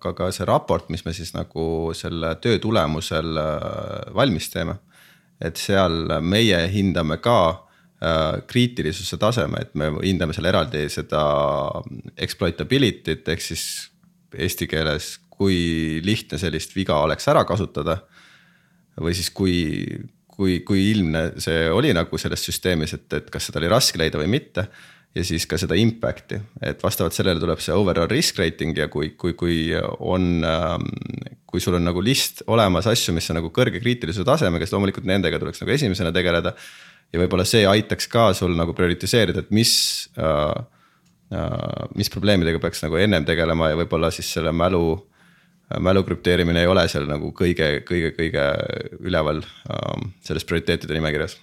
ka, 0.00 0.14
ka 0.16 0.30
see 0.32 0.46
raport, 0.48 0.88
mis 0.92 1.04
me 1.04 1.12
siis 1.16 1.34
nagu 1.36 1.92
selle 1.96 2.34
töö 2.42 2.58
tulemusel 2.62 3.40
äh, 3.40 4.14
valmis 4.16 4.50
teeme. 4.52 4.80
et 5.44 5.58
seal 5.58 6.14
meie 6.22 6.60
hindame 6.70 7.18
ka 7.20 7.38
äh, 7.50 8.40
kriitilisuse 8.48 9.18
taseme, 9.20 9.60
et 9.60 9.74
me 9.74 9.90
hindame 9.98 10.32
seal 10.32 10.46
eraldi 10.48 10.86
seda 10.88 11.24
exploitability't 12.16 13.28
ehk 13.34 13.42
siis 13.42 13.64
eesti 14.34 14.68
keeles, 14.70 15.18
kui 15.34 16.00
lihtne 16.02 16.38
sellist 16.38 16.74
viga 16.76 17.00
oleks 17.02 17.28
ära 17.28 17.44
kasutada. 17.44 17.98
või 18.96 19.14
siis 19.14 19.30
kui, 19.34 19.84
kui, 20.30 20.60
kui 20.60 20.90
ilmne 20.92 21.32
see 21.42 21.68
oli 21.70 21.92
nagu 21.92 22.18
selles 22.18 22.46
süsteemis, 22.46 22.94
et, 22.94 23.12
et 23.12 23.30
kas 23.30 23.50
seda 23.50 23.58
oli 23.58 23.68
raske 23.68 23.98
leida 23.98 24.22
või 24.22 24.30
mitte 24.38 24.68
ja 25.14 25.22
siis 25.26 25.46
ka 25.46 25.58
seda 25.60 25.76
impact'i, 25.78 26.40
et 26.64 26.82
vastavalt 26.82 27.14
sellele 27.14 27.40
tuleb 27.42 27.62
see 27.62 27.74
overall 27.74 28.10
risk 28.10 28.38
rating 28.40 28.74
ja 28.78 28.88
kui, 28.90 29.12
kui, 29.18 29.34
kui 29.38 29.58
on, 30.02 30.42
ähm, 30.48 30.88
kui 31.46 31.62
sul 31.62 31.78
on 31.78 31.86
nagu 31.86 32.02
list 32.02 32.42
olemas 32.50 32.88
asju, 32.90 33.14
mis 33.14 33.30
on 33.30 33.38
nagu 33.38 33.52
kõrge 33.54 33.78
kriitilisuse 33.82 34.26
tasemega, 34.26 34.66
siis 34.66 34.74
loomulikult 34.74 35.06
nendega 35.08 35.38
tuleks 35.42 35.62
nagu 35.62 35.74
esimesena 35.76 36.12
tegeleda. 36.14 36.54
ja 37.14 37.20
võib-olla 37.20 37.44
see 37.46 37.62
aitaks 37.70 38.08
ka 38.10 38.32
sul 38.34 38.56
nagu 38.58 38.74
prioritiseerida, 38.74 39.44
et 39.44 39.50
mis 39.54 39.74
äh,, 40.18 40.64
äh, 41.30 41.88
mis 41.94 42.10
probleemidega 42.10 42.58
peaks 42.58 42.82
nagu 42.82 42.98
ennem 42.98 43.24
tegelema 43.24 43.70
ja 43.70 43.78
võib-olla 43.78 44.10
siis 44.10 44.32
selle 44.34 44.52
mälu 44.52 44.98
mälu 45.80 46.02
krüpteerimine 46.04 46.60
ei 46.60 46.68
ole 46.68 46.82
seal 46.92 47.06
nagu 47.08 47.30
kõige, 47.32 47.80
kõige, 47.88 48.10
kõige 48.18 48.42
üleval 49.00 49.40
äh, 49.40 50.08
selles 50.26 50.44
prioriteetide 50.44 50.98
nimekirjas 50.98 51.38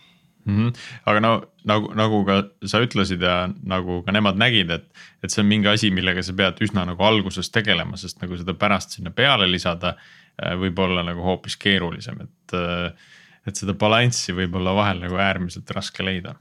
mm. 0.46 0.58
-hmm. 0.58 0.74
aga 1.06 1.24
no 1.24 1.34
nagu, 1.66 1.94
nagu 1.98 2.24
ka 2.26 2.42
sa 2.66 2.82
ütlesid 2.84 3.22
ja 3.22 3.50
nagu 3.64 4.02
ka 4.06 4.12
nemad 4.16 4.40
nägid, 4.42 4.72
et, 4.72 4.88
et 5.24 5.32
see 5.32 5.44
on 5.44 5.50
mingi 5.50 5.68
asi, 5.72 5.92
millega 5.92 6.24
sa 6.24 6.34
pead 6.34 6.62
üsna 6.62 6.86
nagu 6.86 7.04
alguses 7.04 7.52
tegelema, 7.52 7.98
sest 7.98 8.22
nagu 8.22 8.38
seda 8.38 8.54
pärast 8.54 8.98
sinna 8.98 9.12
peale 9.12 9.50
lisada 9.52 9.96
äh, 9.96 10.56
võib 10.58 10.80
olla 10.80 11.04
nagu 11.04 11.22
hoopis 11.22 11.58
keerulisem, 11.58 12.22
et. 12.28 12.54
Äh, 12.54 13.10
et 13.42 13.58
seda 13.58 13.74
balanssi 13.74 14.36
võib 14.38 14.54
olla 14.54 14.76
vahel 14.78 15.00
nagu 15.02 15.16
äärmiselt 15.18 15.72
raske 15.74 16.04
leida 16.06 16.36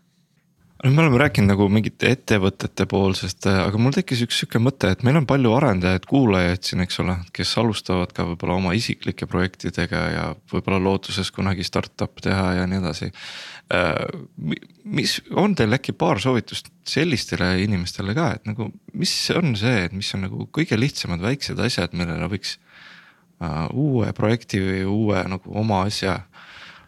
me 0.85 1.03
oleme 1.03 1.19
rääkinud 1.21 1.51
nagu 1.53 1.67
mingite 1.69 2.09
ettevõtete 2.15 2.87
poolsest, 2.89 3.45
aga 3.51 3.79
mul 3.81 3.93
tekkis 3.93 4.23
üks 4.25 4.39
sihuke 4.41 4.61
mõte, 4.63 4.89
et 4.95 5.03
meil 5.05 5.19
on 5.21 5.27
palju 5.29 5.53
arendajaid, 5.53 6.07
kuulajaid 6.09 6.65
siin, 6.65 6.81
eks 6.87 7.01
ole, 7.03 7.17
kes 7.37 7.53
alustavad 7.61 8.15
ka 8.17 8.25
võib-olla 8.31 8.57
oma 8.57 8.73
isiklike 8.79 9.29
projektidega 9.29 10.05
ja 10.15 10.25
võib-olla 10.53 10.81
lootuses 10.87 11.31
kunagi 11.37 11.67
startup 11.69 12.23
teha 12.25 12.55
ja 12.61 12.67
nii 12.71 12.81
edasi. 12.81 13.11
Äh, 13.77 13.93
mis 14.89 15.19
on 15.37 15.55
teil 15.59 15.77
äkki 15.77 15.93
paar 15.93 16.23
soovitust 16.23 16.73
sellistele 16.89 17.53
inimestele 17.67 18.17
ka, 18.17 18.33
et 18.39 18.49
nagu, 18.49 18.73
mis 18.97 19.15
on 19.37 19.53
see, 19.61 19.85
et 19.85 19.97
mis 19.97 20.17
on 20.17 20.25
nagu 20.31 20.49
kõige 20.49 20.81
lihtsamad 20.81 21.21
väiksed 21.23 21.61
asjad, 21.61 21.93
millele 21.93 22.31
võiks 22.33 22.57
uh, 22.57 23.69
uue 23.77 24.15
projekti 24.17 24.65
või 24.65 24.85
uue 24.89 25.25
nagu 25.29 25.61
oma 25.61 25.85
asja 25.91 26.23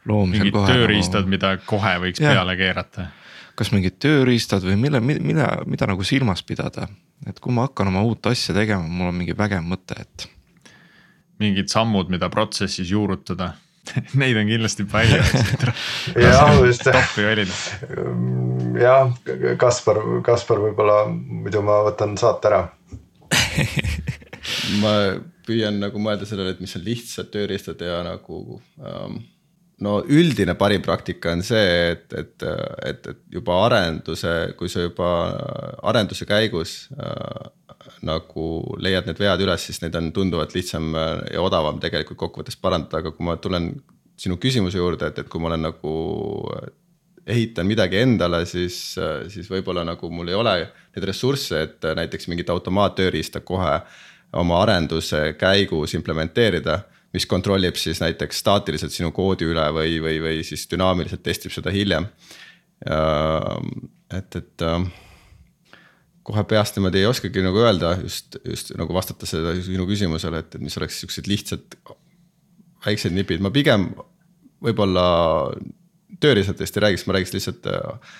loomisel. 0.09 0.49
mingid 0.49 0.63
tööriistad 0.65 1.27
nagu..., 1.27 1.37
mida 1.37 1.59
kohe 1.67 1.99
võiks 2.07 2.25
ja. 2.25 2.33
peale 2.33 2.57
keerata 2.57 3.13
kas 3.59 3.73
mingid 3.75 3.99
tööriistad 4.03 4.65
või 4.65 4.79
mille, 4.81 5.01
mida, 5.03 5.49
mida 5.69 5.89
nagu 5.91 6.05
silmas 6.07 6.45
pidada, 6.47 6.89
et 7.29 7.41
kui 7.43 7.55
ma 7.55 7.67
hakkan 7.69 7.91
oma 7.93 8.05
uut 8.07 8.27
asja 8.31 8.55
tegema, 8.57 8.87
mul 8.87 9.13
on 9.13 9.19
mingi 9.19 9.37
vägev 9.39 9.65
mõte, 9.67 9.99
et. 9.99 10.29
mingid 11.43 11.73
sammud, 11.73 12.11
mida 12.13 12.31
protsessis 12.33 12.91
juurutada 12.91 13.53
Neid 14.21 14.37
on 14.39 14.47
kindlasti 14.47 14.85
palju, 14.87 15.19
eks. 15.19 15.73
jah, 16.23 16.53
just. 16.63 16.85
toppi 16.87 17.25
valida. 17.27 17.57
jah, 18.79 19.11
Kaspar, 19.61 19.99
Kaspar 20.27 20.63
võib-olla 20.63 21.05
muidu 21.11 21.65
ma 21.67 21.81
võtan 21.89 22.15
saate 22.21 22.51
ära 22.53 22.63
ma 24.83 24.95
püüan 25.47 25.81
nagu 25.83 26.01
mõelda 26.03 26.27
sellele, 26.29 26.55
et 26.55 26.63
mis 26.63 26.75
on 26.79 26.85
lihtsad 26.87 27.31
tööriistad 27.35 27.83
ja 27.83 28.01
nagu 28.07 28.61
um, 28.79 29.19
no 29.83 29.99
üldine 30.09 30.55
parim 30.59 30.83
praktika 30.85 31.33
on 31.37 31.43
see, 31.47 31.93
et, 31.93 32.07
et, 32.17 32.45
et, 32.87 33.09
et 33.13 33.25
juba 33.35 33.59
arenduse, 33.67 34.35
kui 34.59 34.71
sa 34.73 34.85
juba 34.87 35.09
arenduse 35.91 36.27
käigus 36.29 36.77
äh, 36.97 37.49
nagu 38.07 38.47
leiad 38.83 39.09
need 39.09 39.19
vead 39.23 39.43
üles, 39.45 39.67
siis 39.67 39.83
neid 39.83 39.97
on 39.99 40.13
tunduvalt 40.15 40.55
lihtsam 40.57 40.93
ja 40.95 41.43
odavam 41.43 41.81
tegelikult 41.83 42.21
kokkuvõttes 42.21 42.59
parandada, 42.63 43.03
aga 43.03 43.13
kui 43.15 43.27
ma 43.27 43.37
tulen 43.43 43.73
sinu 44.19 44.39
küsimuse 44.43 44.79
juurde, 44.79 45.11
et, 45.11 45.19
et 45.23 45.29
kui 45.31 45.43
ma 45.43 45.51
olen 45.51 45.67
nagu 45.67 45.93
ehitan 47.27 47.67
midagi 47.67 48.01
endale, 48.03 48.43
siis, 48.51 48.79
siis 49.31 49.51
võib-olla 49.51 49.85
nagu 49.87 50.11
mul 50.11 50.31
ei 50.31 50.39
ole 50.39 50.57
neid 50.65 51.07
ressursse, 51.07 51.63
et 51.69 51.87
näiteks 51.99 52.29
mingit 52.31 52.51
automaattööriista 52.51 53.43
kohe 53.47 53.77
oma 54.39 54.63
arenduse 54.65 55.35
käigus 55.39 55.95
implementeerida 55.95 56.81
mis 57.13 57.27
kontrollib 57.29 57.77
siis 57.77 58.01
näiteks 58.01 58.39
staatiliselt 58.41 58.95
sinu 58.95 59.13
koodi 59.13 59.49
üle 59.49 59.65
või, 59.77 59.99
või, 60.03 60.19
või 60.25 60.45
siis 60.47 60.65
dünaamiliselt 60.71 61.23
testib 61.23 61.53
seda 61.53 61.71
hiljem. 61.71 62.07
et, 62.83 64.37
et 64.37 64.65
ähm, 64.67 64.89
kohe 66.27 66.45
peast 66.49 66.77
niimoodi 66.77 67.03
ei 67.03 67.11
oskagi 67.11 67.43
nagu 67.45 67.61
öelda 67.63 67.97
just, 68.03 68.39
just 68.47 68.73
nagu 68.79 68.95
vastata 68.95 69.27
seda 69.29 69.55
sinu 69.63 69.87
küsimusele, 69.87 70.43
et, 70.43 70.57
et 70.57 70.65
mis 70.65 70.77
oleks 70.81 71.01
siuksed 71.03 71.29
lihtsad 71.31 71.77
väiksed 72.87 73.15
nipid, 73.15 73.43
ma 73.43 73.53
pigem 73.55 73.91
võib-olla 74.63 75.05
tööriistadest 76.23 76.79
ei 76.79 76.87
räägiks, 76.87 77.07
ma 77.07 77.17
räägiks 77.17 77.35
lihtsalt 77.37 77.69
äh, 77.71 78.17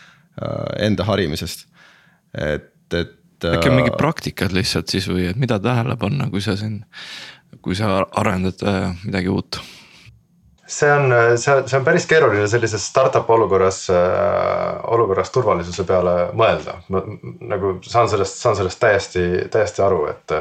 enda 0.89 1.07
harimisest, 1.09 1.67
et, 2.35 2.71
et. 2.99 3.19
Äkki 3.49 3.71
on 3.71 3.79
mingid 3.81 3.99
praktikad 4.01 4.55
lihtsalt 4.55 4.93
siis 4.93 5.09
või 5.11 5.29
et 5.31 5.39
mida 5.41 5.59
tähele 5.63 5.97
panna, 6.01 6.29
kui 6.31 6.43
sa 6.45 6.57
siin 6.59 6.83
kui 7.63 7.77
sa 7.79 8.03
arendad 8.19 8.63
äh, 8.67 8.91
midagi 9.05 9.33
uut? 9.33 9.61
see 10.73 10.89
on, 10.89 11.13
see, 11.37 11.57
see 11.69 11.77
on 11.77 11.85
päris 11.85 12.07
keeruline 12.09 12.47
sellises 12.49 12.85
startup 12.89 13.29
olukorras 13.31 13.85
äh,, 13.93 14.79
olukorras 14.95 15.31
turvalisuse 15.35 15.85
peale 15.89 16.31
mõelda. 16.39 16.79
ma 16.89 17.03
nagu 17.53 17.77
saan 17.85 18.09
sellest, 18.09 18.39
saan 18.41 18.57
sellest 18.57 18.81
täiesti, 18.81 19.27
täiesti 19.53 19.85
aru, 19.85 20.07
et. 20.15 20.39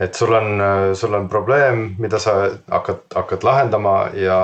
et 0.00 0.14
sul 0.14 0.34
on, 0.34 0.60
sul 0.94 1.14
on 1.16 1.28
probleem, 1.28 1.94
mida 2.02 2.18
sa 2.20 2.34
hakkad, 2.68 3.06
hakkad 3.14 3.46
lahendama 3.46 3.94
ja 4.18 4.40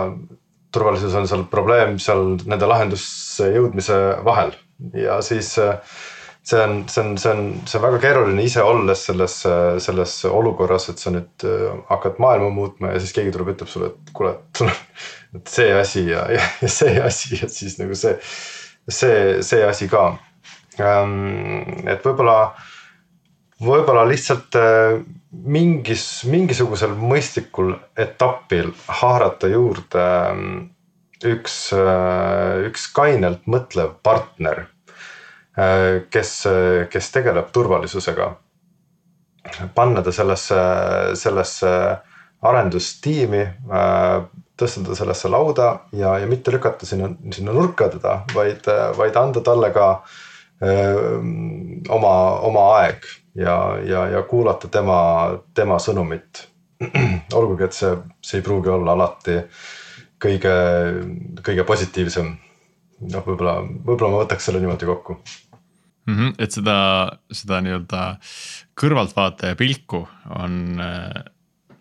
turvalisus 0.73 1.15
on 1.15 1.29
seal 1.29 1.45
probleem 1.51 1.99
seal 2.01 2.37
nende 2.49 2.69
lahendusse 2.69 3.51
jõudmise 3.53 3.99
vahel 4.25 4.55
ja 4.97 5.21
siis 5.25 5.55
äh, 5.61 5.99
see 6.43 6.59
on, 6.63 6.89
see 6.89 7.01
on, 7.01 7.19
see 7.19 7.31
on, 7.31 7.45
see 7.67 7.79
on 7.79 7.85
väga 7.87 8.01
keeruline 8.03 8.43
ise 8.43 8.63
olles 8.67 9.05
selles, 9.07 9.37
selles 9.85 10.17
olukorras, 10.27 10.89
et 10.91 11.03
sa 11.03 11.13
nüüd 11.15 11.47
äh, 11.47 11.69
hakkad 11.91 12.19
maailma 12.23 12.51
muutma 12.55 12.93
ja 12.93 13.03
siis 13.03 13.15
keegi 13.15 13.35
tuleb, 13.35 13.53
ütleb 13.55 13.71
sulle, 13.71 13.93
et 13.93 14.13
kuule, 14.17 14.35
sul 14.59 14.71
on 14.73 15.47
see 15.55 15.71
asi 15.79 16.07
ja, 16.11 16.27
ja, 16.35 16.43
see 16.67 16.99
asi 17.03 17.39
ja 17.39 17.51
siis 17.53 17.79
nagu 17.79 17.97
see, 17.99 18.17
see, 18.91 19.17
see 19.47 19.63
asi 19.67 19.89
ka. 19.93 20.11
Ähm, 20.83 21.87
et 21.87 22.03
võib-olla, 22.03 22.55
võib-olla 23.63 24.07
lihtsalt 24.09 24.59
äh, 24.59 24.99
mingis, 25.33 26.07
mingisugusel 26.29 26.97
mõistlikul 26.99 27.77
etapil 27.95 28.73
haarata 29.01 29.53
juurde 29.53 30.07
ähm, 30.33 30.53
üks, 31.23 31.69
äh, 31.77 32.67
üks 32.67 32.91
kainelt 32.97 33.47
mõtlev 33.47 33.95
partner 34.03 34.67
kes, 36.11 36.31
kes 36.91 37.11
tegeleb 37.13 37.51
turvalisusega. 37.53 38.31
panna 39.75 40.03
ta 40.03 40.13
sellesse, 40.13 40.57
sellesse 41.19 41.73
arendustiimi, 42.43 43.43
äh, 43.71 44.25
tõsta 44.59 44.83
ta 44.87 44.97
sellesse 44.99 45.31
lauda 45.31 45.69
ja, 45.97 46.17
ja 46.19 46.29
mitte 46.31 46.53
lükata 46.55 46.87
sinna, 46.87 47.13
sinna 47.35 47.55
nurka 47.55 47.89
teda, 47.93 48.23
vaid, 48.35 48.67
vaid 48.99 49.19
anda 49.19 49.43
talle 49.45 49.71
ka 49.75 49.89
öö, 50.63 50.71
äh, 50.71 51.27
oma, 51.95 52.15
oma 52.49 52.67
aeg 52.79 53.07
ja, 53.39 53.57
ja, 53.87 54.07
ja 54.17 54.23
kuulata 54.29 54.69
tema, 54.69 54.99
tema 55.55 55.79
sõnumit. 55.83 56.49
olgugi, 57.39 57.63
et 57.69 57.77
see, 57.77 57.93
see 58.27 58.41
ei 58.41 58.43
pruugi 58.43 58.73
olla 58.73 58.97
alati 58.97 59.37
kõige, 60.23 60.55
kõige 61.47 61.65
positiivsem 61.67 62.33
noh, 63.11 63.25
võib-olla, 63.27 63.59
võib-olla 63.63 64.13
ma 64.13 64.23
võtaks 64.25 64.49
selle 64.49 64.63
niimoodi 64.63 64.89
kokku 64.89 65.19
mm. 65.19 66.15
-hmm, 66.15 66.35
et 66.43 66.57
seda, 66.59 66.77
seda 67.33 67.61
nii-öelda 67.65 68.03
kõrvaltvaataja 68.79 69.59
pilku 69.59 70.03
on, 70.39 70.81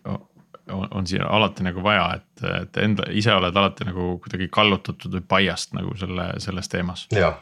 on, 0.06 0.86
on 0.90 1.06
siin 1.08 1.24
alati 1.26 1.66
nagu 1.66 1.84
vaja, 1.84 2.06
et, 2.20 2.46
et 2.62 2.82
enda, 2.84 3.08
ise 3.10 3.34
oled 3.34 3.56
alati 3.56 3.88
nagu 3.88 4.14
kuidagi 4.22 4.48
kallutatud 4.52 5.18
või 5.18 5.26
biased 5.36 5.76
nagu 5.78 5.96
selle, 6.00 6.32
selles 6.44 6.72
teemas. 6.72 7.06
ja, 7.14 7.34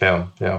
ja, 0.00 0.16
ja 0.40 0.58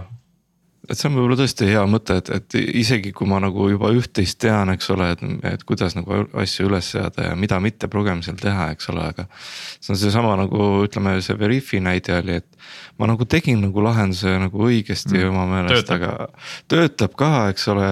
et 0.89 0.97
see 0.97 1.07
on 1.09 1.17
võib-olla 1.17 1.37
tõesti 1.39 1.67
hea 1.69 1.83
mõte, 1.89 2.17
et, 2.21 2.29
et 2.35 2.57
isegi 2.81 3.11
kui 3.15 3.27
ma 3.29 3.39
nagu 3.43 3.69
juba 3.71 3.91
üht-teist 3.95 4.39
tean, 4.43 4.71
eks 4.73 4.89
ole, 4.93 5.11
et, 5.15 5.23
et 5.51 5.65
kuidas 5.67 5.97
nagu 5.97 6.23
asju 6.41 6.69
üles 6.69 6.91
seada 6.95 7.29
ja 7.29 7.37
mida 7.39 7.59
mitte 7.63 7.89
progemisel 7.91 8.37
teha, 8.41 8.69
eks 8.75 8.91
ole, 8.93 9.07
aga. 9.13 9.27
see 9.79 9.95
on 9.95 10.01
seesama 10.01 10.35
nagu 10.39 10.69
ütleme, 10.85 11.17
see 11.25 11.37
Veriffi 11.39 11.81
näide 11.83 12.19
oli, 12.19 12.39
et 12.43 12.99
ma 13.01 13.09
nagu 13.11 13.27
tegin 13.29 13.63
nagu 13.65 13.83
lahenduse 13.85 14.37
nagu 14.45 14.65
õigesti 14.69 15.17
mm, 15.17 15.29
oma 15.31 15.45
meelest, 15.51 15.91
aga 15.95 16.29
töötab 16.71 17.17
ka, 17.19 17.31
eks 17.53 17.69
ole 17.73 17.89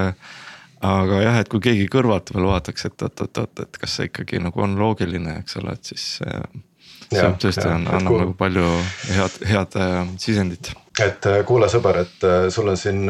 aga 0.83 1.23
jah, 1.23 1.39
et 1.39 1.49
kui 1.51 1.63
keegi 1.63 1.87
kõrvalt 1.91 2.33
veel 2.35 2.49
vaataks, 2.49 2.89
et 2.89 3.07
oot-oot-oot, 3.07 3.63
et 3.63 3.79
kas 3.79 3.97
see 3.97 4.09
ikkagi 4.09 4.41
nagu 4.43 4.63
on 4.65 4.75
loogiline, 4.79 5.39
eks 5.43 5.61
ole, 5.61 5.77
et 5.77 5.93
siis 5.93 6.07
see 6.19 6.39
ja, 7.13 7.31
tõesti 7.39 7.67
annab 7.69 7.99
nagu 8.03 8.33
palju 8.37 8.65
head, 9.13 9.37
head 9.47 9.77
äh, 9.79 9.99
sisendit. 10.21 10.73
Et 11.01 11.25
äh, 11.29 11.39
kuule, 11.47 11.69
sõber, 11.71 12.03
et 12.03 12.25
äh, 12.27 12.47
sul 12.53 12.69
on 12.69 12.77
siin, 12.77 13.07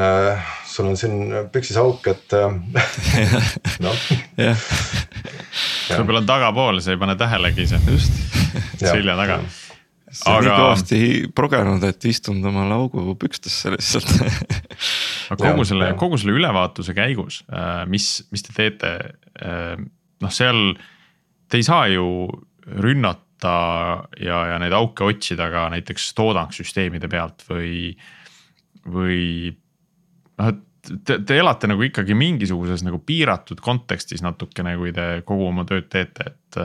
sul 0.70 0.88
on 0.92 1.00
siin 1.00 1.34
püksis 1.52 1.80
auk, 1.82 2.08
et 2.12 2.36
noh. 3.86 4.06
jah. 4.40 4.64
võib-olla 5.98 6.24
on 6.24 6.30
tagapool, 6.30 6.80
sa 6.84 6.96
ei 6.96 7.02
pane 7.02 7.18
tähelegi 7.20 7.68
ise. 7.68 7.82
just. 7.90 8.16
selja 8.80 9.18
taga 9.20 9.42
see 10.14 10.30
on 10.30 10.38
aga... 10.38 10.46
nii 10.46 10.62
kõvasti 10.62 11.02
progenud, 11.36 11.84
et 11.90 12.06
istunud 12.06 12.46
oma 12.52 12.68
laugu 12.70 13.16
pükstesse 13.20 13.74
lihtsalt 13.74 14.12
aga 15.34 15.40
kogu 15.42 15.66
selle, 15.68 15.92
kogu 16.00 16.20
selle 16.22 16.38
ülevaatuse 16.38 16.94
käigus, 16.98 17.42
mis, 17.90 18.10
mis 18.32 18.46
te 18.46 18.54
teete, 18.56 18.92
noh, 19.42 20.34
seal 20.34 20.76
te 21.50 21.60
ei 21.60 21.66
saa 21.66 21.88
ju 21.90 22.06
rünnata 22.64 23.33
võtta 23.44 24.08
ja, 24.20 24.38
ja 24.54 24.60
neid 24.62 24.74
auke 24.74 25.04
otsida 25.04 25.50
ka 25.52 25.68
näiteks 25.74 26.14
toodangsüsteemide 26.16 27.10
pealt 27.12 27.44
või, 27.50 27.96
või 28.86 29.52
noh, 30.40 30.54
et 30.54 31.04
te, 31.06 31.20
te 31.20 31.38
elate 31.38 31.68
nagu 31.68 31.84
ikkagi 31.84 32.16
mingisuguses 32.16 32.84
nagu 32.84 33.00
piiratud 33.00 33.62
kontekstis 33.62 34.24
natukene, 34.24 34.78
kui 34.78 34.94
te 34.94 35.24
kogu 35.26 35.48
oma 35.48 35.66
tööd 35.66 35.90
teete, 35.90 36.34
et. 36.34 36.64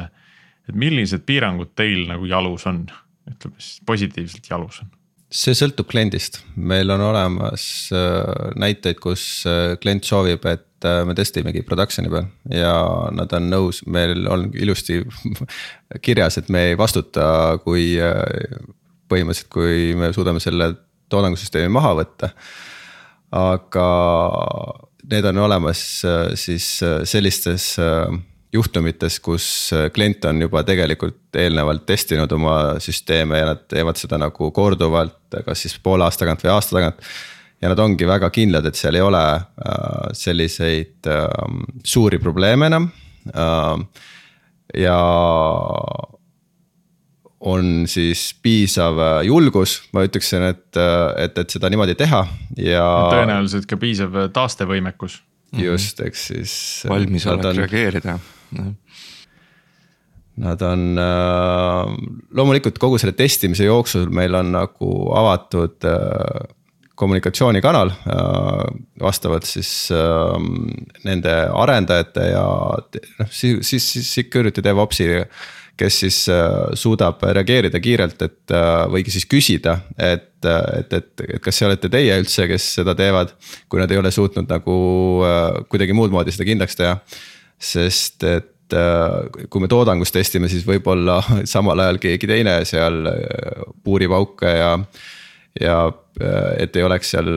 et 0.69 0.75
millised 0.77 1.23
piirangud 1.25 1.71
teil 1.73 2.03
nagu 2.11 2.27
jalus 2.29 2.67
on, 2.69 2.83
ütleme 3.25 3.57
siis 3.57 3.81
positiivselt 3.89 4.51
jalus 4.51 4.83
on? 4.83 4.91
See 5.29 5.57
sõltub 5.57 5.89
kliendist, 5.91 6.41
meil 6.57 6.89
on 6.93 7.03
olemas 7.05 7.63
äh, 7.93 8.53
näiteid, 8.57 8.99
kus 9.03 9.45
äh, 9.49 9.75
klient 9.81 10.07
soovib, 10.09 10.45
et 10.49 10.89
äh, 10.89 11.03
me 11.05 11.17
testimegi 11.17 11.63
production'i 11.69 12.11
peal 12.13 12.31
ja 12.53 12.73
nad 13.13 13.33
on 13.37 13.51
nõus, 13.53 13.83
meil 13.87 14.25
on 14.33 14.49
ilusti 14.57 15.03
kirjas, 16.05 16.41
et 16.41 16.49
me 16.53 16.71
ei 16.71 16.79
vastuta, 16.81 17.59
kui 17.65 17.91
põhimõtteliselt, 19.09 19.53
kui 19.53 19.93
me 19.99 20.13
suudame 20.17 20.41
selle 20.45 20.73
toodangusüsteemi 21.13 21.73
maha 21.73 21.95
võtta. 22.03 22.33
aga 23.37 23.89
need 25.09 25.25
on 25.29 25.45
olemas 25.45 25.85
siis 26.41 26.67
sellistes 27.09 27.75
juhtumites, 28.53 29.19
kus 29.21 29.47
äh, 29.77 29.89
klient 29.93 30.25
on 30.29 30.41
juba 30.43 30.63
tegelikult 30.67 31.37
eelnevalt 31.37 31.85
testinud 31.89 32.33
oma 32.33 32.59
süsteeme 32.83 33.43
ja 33.43 33.51
nad 33.51 33.65
teevad 33.69 34.01
seda 34.01 34.19
nagu 34.21 34.51
korduvalt, 34.57 35.21
kas 35.45 35.65
siis 35.67 35.77
poole 35.83 36.07
aasta 36.07 36.25
tagant 36.25 36.45
või 36.45 36.55
aasta 36.55 36.79
tagant. 36.79 37.03
ja 37.61 37.73
nad 37.73 37.81
ongi 37.83 38.07
väga 38.09 38.31
kindlad, 38.33 38.67
et 38.67 38.79
seal 38.79 38.97
ei 38.97 39.05
ole 39.05 39.25
äh, 39.35 40.13
selliseid 40.17 41.11
ähm, 41.13 41.65
suuri 41.85 42.21
probleeme 42.23 42.71
enam. 42.71 42.89
Ähm, 43.35 43.89
ja 44.77 44.97
on 47.41 47.85
siis 47.87 48.31
piisav 48.43 48.99
äh, 48.99 49.21
julgus, 49.29 49.83
ma 49.93 50.07
ütleksin, 50.09 50.49
et, 50.55 50.81
et, 51.21 51.37
et 51.39 51.53
seda 51.53 51.69
niimoodi 51.69 51.99
teha 52.01 52.25
ja. 52.57 52.89
tõenäoliselt 53.13 53.69
ka 53.69 53.77
piisav 53.77 54.17
taastevõimekus. 54.33 55.21
just, 55.53 56.01
eks 56.01 56.27
siis. 56.33 56.59
valmisolek 56.89 57.53
on... 57.53 57.63
reageerida 57.63 58.19
Nad 60.39 60.63
on 60.63 60.99
äh,, 61.03 61.97
loomulikult 62.39 62.79
kogu 62.79 62.99
selle 63.01 63.17
testimise 63.19 63.67
jooksul 63.67 64.07
meil 64.15 64.37
on 64.39 64.53
nagu 64.55 64.93
avatud 65.19 65.83
äh, 65.89 66.55
kommunikatsioonikanal 66.99 67.91
äh, 67.91 68.65
vastavalt 69.03 69.47
siis 69.47 69.91
nende 71.05 71.35
arendajate 71.55 72.27
ja 72.33 72.45
noh, 73.19 73.31
siis, 73.31 73.63
siis, 73.67 73.93
security 74.15 74.63
DevOpsi 74.65 75.09
kes 75.79 76.01
siis 76.03 76.17
suudab 76.75 77.21
reageerida 77.23 77.79
kiirelt, 77.79 78.23
et 78.27 78.53
võigi 78.91 79.13
siis 79.15 79.29
küsida, 79.31 79.77
et, 79.95 80.33
et, 80.43 80.97
et, 80.99 81.13
et 81.23 81.39
kas 81.39 81.55
see 81.55 81.69
olete 81.69 81.87
teie 81.93 82.17
üldse, 82.19 82.49
kes 82.51 82.67
seda 82.81 82.97
teevad. 82.99 83.31
kui 83.71 83.79
nad 83.79 83.95
ei 83.95 84.01
ole 84.01 84.11
suutnud 84.11 84.51
nagu 84.51 84.75
kuidagi 85.71 85.95
muud 85.95 86.11
moodi 86.11 86.35
seda 86.35 86.49
kindlaks 86.51 86.75
teha, 86.81 86.97
sest 87.59 88.25
et 88.29 88.55
kui 89.49 89.63
me 89.63 89.69
toodangus 89.71 90.13
testime, 90.13 90.49
siis 90.53 90.67
võib-olla 90.69 91.23
samal 91.55 91.81
ajal 91.87 92.01
keegi 92.03 92.29
teine 92.29 92.59
seal 92.69 93.09
puurib 93.85 94.13
auke 94.13 94.51
ja. 94.53 94.75
ja 95.57 95.79
et 96.61 96.77
ei 96.77 96.85
oleks 96.85 97.15
seal 97.15 97.33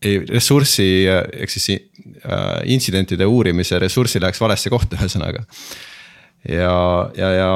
ei 0.00 0.22
ressurssi, 0.24 0.88
ehk 1.04 1.52
siis 1.52 1.68
intsidentide 2.72 3.28
uurimise 3.28 3.76
ressurssi 3.82 4.22
läheks 4.24 4.40
valesse 4.40 4.72
kohta, 4.72 4.96
ühesõnaga 5.00 5.44
ja, 6.48 7.10
ja, 7.16 7.30
ja 7.36 7.50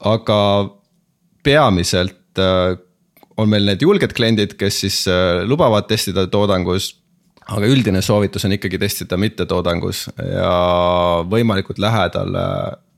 aga 0.00 0.40
peamiselt 1.46 2.38
äh, 2.38 2.76
on 3.36 3.50
meil 3.50 3.66
need 3.68 3.82
julged 3.84 4.14
kliendid, 4.16 4.56
kes 4.60 4.80
siis 4.84 5.02
äh, 5.10 5.42
lubavad 5.48 5.88
testida 5.90 6.26
toodangus. 6.30 6.94
Aga 7.54 7.70
üldine 7.70 8.02
soovitus 8.02 8.44
on 8.48 8.56
ikkagi 8.56 8.80
testida 8.82 9.18
mittetoodangus 9.20 10.06
ja 10.18 10.52
võimalikult 11.30 11.78
lähedal 11.82 12.34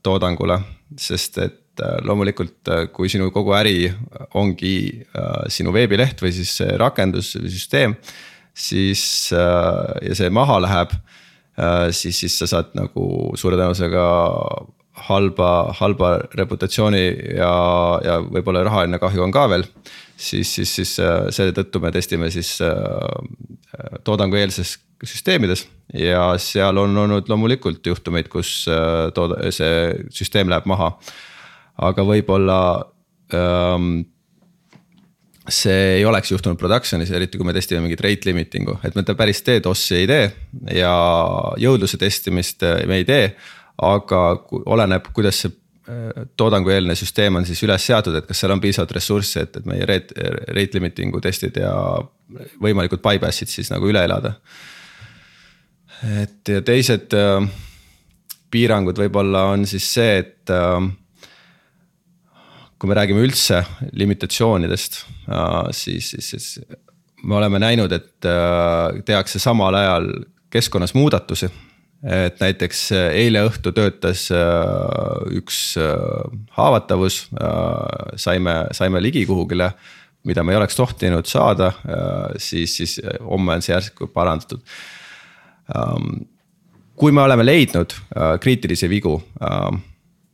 toodangule, 0.05 0.57
sest 0.97 1.37
et 1.43 1.83
äh, 1.83 1.99
loomulikult, 2.05 2.73
kui 2.95 3.11
sinu 3.11 3.29
kogu 3.35 3.53
äri 3.57 3.91
ongi 4.39 5.05
sinu 5.51 5.73
veebileht 5.75 6.21
või 6.23 6.33
siis 6.35 6.57
rakendus 6.81 7.35
või 7.37 7.53
süsteem, 7.53 7.95
siis 8.53 9.03
ja 9.31 10.15
see 10.17 10.29
maha 10.33 10.59
läheb 10.65 10.97
Äh, 11.59 11.91
siis, 11.91 12.19
siis 12.19 12.37
sa 12.39 12.47
saad 12.47 12.71
nagu 12.77 13.05
suure 13.39 13.57
tõenäosusega 13.59 14.03
halba, 15.09 15.49
halba 15.79 16.11
reputatsiooni 16.37 17.01
ja, 17.35 17.49
ja 18.05 18.19
võib-olla 18.23 18.63
rahaline 18.67 18.99
kahju 19.01 19.25
on 19.25 19.33
ka 19.35 19.47
veel. 19.51 19.65
Siis, 20.19 20.51
siis, 20.55 20.75
siis 20.75 20.93
äh, 21.03 21.29
selle 21.35 21.55
tõttu 21.55 21.81
me 21.83 21.91
testime 21.95 22.29
siis 22.33 22.57
äh, 22.65 22.75
toodangueelses 24.03 24.75
süsteemides 24.99 25.65
ja 25.95 26.33
seal 26.41 26.77
on 26.81 26.97
olnud 27.05 27.29
loomulikult 27.31 27.85
juhtumeid, 27.87 28.27
kus 28.31 28.65
tood-, 29.15 29.37
see 29.55 29.93
süsteem 30.11 30.51
läheb 30.51 30.67
maha. 30.67 30.91
aga 31.87 32.03
võib-olla 32.03 32.59
ähm, 33.31 34.01
see 35.51 35.99
ei 35.99 36.05
oleks 36.05 36.31
juhtunud 36.31 36.59
production'is, 36.59 37.11
eriti 37.15 37.39
kui 37.39 37.47
me 37.47 37.53
testime 37.55 37.81
mingit 37.83 38.01
rate 38.03 38.29
limiting'u, 38.29 38.77
et 38.85 38.97
me 38.97 39.03
päris 39.17 39.41
DDoS-i 39.45 40.01
ei 40.01 40.09
tee 40.09 40.27
ja 40.79 40.91
jõudluse 41.61 41.99
testimist 42.01 42.65
äh, 42.67 42.83
me 42.89 43.01
ei 43.01 43.07
tee. 43.07 43.33
aga 43.79 44.19
oleneb, 44.67 45.05
kuidas 45.15 45.37
see 45.39 45.53
äh, 45.53 45.68
toodangueelne 46.37 46.93
süsteem 46.95 47.39
on 47.39 47.45
siis 47.47 47.63
üles 47.65 47.85
seatud, 47.89 48.13
et 48.19 48.27
kas 48.29 48.43
seal 48.43 48.53
on 48.53 48.61
piisavalt 48.61 48.91
ressurssi, 48.93 49.39
et, 49.41 49.55
et 49.57 49.69
meie 49.69 49.87
rate, 49.89 50.27
rate 50.53 50.77
limiting'u 50.77 51.21
testid 51.23 51.57
ja 51.57 51.71
võimalikud 52.61 53.01
bypass'id 53.01 53.49
siis 53.49 53.71
nagu 53.73 53.89
üle 53.89 54.03
elada. 54.05 54.35
et 56.21 56.53
ja 56.53 56.61
teised 56.61 57.15
äh, 57.17 57.49
piirangud 58.51 58.97
võib-olla 58.97 59.49
on 59.53 59.65
siis 59.69 59.87
see, 59.93 60.17
et 60.23 60.53
äh, 60.53 60.89
kui 62.79 62.89
me 62.89 62.97
räägime 62.97 63.23
üldse 63.25 63.63
limitatsioonidest, 63.99 65.01
äh, 65.29 65.71
siis, 65.75 66.13
siis, 66.13 66.29
siis 66.33 66.59
me 67.23 67.35
oleme 67.35 67.59
näinud, 67.59 67.91
et 67.91 68.27
äh, 68.27 69.01
tehakse 69.05 69.39
samal 69.39 69.75
ajal 69.75 70.11
keskkonnas 70.49 70.95
muudatusi. 70.97 71.49
Et 72.03 72.39
näiteks 72.39 72.83
äh, 72.95 73.07
eile 73.25 73.43
õhtu 73.47 73.73
töötas 73.75 74.27
üks 75.35 75.59
haavatavus, 76.55 77.21
saime, 78.15 78.55
saime 78.75 79.01
ligi 79.03 79.25
kuhugile, 79.29 79.71
mida 80.27 80.43
me 80.43 80.53
ei 80.53 80.59
oleks 80.59 80.75
tohtinud 80.75 81.27
saada, 81.29 81.71
siis, 82.37 82.75
siis 82.77 82.97
homme 83.23 83.55
on 83.55 83.63
see 83.63 83.73
järsku 83.73 84.09
parandatud. 84.13 84.61
Ähm, 85.75 86.25
kui 86.99 87.13
me 87.15 87.23
oleme 87.23 87.45
leidnud 87.45 87.93
kriitilisi 88.43 88.89
vigu 88.91 89.15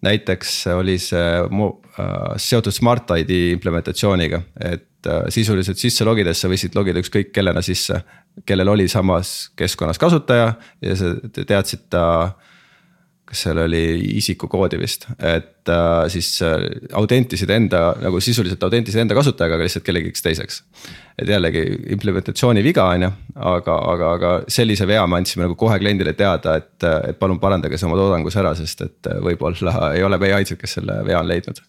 näiteks 0.06 0.54
oli 0.76 0.98
see 1.02 1.32
äh, 1.42 2.36
seotud 2.42 2.76
Smart 2.76 3.12
ID 3.18 3.34
implementatsiooniga, 3.56 4.42
et 4.72 5.10
äh, 5.10 5.26
sisuliselt 5.34 5.82
sisse 5.82 6.08
logides 6.08 6.42
sa 6.42 6.52
võisid 6.52 6.78
logida 6.78 7.02
ükskõik 7.04 7.34
kellena 7.36 7.64
sisse. 7.66 8.02
kellel 8.46 8.68
oli 8.68 8.88
samas 8.92 9.52
keskkonnas 9.56 9.98
kasutaja 9.98 10.54
ja 10.82 10.96
sa 11.00 11.14
teadsid 11.36 11.86
ta 11.90 12.36
kas 13.26 13.42
seal 13.48 13.58
oli 13.64 13.82
isikukoodi 14.20 14.78
vist, 14.78 15.08
et 15.18 15.70
äh, 15.74 16.06
siis 16.14 16.30
äh, 16.46 16.68
autentisid 16.94 17.50
enda 17.50 17.96
nagu 18.04 18.20
sisuliselt 18.22 18.62
autentisid 18.68 19.02
enda 19.02 19.18
kasutajaga, 19.18 19.58
aga 19.58 19.66
lihtsalt 19.66 19.86
kellegiks 19.88 20.22
teiseks. 20.22 20.62
et 21.18 21.30
jällegi 21.32 21.64
implementatsiooni 21.96 22.64
viga 22.64 22.86
on 22.92 23.08
ju, 23.08 23.12
aga, 23.36 23.78
aga, 23.94 24.12
aga 24.20 24.32
sellise 24.52 24.88
vea 24.88 25.08
me 25.08 25.18
andsime 25.22 25.48
nagu 25.48 25.58
kohe 25.58 25.80
kliendile 25.82 26.14
teada, 26.14 26.58
et, 26.62 26.88
et 27.10 27.20
palun 27.20 27.42
parandage 27.42 27.80
see 27.80 27.90
oma 27.90 27.98
toodangus 28.00 28.38
ära, 28.38 28.54
sest 28.56 28.86
et 28.86 29.14
võib-olla 29.26 29.76
ei 29.96 30.06
ole 30.06 30.22
meie 30.22 30.38
ainsad, 30.38 30.62
kes 30.62 30.78
selle 30.80 31.02
vea 31.08 31.20
on 31.20 31.30
leidnud 31.32 31.64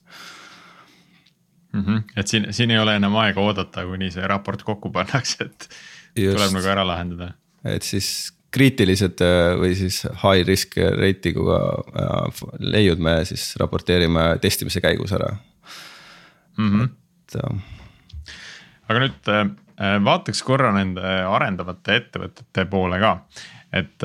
mm. 1.72 1.84
-hmm. 1.84 2.02
et 2.16 2.26
siin, 2.26 2.46
siin 2.50 2.70
ei 2.70 2.78
ole 2.78 2.96
enam 2.96 3.16
aega 3.16 3.40
oodata, 3.40 3.84
kuni 3.86 4.10
see 4.10 4.26
raport 4.28 4.62
kokku 4.62 4.90
pannakse, 4.90 5.44
et 5.44 5.68
Just. 6.16 6.36
tuleb 6.36 6.52
nagu 6.58 6.72
ära 6.72 6.86
lahendada. 6.86 7.32
et 7.64 7.82
siis 7.82 8.32
kriitilised 8.56 9.20
äh, 9.24 9.52
või 9.60 9.74
siis 9.76 10.02
high 10.22 10.44
risk 10.48 10.78
rating 11.00 11.38
uga 11.40 11.60
äh, 12.00 12.40
leiud 12.64 13.02
me 13.02 13.18
siis 13.28 13.50
raporteerime 13.60 14.36
testimise 14.42 14.80
käigus 14.84 15.12
ära 15.16 15.34
mm. 16.56 16.70
-hmm. 16.70 16.88
et. 16.88 17.38
Äh, 17.42 18.32
aga 18.88 19.02
nüüd 19.02 19.30
vaataks 20.06 20.40
korra 20.46 20.70
nende 20.72 21.02
arendavate 21.26 21.96
ettevõtete 22.00 22.64
poole 22.70 23.00
ka, 23.02 23.10
et 23.74 24.04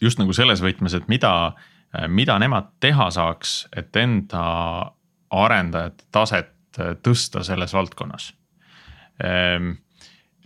just 0.00 0.20
nagu 0.22 0.32
selles 0.32 0.62
võtmes, 0.62 0.94
et 0.94 1.08
mida, 1.10 1.52
mida 2.08 2.38
nemad 2.38 2.70
teha 2.80 3.10
saaks, 3.10 3.66
et 3.76 3.96
enda 3.98 4.44
arendajate 5.34 6.06
taset 6.14 6.78
tõsta 7.02 7.42
selles 7.44 7.74
valdkonnas 7.74 8.30
ehm, 9.24 9.74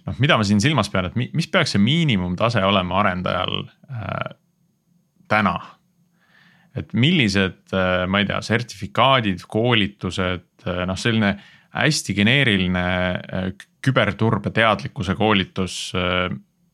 noh, 0.08 0.20
mida 0.22 0.38
ma 0.38 0.46
siin 0.46 0.62
silmas 0.62 0.90
pean, 0.92 1.10
et 1.10 1.18
mis 1.18 1.48
peaks 1.50 1.74
see 1.76 1.82
miinimumtase 1.82 2.62
olema 2.64 3.02
arendajal 3.02 3.60
äh, 3.92 4.30
täna? 5.30 5.58
et 6.78 6.92
millised 6.94 7.72
äh,, 7.74 8.04
ma 8.06 8.20
ei 8.22 8.26
tea, 8.28 8.38
sertifikaadid, 8.44 9.42
koolitused 9.50 10.66
äh,, 10.66 10.82
noh, 10.86 10.98
selline 11.00 11.32
hästi 11.74 12.14
geneeriline 12.14 12.84
äh, 12.84 13.48
küberturbeteadlikkuse 13.84 15.16
koolitus 15.18 15.78
äh,. 15.98 16.28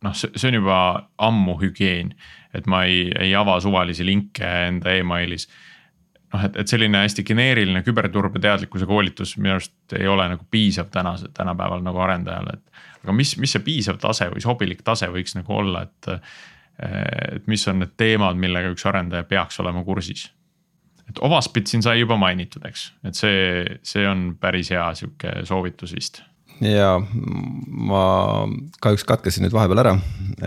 noh, 0.04 0.16
see, 0.18 0.34
see 0.36 0.50
on 0.50 0.58
juba 0.58 0.80
ammu 1.24 1.56
hügieen, 1.62 2.12
et 2.54 2.66
ma 2.70 2.84
ei, 2.88 3.06
ei 3.20 3.32
ava 3.38 3.56
suvalisi 3.64 4.04
linke 4.06 4.50
enda 4.68 4.92
email'is 4.98 5.48
noh, 6.34 6.44
et, 6.44 6.58
et 6.60 6.70
selline 6.70 7.04
hästi 7.04 7.24
geneeriline 7.26 7.84
küberturbeteadlikkuse 7.86 8.88
koolitus 8.90 9.36
minu 9.38 9.56
arust 9.56 9.96
ei 9.98 10.10
ole 10.10 10.26
nagu 10.34 10.44
piisav 10.50 10.90
tänase, 10.92 11.30
tänapäeval 11.36 11.84
nagu 11.86 12.02
arendajale, 12.04 12.58
et 12.58 12.93
aga 13.04 13.14
mis, 13.16 13.36
mis 13.40 13.54
see 13.54 13.64
piisav 13.64 14.00
tase 14.02 14.30
või 14.32 14.42
sobilik 14.44 14.82
tase 14.84 15.10
võiks 15.12 15.36
nagu 15.38 15.60
olla, 15.60 15.86
et. 15.86 16.12
et 16.82 17.44
mis 17.46 17.62
on 17.70 17.78
need 17.84 17.92
teemad, 18.00 18.34
millega 18.40 18.72
üks 18.74 18.82
arendaja 18.90 19.22
peaks 19.30 19.60
olema 19.62 19.84
kursis? 19.86 20.26
et 21.04 21.20
Ovaspit 21.22 21.68
siin 21.68 21.84
sai 21.84 22.00
juba 22.00 22.16
mainitud, 22.18 22.64
eks, 22.66 22.86
et 23.04 23.18
see, 23.18 23.64
see 23.84 24.06
on 24.08 24.32
päris 24.40 24.72
hea 24.72 24.86
sihuke 24.96 25.42
soovitus 25.46 25.92
vist 25.94 26.22
ja 26.62 26.96
ma 27.66 28.04
kahjuks 28.82 29.04
katkesin 29.08 29.46
nüüd 29.46 29.54
vahepeal 29.54 29.82
ära, 29.82 29.94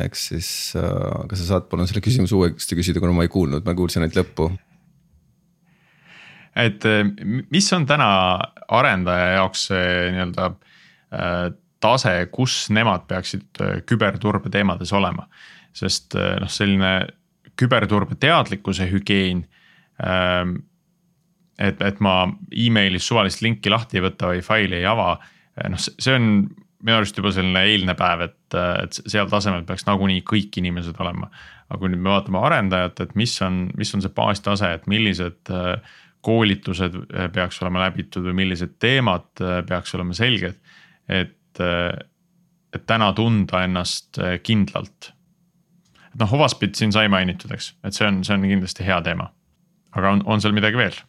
eks 0.05 0.27
siis 0.31 0.49
äh,, 0.79 1.25
kas 1.27 1.41
sa 1.43 1.49
saad 1.53 1.67
palun 1.71 1.89
selle 1.89 2.03
küsimuse 2.05 2.35
uuesti 2.37 2.77
küsida, 2.79 3.01
kuna 3.03 3.15
ma 3.15 3.27
ei 3.27 3.31
kuulnud, 3.33 3.65
ma 3.65 3.75
kuulsin 3.77 4.05
ainult 4.05 4.19
lõppu. 4.21 4.49
et 6.57 6.87
mis 7.51 7.67
on 7.75 7.85
täna 7.89 8.09
arendaja 8.79 9.33
jaoks 9.37 9.67
see 9.69 9.89
nii-öelda 10.15 10.47
äh, 11.13 11.41
tase, 11.83 12.13
kus 12.33 12.67
nemad 12.73 13.05
peaksid 13.09 13.61
äh, 13.61 13.79
küberturbe 13.87 14.51
teemades 14.53 14.93
olema. 14.95 15.27
sest 15.77 16.15
äh, 16.17 16.39
noh, 16.41 16.49
selline 16.49 16.93
küberturbe 17.57 18.15
teadlikkuse 18.17 18.87
hügieen. 18.89 19.43
Ähm, 20.01 20.55
et, 21.57 21.81
et 21.81 21.99
ma 22.01 22.27
email'is 22.53 23.05
suvalist 23.09 23.41
linki 23.41 23.69
lahti 23.69 23.97
ei 23.97 24.05
võta 24.05 24.29
või 24.29 24.41
faili 24.45 24.79
ei 24.79 24.87
ava, 24.89 25.15
äh, 25.57 25.69
noh, 25.73 25.81
see 25.81 26.15
on 26.17 26.31
minu 26.77 26.97
arust 26.99 27.17
juba 27.17 27.31
selline 27.33 27.63
eilne 27.65 27.93
päev, 27.97 28.25
et, 28.27 28.57
et 28.83 28.99
seal 28.99 29.29
tasemel 29.29 29.63
peaks 29.65 29.87
nagunii 29.87 30.21
kõik 30.25 30.59
inimesed 30.61 30.97
olema. 31.01 31.29
aga 31.67 31.79
kui 31.81 31.89
nüüd 31.91 32.03
me 32.05 32.13
vaatame 32.13 32.39
arendajat, 32.39 33.01
et 33.03 33.15
mis 33.19 33.33
on, 33.43 33.65
mis 33.75 33.89
on 33.97 34.03
see 34.05 34.13
baastase, 34.15 34.69
et 34.77 34.85
millised 34.87 35.49
koolitused 36.23 36.93
peaks 37.33 37.57
olema 37.63 37.81
läbitud 37.87 38.23
või 38.29 38.37
millised 38.43 38.77
teemad 38.79 39.25
peaks 39.67 39.97
olema 39.97 40.13
selged. 40.15 40.61
et, 41.09 41.36
et 41.59 42.83
täna 42.89 43.11
tunda 43.15 43.63
ennast 43.65 44.19
kindlalt. 44.43 45.11
et 46.11 46.19
noh, 46.19 46.31
Hovaspit 46.31 46.75
siin 46.75 46.91
sai 46.91 47.07
mainitud, 47.11 47.51
eks, 47.55 47.73
et 47.83 47.97
see 47.97 48.07
on, 48.07 48.23
see 48.27 48.35
on 48.35 48.47
kindlasti 48.47 48.87
hea 48.87 49.01
teema. 49.05 49.31
aga 49.97 50.15
on, 50.15 50.25
on 50.25 50.43
seal 50.43 50.55
midagi 50.57 50.77
veel? 50.77 50.99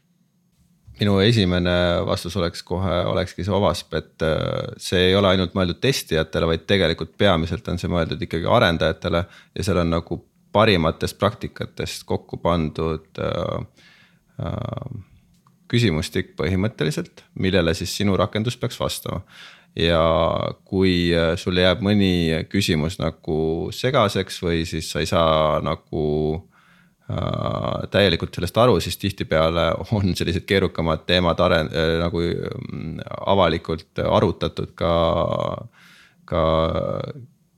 minu 0.98 1.18
esimene 1.22 1.74
vastus 2.06 2.36
oleks 2.38 2.62
kohe, 2.66 2.94
olekski 3.10 3.44
see 3.46 3.54
OWASP, 3.54 3.94
et 3.98 4.24
äh, 4.26 4.72
see 4.82 5.10
ei 5.10 5.16
ole 5.16 5.30
ainult 5.32 5.54
mõeldud 5.56 5.80
testijatele, 5.82 6.48
vaid 6.50 6.64
tegelikult 6.70 7.14
peamiselt 7.20 7.68
on 7.70 7.78
see 7.80 7.90
mõeldud 7.92 8.22
ikkagi 8.26 8.48
arendajatele 8.50 9.22
ja 9.28 9.66
seal 9.66 9.82
on 9.84 9.92
nagu 9.94 10.20
parimatest 10.54 11.18
praktikatest 11.20 12.06
kokku 12.08 12.40
pandud 12.42 13.22
äh, 13.22 13.84
äh, 14.42 14.98
küsimustik 15.68 16.32
põhimõtteliselt, 16.38 17.22
millele 17.38 17.74
siis 17.76 17.92
sinu 18.00 18.16
rakendus 18.16 18.56
peaks 18.56 18.78
vastama. 18.80 19.20
Ja 19.76 20.02
kui 20.64 21.10
äh, 21.14 21.34
sulle 21.36 21.66
jääb 21.66 21.82
mõni 21.84 22.44
küsimus 22.50 22.98
nagu 23.00 23.68
segaseks 23.74 24.42
või 24.42 24.64
siis 24.66 24.90
sa 24.92 25.02
ei 25.04 25.10
saa 25.10 25.58
nagu 25.64 26.06
Äh, 27.08 27.86
täielikult 27.88 28.36
sellest 28.36 28.58
aru, 28.60 28.74
siis 28.84 28.98
tihtipeale 29.00 29.70
on 29.96 30.12
sellised 30.16 30.44
keerukamad 30.44 31.06
teemad 31.08 31.38
aren- 31.40 31.70
äh, 31.72 31.94
nagu 32.02 32.20
mm, 32.20 32.98
avalikult 33.32 34.02
arutatud 34.04 34.74
ka, 34.76 34.90
ka 36.28 36.42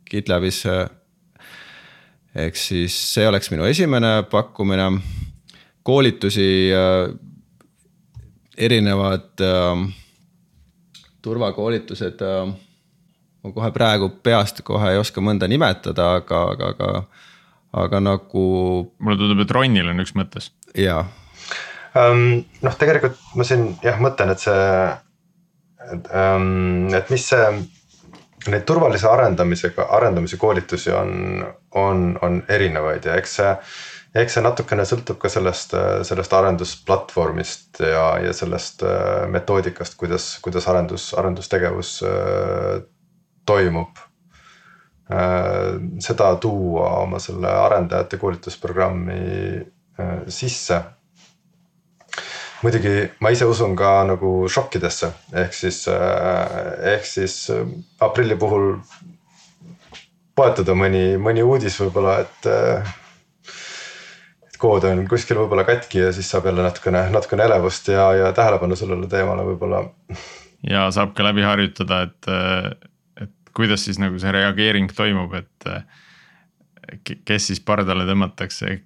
GitLabis. 0.07 0.63
ehk 2.31 2.55
siis 2.55 2.95
see 2.95 3.27
oleks 3.27 3.51
minu 3.51 3.67
esimene 3.67 4.23
pakkumine, 4.31 4.87
koolitusi, 5.83 6.71
äh, 6.71 7.11
erinevad 8.55 9.35
turvakoolitused 11.23 12.23
ma 13.41 13.53
kohe 13.55 13.71
praegu 13.73 14.11
peast 14.23 14.63
kohe 14.67 14.93
ei 14.95 15.01
oska 15.01 15.23
mõnda 15.25 15.49
nimetada, 15.49 16.15
aga, 16.21 16.45
aga, 16.55 16.73
aga 16.75 16.93
aga 17.73 18.01
nagu. 18.01 18.45
mulle 18.99 19.19
tundub, 19.19 19.45
et 19.45 19.55
Ronil 19.55 19.93
on 19.93 20.03
üks 20.03 20.15
mõttes. 20.19 20.51
jaa 20.75 21.05
um,. 21.95 22.43
noh, 22.63 22.79
tegelikult 22.79 23.19
ma 23.39 23.47
siin 23.47 23.75
jah 23.85 24.01
mõtlen, 24.03 24.35
et 24.35 24.43
see, 24.43 24.65
et 25.95 26.11
um,, 26.11 26.89
et 26.95 27.13
mis 27.13 27.29
see, 27.33 27.47
neid 28.51 28.67
turvalise 28.67 29.09
arendamisega, 29.11 29.87
arendamise 29.97 30.39
koolitusi 30.41 30.93
on, 30.97 31.45
on, 31.77 32.05
on 32.23 32.43
erinevaid 32.49 33.07
ja 33.07 33.19
eks 33.21 33.39
see 33.41 33.55
eks 34.15 34.37
see 34.37 34.43
natukene 34.43 34.85
sõltub 34.89 35.21
ka 35.23 35.31
sellest, 35.33 35.75
sellest 36.09 36.33
arendusplatvormist 36.35 37.83
ja, 37.85 38.07
ja 38.25 38.37
sellest 38.37 38.83
äh, 38.83 39.27
metoodikast, 39.31 39.99
kuidas, 40.01 40.33
kuidas 40.43 40.67
arendus, 40.71 41.11
arendustegevus 41.19 41.99
äh, 42.07 42.81
toimub 43.47 43.99
Äh, 45.11 45.81
seda 45.99 46.37
tuua 46.39 46.91
oma 47.03 47.19
selle 47.19 47.51
arendajate 47.51 48.17
koolitusprogrammi 48.17 49.23
äh, 49.99 50.19
sisse. 50.29 50.83
muidugi 52.63 53.09
ma 53.25 53.31
ise 53.35 53.47
usun 53.49 53.75
ka 53.77 54.05
nagu 54.05 54.31
šokkidesse, 54.47 55.09
ehk 55.43 55.55
siis, 55.57 55.81
äh, 55.89 56.93
ehk 56.93 57.09
siis 57.09 57.35
aprilli 57.99 58.37
puhul 58.39 58.77
poetada 60.37 60.77
mõni, 60.79 61.17
mõni 61.19 61.43
uudis 61.43 61.81
võib-olla, 61.81 62.21
et 62.21 62.51
kood 64.61 64.85
on 64.89 65.07
kuskil 65.09 65.41
võib-olla 65.41 65.65
katki 65.69 66.05
ja 66.05 66.13
siis 66.17 66.29
saab 66.31 66.51
jälle 66.51 66.65
natukene, 66.65 67.07
natukene 67.15 67.47
elevust 67.49 67.89
ja, 67.93 68.11
ja 68.17 68.33
tähelepanu 68.37 68.77
sellele 68.77 69.09
teemale 69.11 69.47
võib-olla. 69.49 69.85
ja 70.71 70.87
saab 70.95 71.15
ka 71.17 71.27
läbi 71.27 71.45
harjutada, 71.47 72.03
et 72.09 72.31
kuidas 73.57 73.85
siis 73.85 73.99
nagu 74.03 74.19
see 74.21 74.33
reageering 74.35 74.93
toimub, 74.97 75.35
et 75.41 77.17
kes 77.25 77.51
siis 77.51 77.61
pardale 77.65 78.07
tõmmatakse 78.09 78.77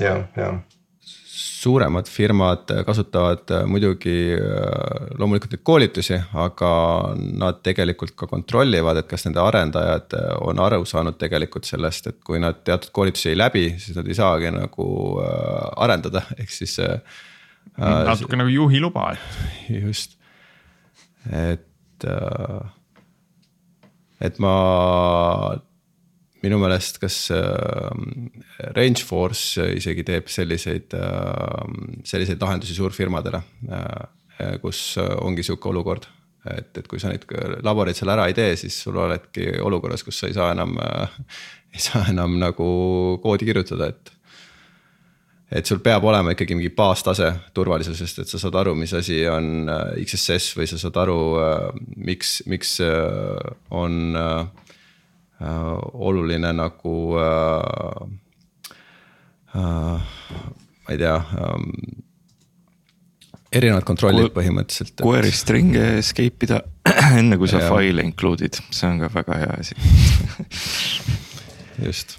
ja, 0.00 0.14
ja 0.36 0.50
suuremad 1.38 2.08
firmad 2.10 2.70
kasutavad 2.86 3.52
muidugi 3.70 4.14
eh, 4.34 5.12
loomulikult 5.18 5.54
neid 5.54 5.64
koolitusi, 5.66 6.18
aga 6.44 6.70
nad 7.38 7.60
tegelikult 7.66 8.16
ka 8.18 8.28
kontrollivad, 8.30 9.00
et 9.00 9.08
kas 9.10 9.26
nende 9.26 9.42
arendajad 9.42 10.16
on 10.46 10.60
aru 10.64 10.84
saanud 10.88 11.18
tegelikult 11.20 11.68
sellest, 11.68 12.10
et 12.10 12.18
kui 12.26 12.40
nad 12.42 12.62
teatud 12.66 12.92
koolitusi 12.94 13.32
ei 13.32 13.38
läbi, 13.38 13.66
siis 13.78 13.96
nad 13.98 14.08
ei 14.08 14.18
saagi 14.18 14.52
nagu 14.54 14.88
arendada, 15.76 16.24
ehk 16.38 16.52
siis. 16.52 16.78
natuke 17.78 18.38
nagu 18.38 18.52
juhi 18.52 18.82
luba, 18.82 19.12
et. 19.14 19.40
just, 19.86 20.18
et 21.30 21.64
et 24.20 24.38
ma 24.42 24.54
minu 26.44 26.60
meelest, 26.62 27.00
kas 27.02 27.16
äh, 27.34 28.70
Rangeforce 28.76 29.68
isegi 29.78 30.04
teeb 30.06 30.30
selliseid 30.32 30.94
äh,, 30.98 31.64
selliseid 32.06 32.42
lahendusi 32.42 32.76
suurfirmadele 32.78 33.42
äh,, 33.72 34.54
kus 34.62 34.82
ongi 34.98 35.42
sihuke 35.42 35.72
olukord. 35.72 36.06
et, 36.48 36.70
et 36.78 36.86
kui 36.88 37.00
sa 37.02 37.10
neid 37.10 37.24
laboreid 37.66 37.98
seal 37.98 38.12
ära 38.14 38.28
ei 38.30 38.36
tee, 38.36 38.54
siis 38.56 38.76
sul 38.84 38.96
oledki 38.96 39.50
olukorras, 39.60 40.04
kus 40.06 40.20
sa 40.20 40.30
ei 40.30 40.36
saa 40.36 40.52
enam 40.54 40.78
äh,, 40.80 41.18
ei 41.74 41.82
saa 41.82 42.06
enam 42.12 42.38
nagu 42.40 42.68
koodi 43.22 43.48
kirjutada, 43.48 43.90
et 43.90 44.14
et 45.48 45.64
sul 45.66 45.80
peab 45.84 46.04
olema 46.04 46.34
ikkagi 46.34 46.56
mingi 46.56 46.70
baastase 46.76 47.30
turvalisusest, 47.56 48.22
et 48.22 48.28
sa 48.30 48.40
saad 48.40 48.56
aru, 48.60 48.74
mis 48.76 48.92
asi 48.96 49.22
on 49.32 49.68
äh, 49.72 50.00
XSS 50.04 50.52
või 50.58 50.68
sa 50.68 50.80
saad 50.80 50.98
aru, 51.04 51.20
äh, 51.40 51.68
miks, 52.08 52.38
miks 52.50 52.76
äh, 52.84 53.54
on 53.72 54.12
oluline 55.40 56.50
nagu 56.56 56.94
ma 59.54 60.92
ei 60.92 60.98
tea 60.98 61.14
ähm, 61.14 61.68
erinevad 63.54 63.86
kontrollid 63.88 64.32
põhimõtteliselt. 64.34 65.00
query 65.02 65.32
string'e 65.32 65.98
escape 66.02 66.48
ida 66.48 66.62
enne 67.20 67.38
kui 67.40 67.50
sa 67.50 67.62
faile 67.68 68.04
include'id, 68.04 68.60
see 68.74 68.88
on 68.90 69.02
ka 69.04 69.12
väga 69.14 69.42
hea 69.44 69.58
asi 69.62 69.78
just 71.86 72.18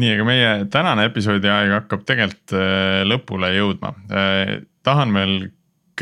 nii, 0.00 0.12
aga 0.14 0.26
meie 0.26 0.52
tänane 0.72 1.06
episoodi 1.10 1.50
aeg 1.52 1.74
hakkab 1.76 2.04
tegelikult 2.08 2.54
äh, 2.56 3.02
lõpule 3.08 3.52
jõudma. 3.56 3.92
Äh, 4.08 4.54
tahan 4.86 5.12
veel 5.16 5.34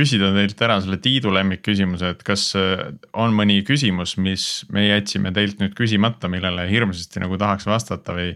küsida 0.00 0.32
teilt 0.34 0.64
ära 0.64 0.78
selle 0.82 0.98
Tiidu 1.02 1.32
lemmikküsimuse, 1.34 2.14
et 2.14 2.24
kas 2.26 2.48
äh, 2.58 2.88
on 3.12 3.36
mõni 3.36 3.60
küsimus, 3.66 4.16
mis 4.20 4.48
me 4.72 4.88
jätsime 4.88 5.34
teilt 5.36 5.62
nüüd 5.62 5.76
küsimata, 5.78 6.30
millele 6.32 6.66
hirmsasti 6.70 7.22
nagu 7.22 7.38
tahaks 7.40 7.68
vastata 7.68 8.16
või 8.16 8.34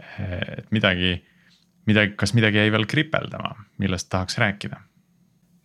et 0.00 0.68
midagi, 0.72 1.16
midagi, 1.88 2.14
kas 2.20 2.32
midagi 2.36 2.62
jäi 2.62 2.70
veel 2.72 2.86
kripeldama, 2.88 3.54
millest 3.82 4.10
tahaks 4.12 4.38
rääkida? 4.40 4.80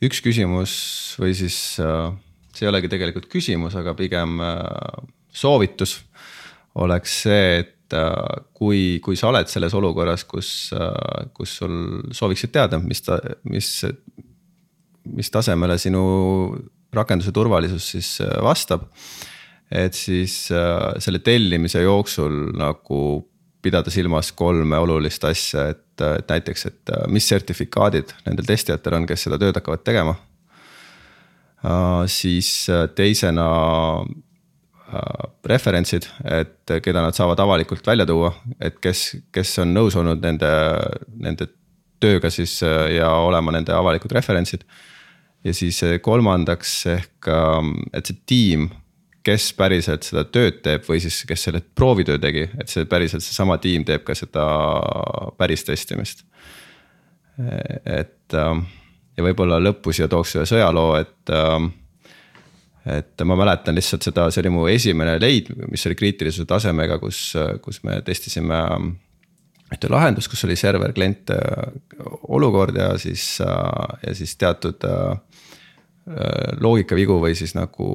üks 0.06 0.20
küsimus 0.22 0.74
või 1.18 1.32
siis 1.38 1.56
see 1.80 2.66
ei 2.66 2.70
olegi 2.70 2.92
tegelikult 2.92 3.30
küsimus, 3.32 3.78
aga 3.80 3.96
pigem 3.98 4.36
soovitus 5.34 5.96
oleks 6.84 7.16
see, 7.24 7.48
et 7.62 7.72
et 7.86 7.94
äh, 7.94 8.46
kui, 8.54 9.00
kui 9.04 9.18
sa 9.18 9.30
oled 9.30 9.50
selles 9.52 9.74
olukorras, 9.78 10.26
kus, 10.26 10.72
äh, 10.74 11.28
kus 11.36 11.58
sul 11.60 11.76
sooviksid 12.16 12.54
teada, 12.56 12.80
mis 12.82 13.04
ta, 13.06 13.20
mis, 13.50 13.70
mis 15.06 15.32
tasemele 15.32 15.78
sinu 15.82 16.04
rakenduse 16.96 17.34
turvalisus 17.36 17.92
siis 17.96 18.10
äh, 18.24 18.36
vastab. 18.44 18.90
et 19.72 19.94
siis 19.98 20.34
selle 21.02 21.20
tellimise 21.26 21.82
jooksul 21.82 22.52
nagu 22.54 23.00
pidada 23.66 23.90
silmas 23.90 24.30
kolme 24.38 24.78
olulist 24.78 25.24
asja, 25.26 25.64
et, 25.74 26.02
et 26.06 26.30
näiteks, 26.30 26.66
et 26.70 26.92
mis 27.10 27.26
sertifikaadid 27.28 28.14
nendel 28.28 28.46
testijatel 28.46 29.00
on, 29.00 29.08
kes 29.10 29.26
seda 29.26 29.40
tööd 29.42 29.58
hakkavad 29.58 29.82
tegema. 29.82 30.14
siis 32.06 32.68
teisena 32.96 33.48
Äh, 34.86 35.30
referentsid, 35.50 36.06
et 36.30 36.72
keda 36.86 37.02
nad 37.02 37.16
saavad 37.18 37.40
avalikult 37.42 37.88
välja 37.88 38.06
tuua, 38.06 38.30
et 38.62 38.76
kes, 38.78 39.16
kes 39.34 39.56
on 39.64 39.72
nõus 39.74 39.96
olnud 39.98 40.22
nende, 40.22 40.50
nende 41.26 41.48
tööga 42.04 42.30
siis 42.30 42.54
äh, 42.62 42.92
ja 43.00 43.10
olema 43.26 43.56
nende 43.56 43.74
avalikud 43.74 44.14
referentsid. 44.14 44.62
Ja 45.46 45.54
siis 45.54 45.84
äh, 45.86 46.00
kolmandaks 46.02 46.74
ehk, 46.90 47.30
ähm, 47.30 47.76
et 47.94 48.10
see 48.10 48.18
tiim, 48.26 48.70
kes 49.26 49.52
päriselt 49.58 50.06
seda 50.06 50.26
tööd 50.30 50.60
teeb 50.66 50.86
või 50.86 51.00
siis, 51.02 51.24
kes 51.26 51.48
selle 51.48 51.62
proovitöö 51.76 52.20
tegi, 52.22 52.46
et 52.62 52.70
see 52.70 52.86
päriselt 52.90 53.26
seesama 53.26 53.58
tiim 53.62 53.86
teeb 53.86 54.04
ka 54.06 54.14
seda 54.18 54.46
päris 55.38 55.66
testimist. 55.66 56.26
et 57.38 58.34
ähm, 58.34 58.62
ja 59.18 59.24
võib-olla 59.26 59.58
lõppu 59.60 59.92
siia 59.92 60.08
tooks 60.08 60.38
ühe 60.38 60.46
sõjaloo, 60.48 60.94
et 61.02 61.34
ähm, 61.34 61.74
et 62.86 63.22
ma 63.26 63.36
mäletan 63.40 63.76
lihtsalt 63.76 64.06
seda, 64.06 64.28
see 64.30 64.44
oli 64.44 64.52
mu 64.54 64.68
esimene 64.70 65.18
leid, 65.18 65.50
mis 65.72 65.86
oli 65.90 65.98
kriitilisuse 65.98 66.46
tasemega, 66.46 67.00
kus, 67.02 67.32
kus 67.66 67.82
me 67.84 67.98
testisime 68.06 68.60
ühte 69.74 69.90
lahendust, 69.90 70.30
kus 70.30 70.46
oli 70.46 70.58
server 70.60 70.94
klient 70.94 71.34
olukord 72.30 72.78
ja 72.78 72.92
siis, 73.02 73.40
ja 73.42 74.14
siis 74.14 74.36
teatud 74.38 74.86
loogikavigu 76.62 77.16
või 77.18 77.34
siis 77.34 77.56
nagu 77.58 77.88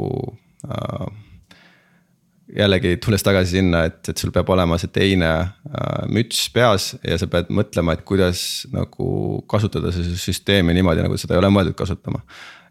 jällegi 2.57 2.97
tulles 2.97 3.23
tagasi 3.23 3.59
sinna, 3.59 3.85
et, 3.89 4.01
et 4.09 4.19
sul 4.19 4.33
peab 4.35 4.49
olema 4.53 4.79
see 4.81 4.91
teine 4.93 5.31
äh, 5.31 6.05
müts 6.11 6.43
peas 6.55 6.93
ja 7.07 7.19
sa 7.21 7.29
pead 7.31 7.51
mõtlema, 7.55 7.95
et 7.95 8.05
kuidas 8.07 8.67
nagu 8.75 9.41
kasutada 9.51 9.93
seda 9.95 10.17
süsteemi 10.19 10.75
niimoodi, 10.77 11.05
nagu 11.07 11.19
seda 11.21 11.37
ei 11.37 11.43
ole 11.43 11.53
mõeldud 11.55 11.79
kasutama. 11.79 12.23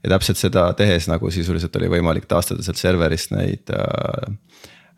ja 0.03 0.13
täpselt 0.15 0.39
seda 0.39 0.69
tehes 0.73 1.09
nagu 1.11 1.31
sisuliselt 1.31 1.75
oli 1.75 1.91
võimalik 1.91 2.27
taastada 2.27 2.63
sealt 2.63 2.79
serverist 2.79 3.31
neid 3.35 3.71
äh, 3.75 4.33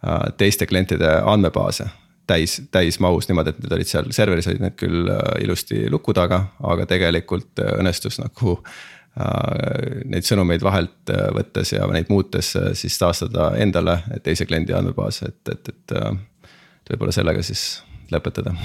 äh, 0.06 0.24
teiste 0.38 0.66
klientide 0.66 1.14
andmebaase 1.26 1.90
täis, 2.28 2.62
täismahus 2.72 3.28
niimoodi, 3.30 3.50
et 3.50 3.64
need 3.64 3.78
olid 3.78 3.90
seal 3.90 4.12
serveris 4.16 4.48
olid 4.48 4.66
need 4.66 4.80
küll 4.80 5.10
äh, 5.10 5.44
ilusti 5.46 5.86
luku 5.90 6.14
taga, 6.18 6.48
aga 6.64 6.90
tegelikult 6.90 7.62
äh, 7.62 7.78
õnnestus 7.78 8.22
nagu 8.22 8.58
äh, 8.58 8.74
Äh, 9.01 9.01
neid 9.16 10.24
sõnumeid 10.24 10.64
vahelt 10.64 11.12
äh, 11.12 11.28
võttes 11.36 11.74
ja 11.74 11.88
neid 11.92 12.08
muutes 12.12 12.54
äh, 12.56 12.72
siis 12.80 12.96
taastada 13.00 13.52
endale 13.60 13.98
teise 14.24 14.48
kliendi 14.48 14.74
andmebaase, 14.76 15.34
et, 15.34 15.52
et, 15.52 15.70
et 15.74 16.94
võib-olla 16.94 17.12
sellega 17.16 17.44
siis 17.44 17.84
lõpetada. 18.12 18.56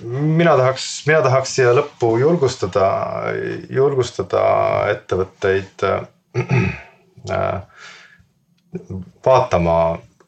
mina 0.00 0.56
tahaks, 0.56 0.88
mina 1.06 1.20
tahaks 1.28 1.54
siia 1.58 1.74
lõppu 1.76 2.16
julgustada, 2.20 2.88
julgustada 3.68 4.42
ettevõtteid 4.94 5.86
vaatama 9.26 9.78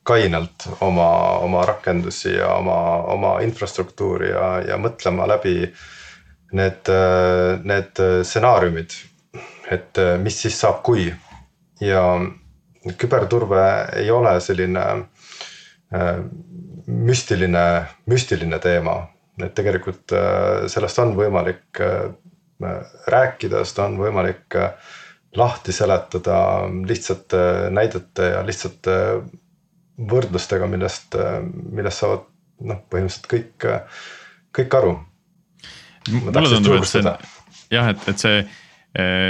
kainelt 0.09 0.69
oma, 0.81 1.11
oma 1.45 1.65
rakendusi 1.69 2.37
ja 2.37 2.55
oma, 2.57 2.79
oma 3.17 3.39
infrastruktuuri 3.45 4.29
ja, 4.31 4.49
ja 4.73 4.77
mõtlema 4.81 5.29
läbi 5.29 5.57
äh, 5.65 5.87
need, 6.57 6.91
need 7.69 8.01
stsenaariumid, 8.25 8.95
et 9.71 10.01
mis 10.23 10.39
siis 10.43 10.57
saab, 10.61 10.83
kui. 10.87 11.11
ja 11.81 12.03
küberturve 12.97 13.65
ei 13.97 14.11
ole 14.11 14.39
selline 14.41 14.85
äh, 15.95 16.21
müstiline, 16.87 17.65
müstiline 18.07 18.59
teema, 18.63 19.01
et 19.43 19.55
tegelikult 19.57 20.15
äh, 20.17 20.67
sellest 20.71 21.03
on 21.03 21.15
võimalik 21.19 21.83
äh, 21.85 22.09
rääkida, 23.13 23.63
seda 23.69 23.87
on 23.87 23.99
võimalik 24.01 24.57
lahti 25.39 25.75
seletada 25.75 26.39
lihtsate 26.89 27.69
näidete 27.71 28.33
ja 28.33 28.41
lihtsate 28.43 28.97
võrdlustega, 30.11 30.67
millest, 30.71 31.15
millest 31.53 32.03
saavad 32.03 32.25
noh, 32.67 32.81
põhimõtteliselt 32.91 33.29
kõik, 33.31 33.67
kõik 34.59 34.77
aru 34.81 34.97
mulle 36.13 36.33
tundub, 36.33 36.79
et 36.79 36.89
see 36.89 37.05
on 37.05 37.13
jah, 37.73 37.91
et, 37.93 38.09
et 38.09 38.25
see, 38.25 38.43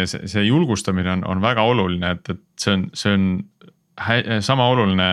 see, 0.06 0.28
see 0.30 0.44
julgustamine 0.46 1.16
on, 1.18 1.24
on 1.28 1.42
väga 1.42 1.64
oluline, 1.66 2.14
et, 2.16 2.34
et 2.34 2.62
see 2.62 2.76
on, 2.76 2.86
see 2.96 3.14
on 3.16 3.28
sama 4.40 4.68
oluline 4.68 5.08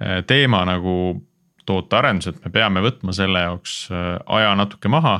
eh, 0.00 0.20
teema 0.26 0.64
nagu 0.68 0.94
tootearendus, 1.68 2.30
et 2.30 2.44
me 2.44 2.52
peame 2.52 2.82
võtma 2.84 3.14
selle 3.16 3.44
jaoks 3.46 3.80
eh, 3.92 4.14
aja 4.38 4.54
natuke 4.58 4.92
maha. 4.92 5.18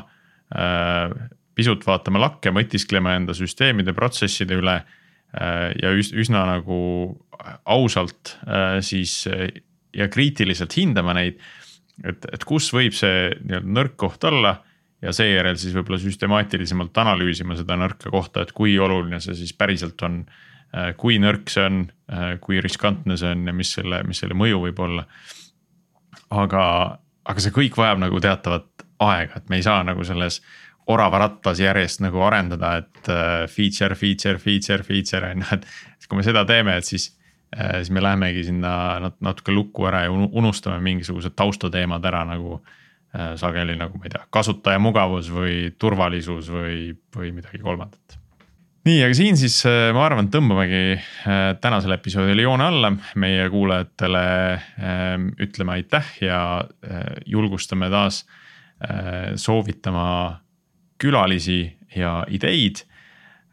Eh, 0.55 1.16
pisut 1.59 1.82
vaatame 1.86 2.20
lakke, 2.22 2.53
mõtisklema 2.55 3.16
enda 3.18 3.34
süsteemide, 3.34 3.92
protsesside 3.96 4.61
üle 4.61 4.76
ja 5.28 5.90
üsna 5.92 6.44
nagu 6.46 6.76
ausalt 7.68 8.30
siis 8.86 9.26
ja 9.26 10.07
kriitiliselt 10.09 10.72
hindama 10.78 11.12
neid. 11.18 11.42
et, 12.07 12.24
et 12.32 12.46
kus 12.46 12.70
võib 12.72 12.94
see 12.94 13.34
nii-öelda 13.42 13.74
nõrk 13.74 13.99
koht 14.01 14.24
olla 14.24 14.55
ja 15.03 15.14
seejärel 15.14 15.59
siis 15.61 15.74
võib-olla 15.76 16.01
süstemaatilisemalt 16.03 16.96
analüüsima 17.03 17.57
seda 17.59 17.78
nõrka 17.78 18.11
kohta, 18.12 18.42
et 18.42 18.53
kui 18.57 18.76
oluline 18.82 19.20
see 19.22 19.36
siis 19.38 19.55
päriselt 19.57 20.03
on. 20.07 20.22
Äh, 20.68 20.90
kui 21.01 21.16
nõrk 21.16 21.49
see 21.49 21.64
on, 21.64 21.84
äh, 22.12 22.34
kui 22.44 22.59
riskantne 22.61 23.16
see 23.16 23.30
on 23.32 23.46
ja 23.49 23.55
mis 23.57 23.70
selle, 23.78 24.03
mis 24.05 24.18
selle 24.20 24.36
mõju 24.36 24.66
võib 24.66 24.82
olla. 24.84 25.07
aga, 26.28 26.62
aga 27.24 27.40
see 27.40 27.55
kõik 27.57 27.78
vajab 27.78 28.03
nagu 28.03 28.20
teatavat 28.20 28.84
aega, 29.01 29.38
et 29.38 29.49
me 29.49 29.57
ei 29.57 29.64
saa 29.64 29.80
nagu 29.86 30.05
selles 30.05 30.42
oravarattas 30.88 31.61
järjest 31.61 32.03
nagu 32.05 32.20
arendada, 32.20 32.74
et 32.82 33.09
äh, 33.09 33.46
feature, 33.49 33.94
feature, 33.96 34.38
feature, 34.38 34.82
feature 34.84 35.30
on 35.30 35.40
ju, 35.40 35.55
et. 35.57 35.64
kui 36.09 36.20
me 36.20 36.24
seda 36.24 36.44
teeme, 36.49 36.76
et 36.76 36.84
siis, 36.84 37.11
siis 37.53 37.90
me 37.92 38.01
lähemegi 38.01 38.44
sinna 38.44 38.72
natuke 39.20 39.53
lukku 39.53 39.84
ära 39.88 40.07
ja 40.07 40.12
unustame 40.12 40.80
mingisugused 40.84 41.32
taustateemad 41.36 42.05
ära 42.05 42.22
nagu 42.28 42.61
Äh, 42.61 42.86
sageli 43.40 43.76
nagu 43.78 43.98
ma 43.98 44.06
ei 44.08 44.14
tea, 44.14 44.24
kasutaja 44.30 44.78
mugavus 44.82 45.30
või 45.32 45.72
turvalisus 45.78 46.50
või, 46.52 46.92
või 47.16 47.32
midagi 47.34 47.58
kolmandat. 47.62 48.18
nii, 48.88 49.00
aga 49.04 49.16
siin 49.16 49.38
siis 49.40 49.60
äh, 49.68 49.88
ma 49.96 50.04
arvan, 50.06 50.30
tõmbamegi 50.32 50.82
äh, 50.96 51.54
tänasele 51.60 51.98
episoodile 51.98 52.46
joone 52.46 52.68
alla, 52.68 52.92
meie 53.20 53.48
kuulajatele 53.52 54.26
ähm, 54.54 55.30
ütleme 55.40 55.78
aitäh 55.78 56.12
ja 56.24 56.42
julgustame 57.26 57.90
taas 57.92 58.24
soovitama 59.42 60.04
külalisi 61.02 61.64
ja 61.96 62.24
ideid. 62.30 62.84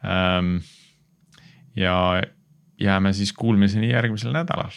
Ähm, 0.05 0.57
ja 1.75 2.21
jääme 2.79 3.13
siis 3.13 3.33
kuulmiseni 3.33 3.89
järgmisel 3.89 4.31
nädalal. 4.31 4.71